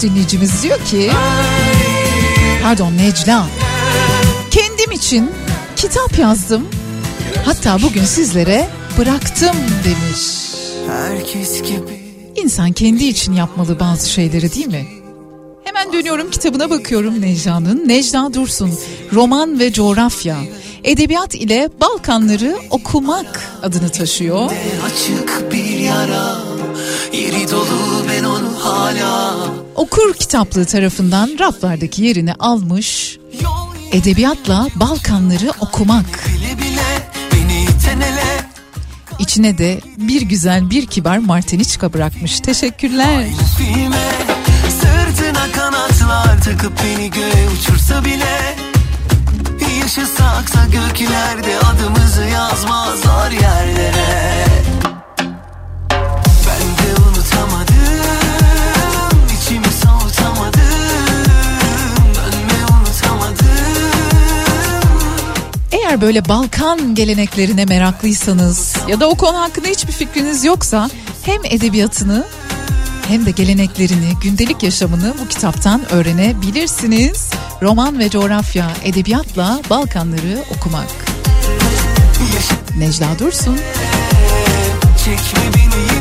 dinleyicimiz 0.00 0.62
diyor 0.62 0.78
ki 0.84 1.10
pardon 2.62 2.92
Necla 2.96 3.46
kendim 4.50 4.92
için 4.92 5.30
kitap 5.76 6.18
yazdım 6.18 6.68
hatta 7.44 7.82
bugün 7.82 8.04
sizlere 8.04 8.68
bıraktım 8.98 9.56
demiş. 9.84 10.22
Herkes 10.86 11.62
gibi 11.62 12.06
İnsan 12.36 12.72
kendi 12.72 13.04
için 13.04 13.32
yapmalı 13.32 13.80
bazı 13.80 14.10
şeyleri 14.10 14.54
değil 14.54 14.66
mi? 14.66 14.86
Hemen 15.64 15.92
dönüyorum 15.92 16.30
kitabına 16.30 16.70
bakıyorum 16.70 17.20
Necla'nın. 17.20 17.88
Necla 17.88 18.34
Dursun, 18.34 18.74
Roman 19.12 19.58
ve 19.58 19.72
Coğrafya. 19.72 20.36
Edebiyat 20.84 21.34
ile 21.34 21.68
Balkanları 21.80 22.56
okumak 22.70 23.42
adını 23.62 23.88
taşıyor. 23.88 24.50
açık 24.86 25.52
bir 25.52 25.78
yara 25.78 26.38
Yeri 27.12 27.50
dolu 27.50 27.65
hala 28.86 29.36
Okur 29.74 30.14
kitaplığı 30.14 30.64
tarafından 30.64 31.36
raflardaki 31.40 32.02
yerini 32.02 32.34
almış. 32.34 33.18
Edebiyatla 33.92 34.68
Balkanları 34.74 35.50
okumak. 35.60 36.04
İçine 39.18 39.58
de 39.58 39.80
bir 39.96 40.22
güzel 40.22 40.70
bir 40.70 40.86
kibar 40.86 41.18
Martiniçka 41.18 41.92
bırakmış. 41.92 42.40
Teşekkürler. 42.40 43.24
Sırtına 44.80 45.52
kanatlar 45.52 46.42
takıp 46.44 46.72
beni 46.84 47.10
göğe 47.10 47.48
uçursa 47.58 48.04
bile 48.04 48.56
Yaşasaksa 49.80 50.66
göklerde 50.66 51.58
adımızı 51.58 52.24
yazmazlar 52.24 53.30
yerlere 53.30 54.46
Eğer 65.86 66.00
böyle 66.00 66.28
Balkan 66.28 66.94
geleneklerine 66.94 67.64
meraklıysanız 67.64 68.76
ya 68.88 69.00
da 69.00 69.08
o 69.08 69.14
konu 69.14 69.40
hakkında 69.40 69.68
hiçbir 69.68 69.92
fikriniz 69.92 70.44
yoksa 70.44 70.90
hem 71.22 71.44
edebiyatını 71.44 72.24
hem 73.08 73.26
de 73.26 73.30
geleneklerini, 73.30 74.12
gündelik 74.22 74.62
yaşamını 74.62 75.14
bu 75.24 75.28
kitaptan 75.28 75.92
öğrenebilirsiniz. 75.92 77.30
Roman 77.62 77.98
ve 77.98 78.10
coğrafya, 78.10 78.70
edebiyatla 78.84 79.60
Balkanları 79.70 80.44
okumak. 80.56 80.88
Necla 82.78 83.18
Dursun. 83.18 83.58
Çekme 85.04 85.40
beni 85.54 85.95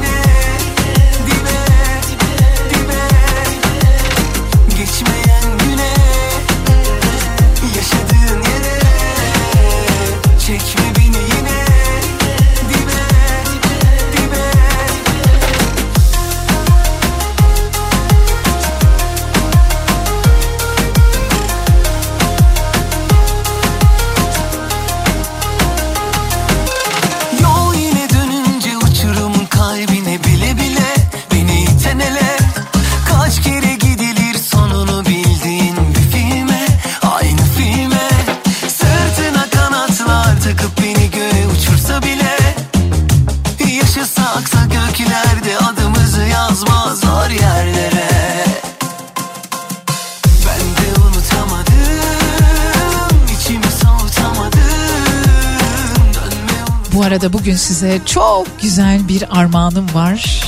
arada 57.16 57.34
bugün 57.34 57.56
size 57.56 58.00
çok 58.06 58.62
güzel 58.62 59.08
bir 59.08 59.40
armağanım 59.40 59.94
var. 59.94 60.44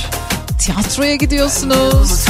Tiyatroya 0.58 1.14
gidiyorsunuz. 1.14 2.26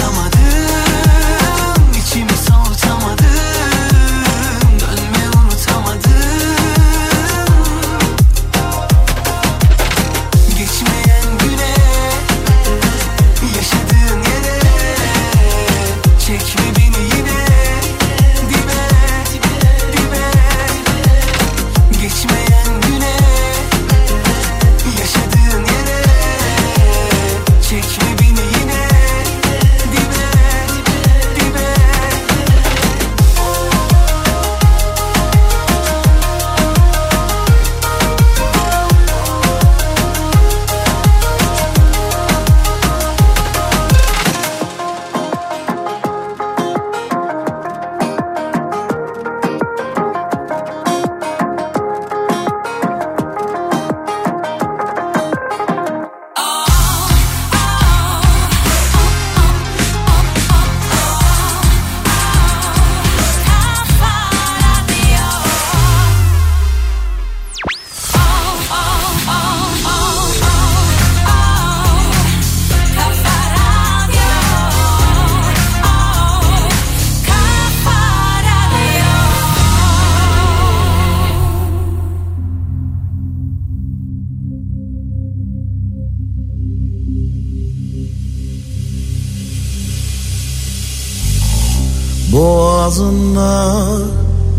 Boğazında 92.98 93.74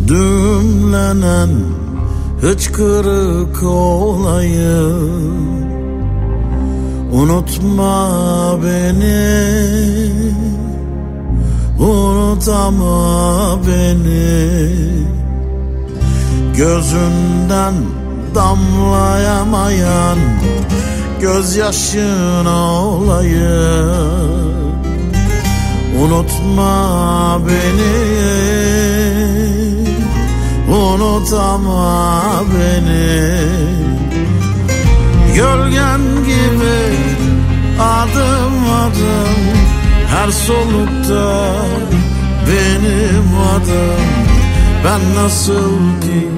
düğümlenen 0.08 1.50
hıçkırık 2.42 3.64
olayım 3.64 5.10
Unutma 7.12 8.10
beni 8.64 10.12
Unutama 11.80 13.60
beni. 13.68 14.70
Gözünden 16.58 17.74
damlayamayan 18.36 20.18
Gözyaşına 21.22 22.84
olayım 22.84 24.49
Unutma 26.00 27.40
beni. 27.48 27.96
Unutama 30.72 32.44
beni. 32.54 33.40
Gölgen 35.36 36.02
gibi 36.26 36.80
adım 37.80 38.56
adım 38.84 39.40
Her 40.08 40.32
solukta 40.32 41.56
benim 42.48 43.28
adım. 43.56 44.30
Ben 44.86 45.24
nasıl 45.24 46.02
ki 46.02 46.30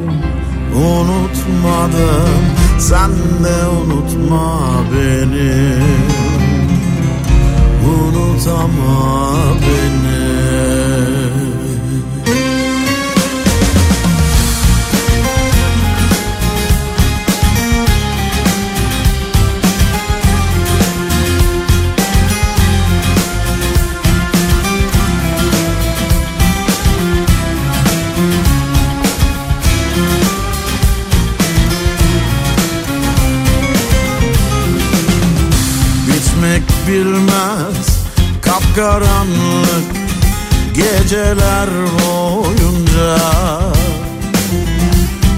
unutmadım 0.76 2.44
Sen 2.80 3.12
de 3.44 3.68
unutma 3.68 4.60
beni 4.94 6.11
Unutama 8.42 9.54
beni 9.62 10.21
kapkaranlık 38.76 39.86
geceler 40.74 41.70
boyunca. 42.00 43.18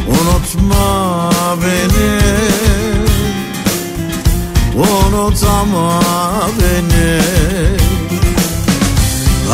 Unutma 0.08 1.30
beni 1.62 2.20
Unutama 4.76 6.00
beni. 6.60 7.22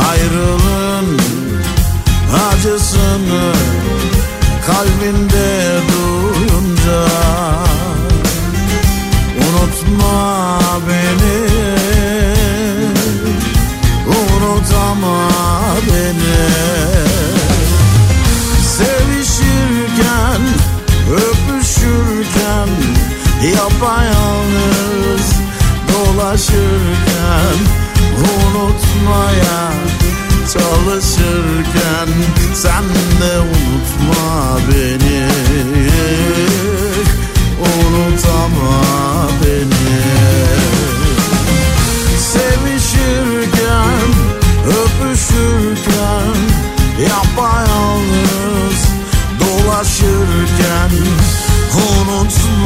Ayrılığın 0.09 1.19
acısını 2.51 3.53
kalbinde 4.67 5.79
duyunca. 5.91 7.05
Unutma 9.37 10.59
beni 10.87 11.78
Unutama 14.69 15.29
beni 15.87 16.49
Sevişirken 18.63 20.41
Öpüşürken 21.11 22.69
Yapayalnız 23.55 25.33
Dolaşırken 25.93 27.57
Unutmaya 28.17 29.71
Çalışırken 30.53 32.09
Sen 32.53 32.83
de 33.21 33.39
unutma 33.39 34.57
beni. 34.71 35.29
Unutama 37.59 38.88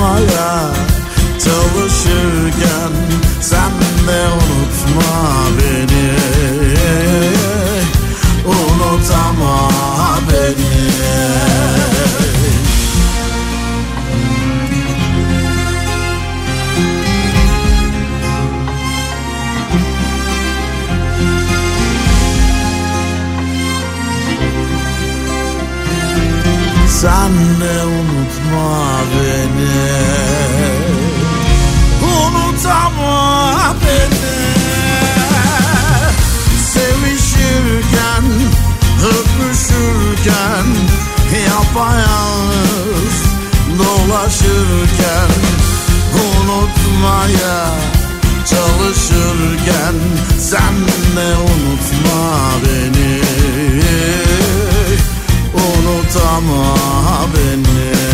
Unutmaya 0.03 0.73
Çalışırken 1.39 2.91
Sen 3.41 3.71
de 4.07 4.42
Dolaşırken 44.53 45.29
unutmaya 46.13 47.71
çalışırken 48.45 49.95
sen 50.39 50.75
de 51.15 51.35
unutma 51.37 52.51
beni. 52.63 53.21
Unutama 55.53 56.75
beni 57.33 58.12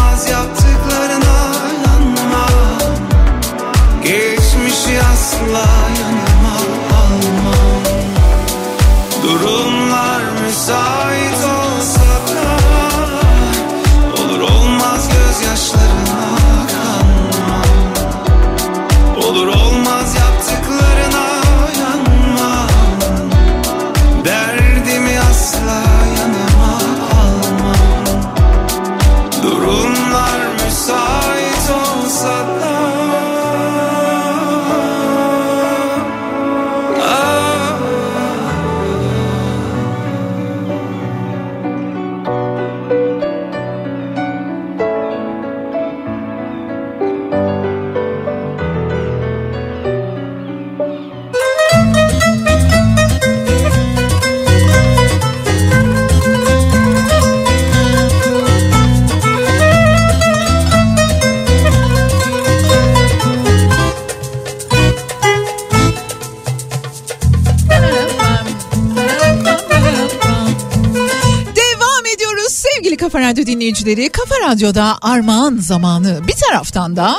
dinleyicileri. 73.87 74.09
Kafa 74.09 74.35
Radyo'da 74.49 74.97
armağan 75.01 75.57
zamanı. 75.57 76.27
Bir 76.27 76.33
taraftan 76.33 76.95
da 76.95 77.15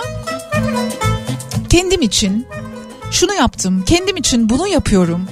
kendim 1.69 2.03
için 2.03 2.47
şunu 3.11 3.35
yaptım, 3.35 3.85
kendim 3.87 4.17
için 4.17 4.49
bunu 4.49 4.69
yapıyorum. 4.69 5.27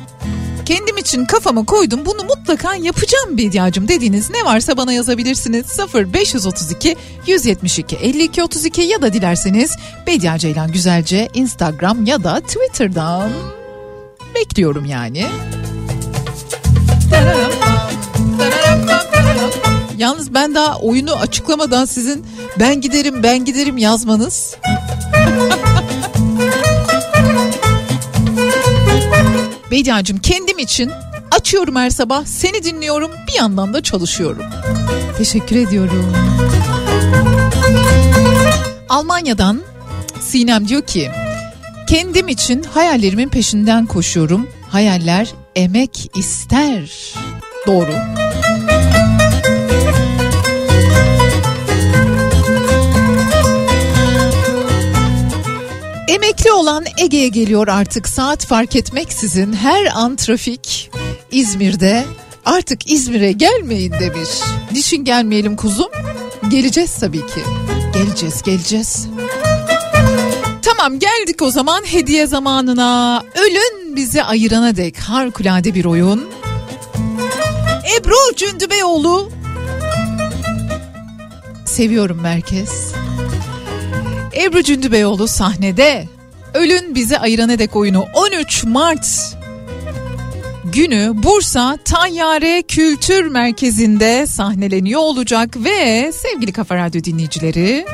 Kendim 0.65 0.97
için 0.97 1.25
kafama 1.25 1.65
koydum 1.65 2.01
bunu 2.07 2.25
mutlaka 2.25 2.75
yapacağım 2.75 3.39
Bediacım 3.39 3.89
dediğiniz 3.89 4.31
ne 4.31 4.45
varsa 4.45 4.77
bana 4.77 4.93
yazabilirsiniz 4.93 5.79
0532 5.95 6.97
172 7.27 7.97
52 7.97 8.43
32 8.43 8.83
ya 8.83 9.03
da 9.03 9.13
dilerseniz 9.13 9.77
Bedia 10.07 10.39
Ceylan 10.39 10.73
Güzelce 10.73 11.29
Instagram 11.35 12.07
ya 12.07 12.25
da 12.25 12.41
Twitter'dan 12.41 13.31
bekliyorum 14.35 14.85
yani. 14.85 15.27
Yalnız 19.99 20.35
ben 20.35 20.55
daha 20.55 20.79
oyunu 20.79 21.13
açıklamadan 21.13 21.85
sizin 21.85 22.27
ben 22.61 22.81
giderim 22.81 23.23
ben 23.23 23.45
giderim 23.45 23.79
yazmanız. 23.79 24.57
Bediacığım 29.71 30.19
kendim 30.19 30.59
için 30.59 30.91
açıyorum 31.31 31.77
her 31.77 31.91
sabah 31.91 32.25
seni 32.25 32.63
dinliyorum 32.63 33.11
bir 33.29 33.35
yandan 33.39 33.75
da 33.75 33.83
çalışıyorum. 33.83 34.45
Teşekkür 35.19 35.57
ediyorum. 35.57 36.13
Almanya'dan 38.89 39.63
Sinem 40.21 40.69
diyor 40.69 40.83
ki 40.83 41.11
kendim 41.89 42.29
için 42.29 42.63
hayallerimin 42.63 43.29
peşinden 43.29 43.87
koşuyorum. 43.87 44.49
Hayaller 44.71 45.29
emek 45.57 46.11
ister. 46.17 47.15
Doğru. 47.67 48.26
Emekli 56.17 56.53
olan 56.53 56.85
Ege'ye 56.99 57.29
geliyor 57.29 57.69
artık 57.69 58.09
saat 58.09 58.47
fark 58.47 58.77
etmeksizin 58.77 59.53
her 59.53 59.87
an 59.95 60.17
trafik 60.17 60.91
İzmir'de 61.31 62.05
Artık 62.45 62.91
İzmir'e 62.93 63.33
gelmeyin 63.33 63.93
demiş. 63.93 64.29
Niçin 64.73 65.05
gelmeyelim 65.05 65.57
kuzum? 65.57 65.91
Geleceğiz 66.49 66.95
tabii 67.01 67.27
ki. 67.27 67.41
Geleceğiz, 67.95 68.43
geleceğiz. 68.43 69.09
Tamam 70.63 70.99
geldik 70.99 71.43
o 71.43 71.51
zaman 71.51 71.83
hediye 71.83 72.27
zamanına. 72.27 73.23
Ölün 73.35 73.97
bizi 73.97 74.23
ayırana 74.23 74.77
dek 74.77 74.99
harikulade 74.99 75.75
bir 75.75 75.85
oyun. 75.85 76.29
Ebru 77.99 78.37
Cündübeyoğlu. 78.37 79.31
Seviyorum 81.67 82.21
merkez. 82.21 82.96
Ebru 84.37 84.63
Cündübeyoğlu 84.63 85.29
sahnede. 85.29 86.09
Ölün 86.55 86.95
bizi 86.95 87.19
ayırana 87.19 87.59
dek 87.59 87.77
oyunu 87.77 88.05
13 88.15 88.65
Mart 88.65 89.37
günü 90.65 91.13
Bursa 91.15 91.79
Tayyare 91.85 92.63
Kültür 92.63 93.27
Merkezi'nde 93.27 94.27
sahneleniyor 94.27 95.01
olacak 95.01 95.57
ve 95.57 96.13
sevgili 96.13 96.53
Kafa 96.53 96.77
Radyo 96.77 97.05
dinleyicileri 97.05 97.87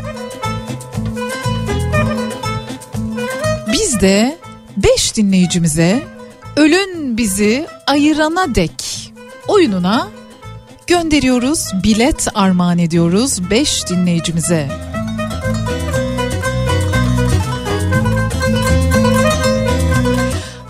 biz 3.72 4.00
de 4.00 4.38
5 4.76 5.16
dinleyicimize 5.16 6.02
Ölün 6.56 7.16
Bizi 7.16 7.66
Ayırana 7.86 8.54
Dek 8.54 9.12
oyununa 9.48 10.08
gönderiyoruz. 10.86 11.70
Bilet 11.84 12.28
armağan 12.34 12.78
ediyoruz 12.78 13.50
5 13.50 13.88
dinleyicimize. 13.88 14.91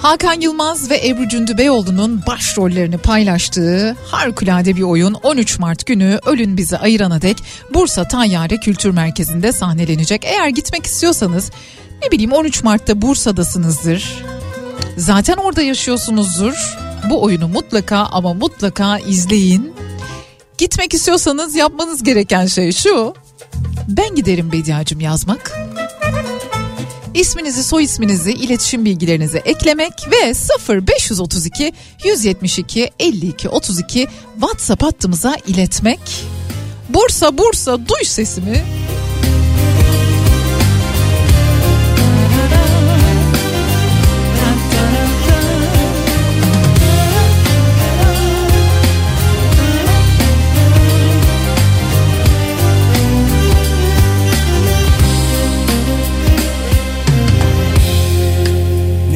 Hakan 0.02 0.40
Yılmaz 0.40 0.90
ve 0.90 1.08
Ebru 1.08 1.28
Cündübeyoğlu'nun 1.28 2.22
başrollerini 2.26 2.98
paylaştığı 2.98 3.96
harikulade 4.06 4.76
bir 4.76 4.82
oyun 4.82 5.14
13 5.14 5.58
Mart 5.58 5.86
günü 5.86 6.18
Ölün 6.26 6.56
Bizi 6.56 6.78
Ayırana 6.78 7.22
Dek 7.22 7.38
Bursa 7.74 8.08
Tayyare 8.08 8.56
Kültür 8.56 8.90
Merkezi'nde 8.90 9.52
sahnelenecek. 9.52 10.24
Eğer 10.24 10.48
gitmek 10.48 10.86
istiyorsanız 10.86 11.50
ne 12.02 12.10
bileyim 12.10 12.32
13 12.32 12.64
Mart'ta 12.64 13.02
Bursa'dasınızdır. 13.02 14.24
Zaten 14.96 15.36
orada 15.36 15.62
yaşıyorsunuzdur. 15.62 16.76
Bu 17.10 17.22
oyunu 17.22 17.48
mutlaka 17.48 17.98
ama 17.98 18.34
mutlaka 18.34 18.98
izleyin. 18.98 19.72
Gitmek 20.58 20.94
istiyorsanız 20.94 21.54
yapmanız 21.54 22.02
gereken 22.02 22.46
şey 22.46 22.72
şu. 22.72 23.14
Ben 23.88 24.14
giderim 24.14 24.52
Bediacım 24.52 25.00
yazmak. 25.00 25.52
İsminizi, 27.14 27.64
soy 27.64 27.84
isminizi, 27.84 28.32
iletişim 28.32 28.84
bilgilerinizi 28.84 29.38
eklemek 29.38 29.92
ve 30.10 30.32
0532 30.68 31.72
172 32.04 32.90
52 32.98 33.48
32 33.48 34.08
WhatsApp 34.40 34.82
hattımıza 34.82 35.36
iletmek. 35.46 36.00
Bursa 36.88 37.38
Bursa 37.38 37.78
duy 37.78 38.04
sesimi. 38.04 38.64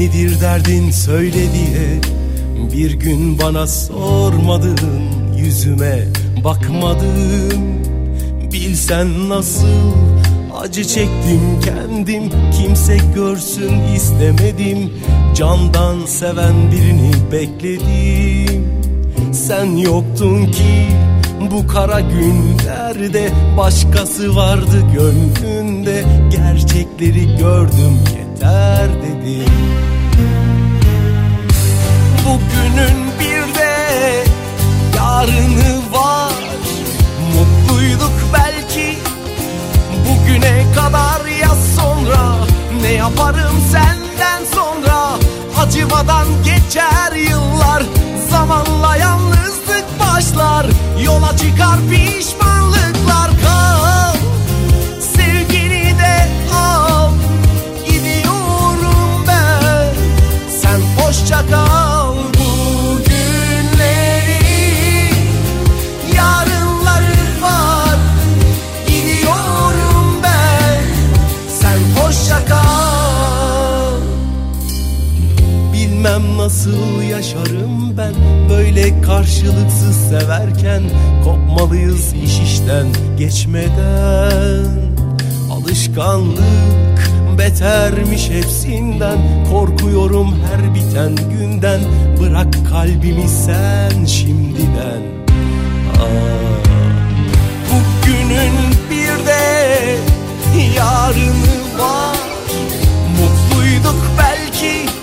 Nedir 0.06 0.40
derdin 0.40 0.90
söyle 0.90 1.32
diye 1.32 2.00
Bir 2.72 2.94
gün 2.94 3.38
bana 3.38 3.66
sormadın 3.66 4.78
Yüzüme 5.36 5.98
bakmadın. 6.44 7.80
Bilsen 8.52 9.28
nasıl 9.28 9.92
acı 10.60 10.84
çektim 10.84 11.60
kendim 11.64 12.22
Kimse 12.52 12.98
görsün 13.14 13.72
istemedim. 13.96 14.92
Candan 15.34 16.06
seven 16.06 16.72
birini 16.72 17.12
bekledim. 17.32 18.68
Sen 19.32 19.76
yoktun 19.76 20.46
ki 20.46 20.86
bu 21.50 21.66
kara 21.66 22.00
günlerde 22.00 23.30
Başkası 23.58 24.36
vardı 24.36 24.84
gönlünde. 24.94 26.04
Gerçekleri 26.30 27.38
gördüm 27.38 27.98
yeter 28.16 28.88
dedim 28.88 29.85
Bugünün 32.27 32.98
bir 33.20 33.55
de 33.55 34.24
yarını 34.97 35.93
var. 35.93 36.32
Mutluyduk 37.35 38.12
belki 38.35 38.98
bugüne 40.09 40.65
kadar 40.74 41.27
ya 41.27 41.51
sonra 41.77 42.35
Ne 42.82 42.93
yaparım 42.93 43.57
senden 43.73 44.44
sonra? 44.55 45.19
Acımadan 45.59 46.27
geçer 46.44 47.12
yıllar 47.31 47.82
Zamanla 48.31 48.97
yalnızlık 48.97 49.85
başlar 50.01 50.66
Yola 51.05 51.36
çıkar 51.36 51.78
pişmanlıklar. 51.90 53.31
Kal 53.44 54.16
Sevgini 55.01 55.98
de 55.98 56.28
al 56.55 57.11
Gidiyorum 57.86 59.24
ben. 59.28 59.94
Sen 60.61 60.81
hoşça 61.03 61.47
kal 61.51 61.65
nasıl 76.47 77.02
yaşarım 77.02 77.97
ben? 77.98 78.14
Böyle 78.51 79.02
karşılıksız 79.02 79.97
severken 80.09 80.82
Kopmalıyız 81.24 82.12
iş 82.12 82.40
işten 82.40 82.86
geçmeden. 83.18 84.66
Alışkanlık 85.52 87.10
betermiş 87.39 88.31
hepsinden. 88.31 89.18
Korkuyorum 89.51 90.35
her 90.51 90.74
biten 90.74 91.16
günden. 91.16 91.81
Bırak 92.20 92.55
kalbimi 92.70 93.28
sen 93.28 94.05
şimdiden. 94.05 95.02
Aa, 96.01 96.06
Bugünün 97.70 98.55
bir 98.90 99.27
de 99.27 99.97
yarını 100.77 101.78
var. 101.78 102.16
Mutluyduk 103.18 104.06
belki 104.18 104.95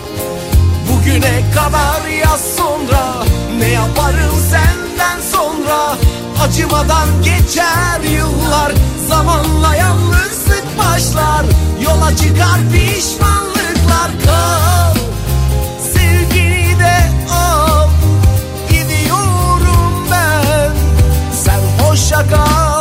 Bugüne 1.03 1.41
kadar 1.55 2.07
ya 2.07 2.37
sonra. 2.57 3.25
Ne 3.59 3.67
yaparım 3.67 4.35
senden 4.49 5.19
sonra? 5.31 5.97
Acımadan 6.43 7.07
geçer 7.23 7.99
yıllar. 8.15 8.71
Zamanla 9.07 9.75
yalnızlık 9.75 10.63
başlar. 10.77 11.45
Yola 11.81 12.15
çıkar 12.15 12.59
pişmanlıklar. 12.71 14.11
Kal 14.25 14.95
Sevgini 15.93 16.79
de 16.79 16.97
al. 17.33 17.89
Gidiyorum 18.69 20.07
ben. 20.11 20.71
Sen 21.43 21.85
hoşça 21.85 22.27
kal 22.29 22.72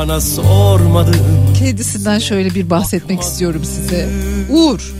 bana 0.00 0.20
sormadın 0.20 1.16
Kendisinden 1.58 2.18
şöyle 2.18 2.54
bir 2.54 2.70
bahsetmek 2.70 3.20
istiyorum 3.20 3.62
size. 3.64 4.08
Uğur. 4.50 4.92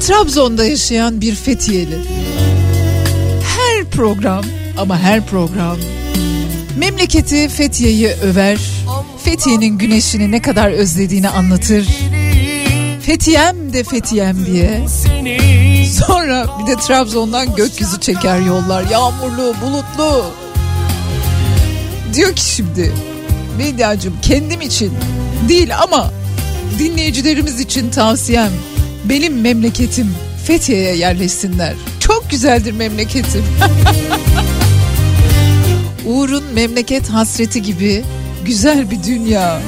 Trabzon'da 0.00 0.64
yaşayan 0.64 1.20
bir 1.20 1.34
Fethiyeli. 1.34 1.98
Her 3.42 3.84
program 3.84 4.44
ama 4.78 4.98
her 4.98 5.26
program 5.26 5.76
memleketi 6.78 7.48
Fethiye'yi 7.48 8.08
över. 8.08 8.58
Fethiye'nin 9.24 9.78
güneşini 9.78 10.30
ne 10.30 10.42
kadar 10.42 10.70
özlediğini 10.70 11.28
anlatır. 11.28 11.88
Fethiye'm 13.02 13.72
de 13.72 13.84
Fethiye'm 13.84 14.46
diye. 14.46 14.86
Sonra 16.06 16.46
bir 16.58 16.66
de 16.66 16.76
Trabzon'dan 16.76 17.54
gökyüzü 17.54 18.00
çeker 18.00 18.40
yollar. 18.40 18.90
Yağmurlu, 18.90 19.54
bulutlu. 19.62 20.24
Diyor 22.14 22.36
ki 22.36 22.44
şimdi 22.44 22.92
Medyacığım 23.58 24.14
kendim 24.22 24.60
için 24.60 24.92
değil 25.48 25.70
ama 25.82 26.10
dinleyicilerimiz 26.78 27.60
için 27.60 27.90
tavsiyem 27.90 28.50
benim 29.04 29.40
memleketim 29.40 30.14
Fethiye'ye 30.44 30.96
yerleşsinler. 30.96 31.74
Çok 32.00 32.30
güzeldir 32.30 32.72
memleketim. 32.72 33.44
Uğur'un 36.06 36.44
memleket 36.54 37.08
hasreti 37.08 37.62
gibi 37.62 38.04
güzel 38.44 38.90
bir 38.90 39.02
dünya. 39.02 39.60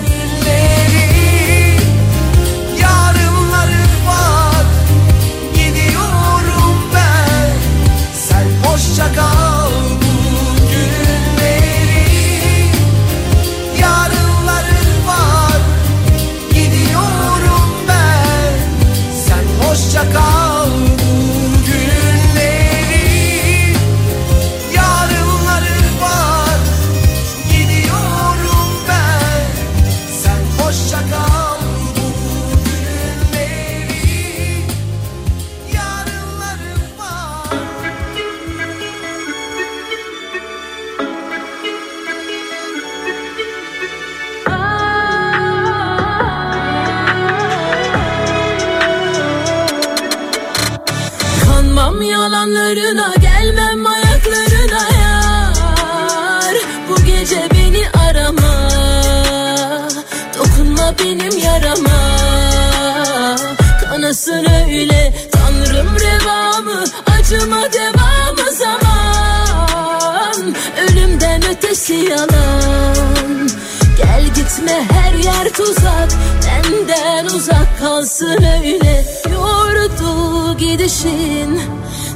Gitme 74.70 74.86
her 74.96 75.14
yer 75.14 75.52
tuzak. 75.52 76.10
Benden 76.46 77.24
uzak 77.24 77.78
kalsın 77.78 78.42
öyle. 78.42 79.04
Yordu 79.32 80.56
gidişin 80.58 81.60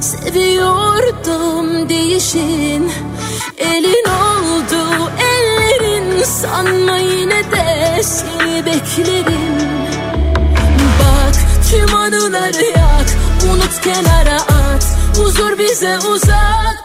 Seviyordum 0.01 1.89
değişin. 1.89 2.91
Elin 3.57 4.05
oldu 4.09 5.11
ellerin. 5.19 6.23
Sanma 6.23 6.97
yine 6.97 7.51
de 7.51 8.03
seni 8.03 8.65
beklerim. 8.65 9.55
Bak 10.99 11.35
tüm 11.71 11.95
anıları 11.95 12.63
yak. 12.63 13.07
Unut 13.51 13.81
kenara 13.83 14.41
at. 14.41 14.85
Huzur 15.17 15.59
bize 15.59 15.99
uzak 15.99 16.84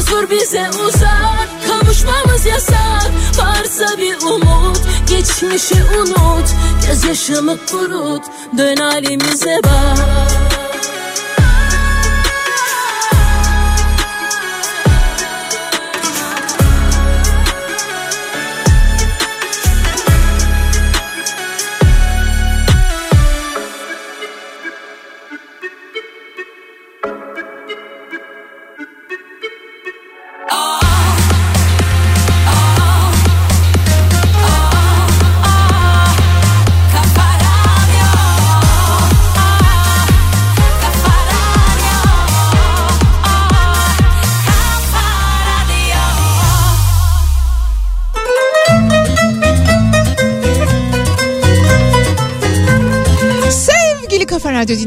Huzur 0.00 0.30
bize 0.30 0.70
uzak 0.86 1.48
Kavuşmamız 1.68 2.46
yasak. 2.46 3.10
Varsa 3.38 3.98
bir 3.98 4.16
umut 4.16 4.80
Geçmişi 5.08 5.74
unut. 5.74 6.48
Gözyaşımı 6.86 7.56
kurut 7.70 8.22
Dön 8.58 8.76
halimize 8.76 9.60
bak 9.64 10.30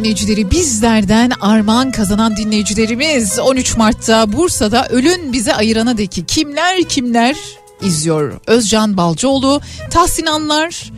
dinleyicileri 0.04 0.52
bizlerden 0.52 1.32
armağan 1.42 1.92
kazanan 1.92 2.38
dinleyicilerimiz 2.38 3.40
13 3.40 3.78
Mart'ta 3.78 4.34
Bursa'da 4.34 4.88
ölün 4.88 5.34
bize 5.34 5.56
ayırana 5.56 5.98
deki 5.98 6.26
kimler 6.26 6.84
kimler 6.84 7.36
izliyor. 7.82 8.34
Özcan 8.48 8.98
Balcıoğlu, 8.98 9.62
Tahsinanlar, 9.92 10.92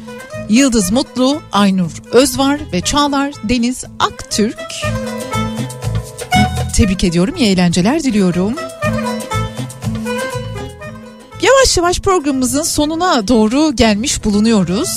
Yıldız 0.49 0.91
Mutlu, 0.91 1.41
Aynur 1.51 1.91
Özvar 2.11 2.59
ve 2.73 2.81
Çağlar 2.81 3.33
Deniz 3.43 3.83
Aktürk. 3.99 4.59
Tebrik 6.75 7.03
ediyorum, 7.03 7.35
iyi 7.37 7.49
eğlenceler 7.49 8.03
diliyorum. 8.03 8.55
Yavaş 11.41 11.77
yavaş 11.77 11.99
programımızın 11.99 12.63
sonuna 12.63 13.27
doğru 13.27 13.75
gelmiş 13.75 14.25
bulunuyoruz. 14.25 14.89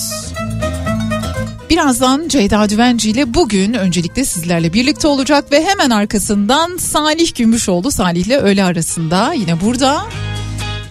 Birazdan 1.70 2.28
Ceyda 2.28 2.68
Düvenci 2.68 3.10
ile 3.10 3.34
bugün 3.34 3.74
öncelikle 3.74 4.24
sizlerle 4.24 4.72
birlikte 4.72 5.08
olacak 5.08 5.52
ve 5.52 5.64
hemen 5.64 5.90
arkasından 5.90 6.76
Salih 6.76 7.34
Gümüşoğlu 7.34 7.90
Salih 7.90 8.26
ile 8.26 8.38
öğle 8.38 8.64
arasında 8.64 9.32
yine 9.32 9.60
burada. 9.60 10.06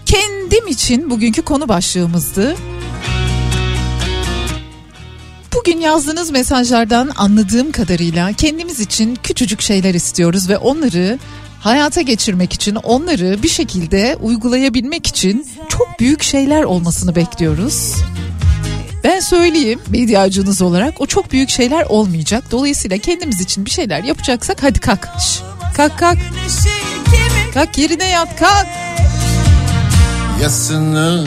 Kendim 0.05 0.67
için 0.67 1.09
bugünkü 1.09 1.41
konu 1.41 1.67
başlığımızdı. 1.67 2.55
Bugün 5.55 5.79
yazdığınız 5.79 6.31
mesajlardan 6.31 7.11
anladığım 7.17 7.71
kadarıyla 7.71 8.33
kendimiz 8.33 8.79
için 8.79 9.17
küçücük 9.23 9.61
şeyler 9.61 9.93
istiyoruz 9.93 10.49
ve 10.49 10.57
onları 10.57 11.19
hayata 11.59 12.01
geçirmek 12.01 12.53
için 12.53 12.75
onları 12.75 13.43
bir 13.43 13.49
şekilde 13.49 14.17
uygulayabilmek 14.21 15.07
için 15.07 15.47
çok 15.69 15.99
büyük 15.99 16.23
şeyler 16.23 16.63
olmasını 16.63 17.15
bekliyoruz. 17.15 17.93
Ben 19.03 19.19
söyleyeyim 19.19 19.79
medyacınız 19.89 20.61
olarak 20.61 21.01
o 21.01 21.05
çok 21.05 21.31
büyük 21.31 21.49
şeyler 21.49 21.83
olmayacak. 21.83 22.43
Dolayısıyla 22.51 22.97
kendimiz 22.97 23.41
için 23.41 23.65
bir 23.65 23.71
şeyler 23.71 24.03
yapacaksak 24.03 24.63
hadi 24.63 24.79
kalk. 24.79 25.07
Şş, 25.19 25.39
kalk 25.77 25.97
kalk. 25.97 26.17
Kalk 27.53 27.77
yerine 27.77 28.09
yat 28.09 28.39
kalk. 28.39 28.67
Yasını 30.41 31.25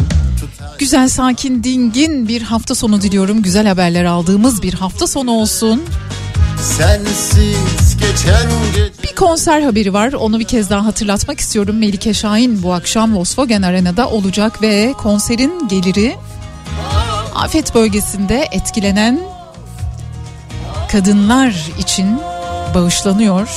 Güzel, 0.78 1.09
sakin, 1.09 1.64
dingin 1.64 2.28
bir 2.28 2.42
hafta 2.42 2.74
sonu 2.74 3.02
diliyorum. 3.02 3.42
Güzel 3.42 3.66
haberler 3.66 4.05
aldığımız 4.05 4.62
bir 4.62 4.74
hafta 4.74 5.06
sonu 5.06 5.30
olsun. 5.30 5.82
sensiz 6.78 7.97
geçen 8.01 8.51
gece 8.74 8.92
Bir 9.02 9.14
konser 9.14 9.60
haberi 9.62 9.92
var. 9.92 10.12
Onu 10.12 10.38
bir 10.38 10.44
kez 10.44 10.70
daha 10.70 10.86
hatırlatmak 10.86 11.40
istiyorum. 11.40 11.78
Melike 11.78 12.14
Şahin 12.14 12.62
bu 12.62 12.72
akşam 12.72 13.16
Volkswagen 13.16 13.62
Arena'da 13.62 14.09
olacak 14.09 14.62
ve 14.62 14.92
konserin 14.98 15.68
geliri 15.68 16.16
afet 17.35 17.74
bölgesinde 17.74 18.48
etkilenen 18.52 19.20
kadınlar 20.93 21.55
için 21.78 22.20
bağışlanıyor. 22.74 23.48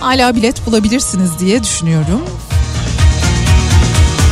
Hala 0.00 0.36
bilet 0.36 0.66
bulabilirsiniz 0.66 1.38
diye 1.38 1.62
düşünüyorum. 1.62 2.22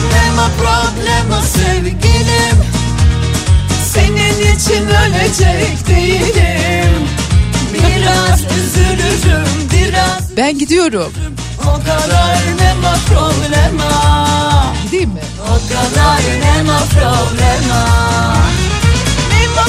Problema 0.00 0.50
problema 0.58 1.42
sevgilim 1.42 2.64
Senin 3.92 4.54
için 4.54 4.86
ölecek 4.86 5.88
değilim 5.88 7.08
Biraz 7.74 8.40
üzülürüm 8.40 9.70
biraz 9.72 10.36
Ben 10.36 10.58
gidiyorum. 10.58 11.12
O 11.60 11.72
kadar 11.84 12.38
nema 12.58 12.94
problema 13.06 14.61
Gideyim 14.92 15.10
mi? 15.10 15.20
O 15.40 15.54
kadar 15.68 16.20
nema 16.40 16.78
problema 16.78 17.84
Nema 19.30 19.66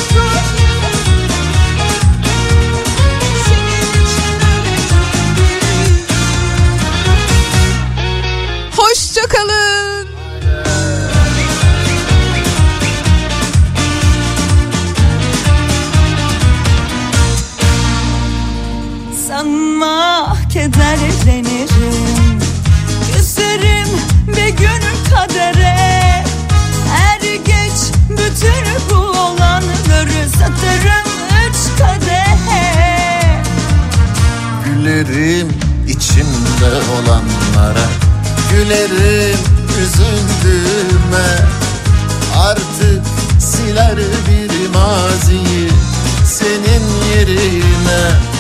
Hoşçakalın. 8.78 10.08
Sanma 19.28 20.38
kederlenirim 20.54 22.40
Küserim 23.16 23.88
bir 24.28 24.58
gün 24.58 24.93
kadere. 25.16 26.24
Er 26.98 27.22
geç 27.46 27.80
bütün 28.10 28.66
bu 28.90 28.96
olanları 28.96 30.30
satarım 30.32 31.08
üç 31.48 31.80
kadehe. 31.80 33.44
Gülerim 34.66 35.48
içimde 35.88 36.72
olanlara 36.94 37.88
Gülerim 38.52 39.40
üzüldüğüme. 39.82 41.30
Artık 42.38 43.04
siler 43.40 43.98
bir 43.98 44.70
maziyi 44.70 45.70
Senin 46.26 46.84
yerine 47.16 48.33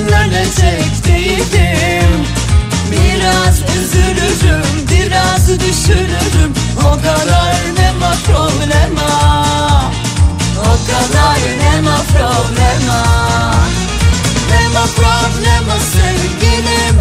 Ölecek 0.00 1.04
değilim. 1.06 2.26
Biraz 2.90 3.58
üzülürüm 3.76 4.88
biraz 4.90 5.48
düşünürüm. 5.48 6.52
O 6.78 6.90
kadar 6.90 7.54
nema 7.78 8.14
problema. 8.26 9.44
O 10.58 10.72
kadar 10.86 11.38
nema 11.58 11.96
problema. 11.96 13.02
Nema 14.50 14.86
problema 14.96 15.78
sevgilim. 15.92 17.00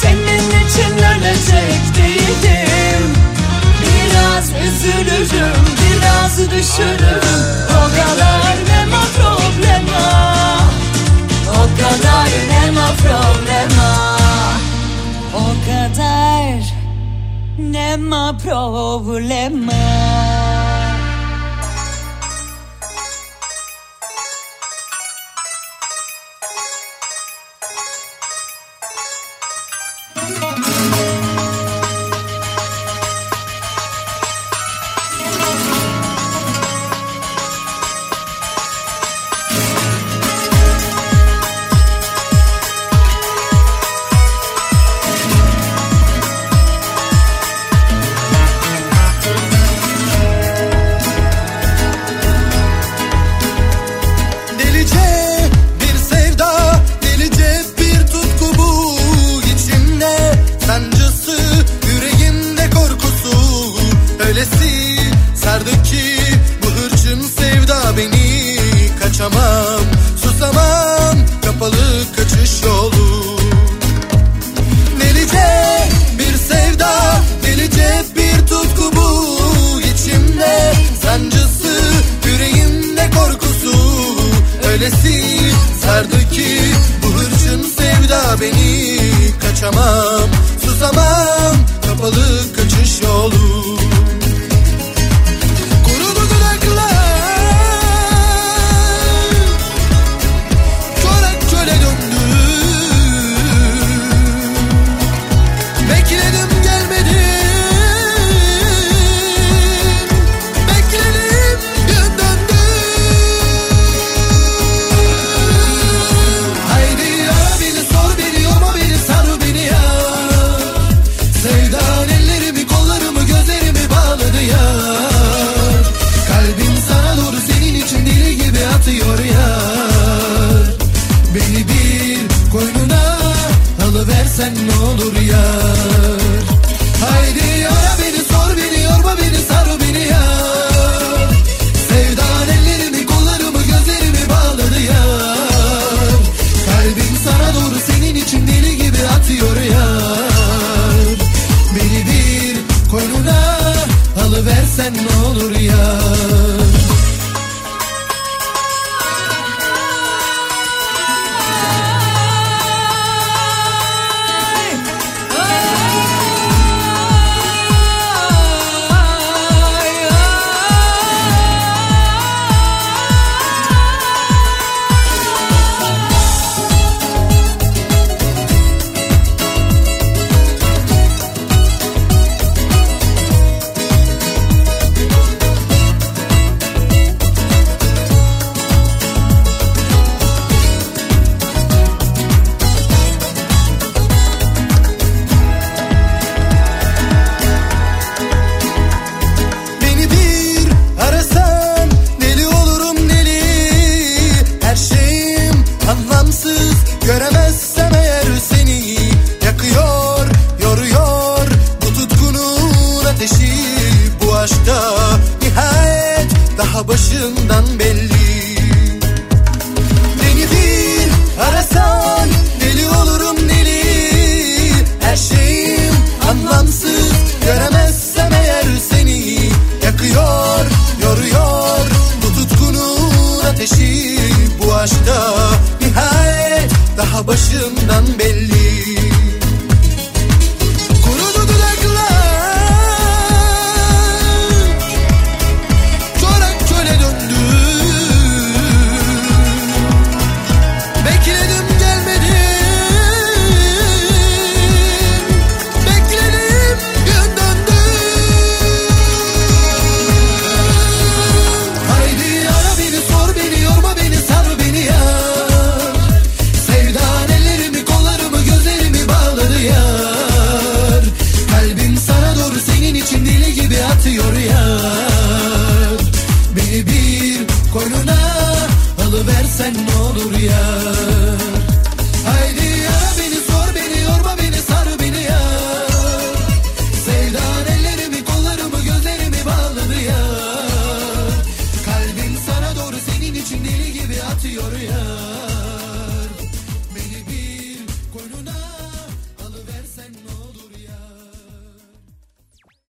Senin 0.00 0.66
için 0.66 0.96
ölecek 0.96 1.96
değilim. 1.96 3.14
Biraz 3.82 4.48
üzülürüm, 4.66 5.64
biraz 5.82 6.38
düşünürüm. 6.38 7.22
O 7.70 7.84
kadar 7.88 8.56
nema 8.68 9.02
problema 9.16 10.61
O 11.62 11.66
kadar 11.78 12.30
nema 12.48 12.86
problema 13.02 13.90
O 15.34 15.44
kadar 15.66 16.62
nema 17.58 18.34
problema 18.34 19.72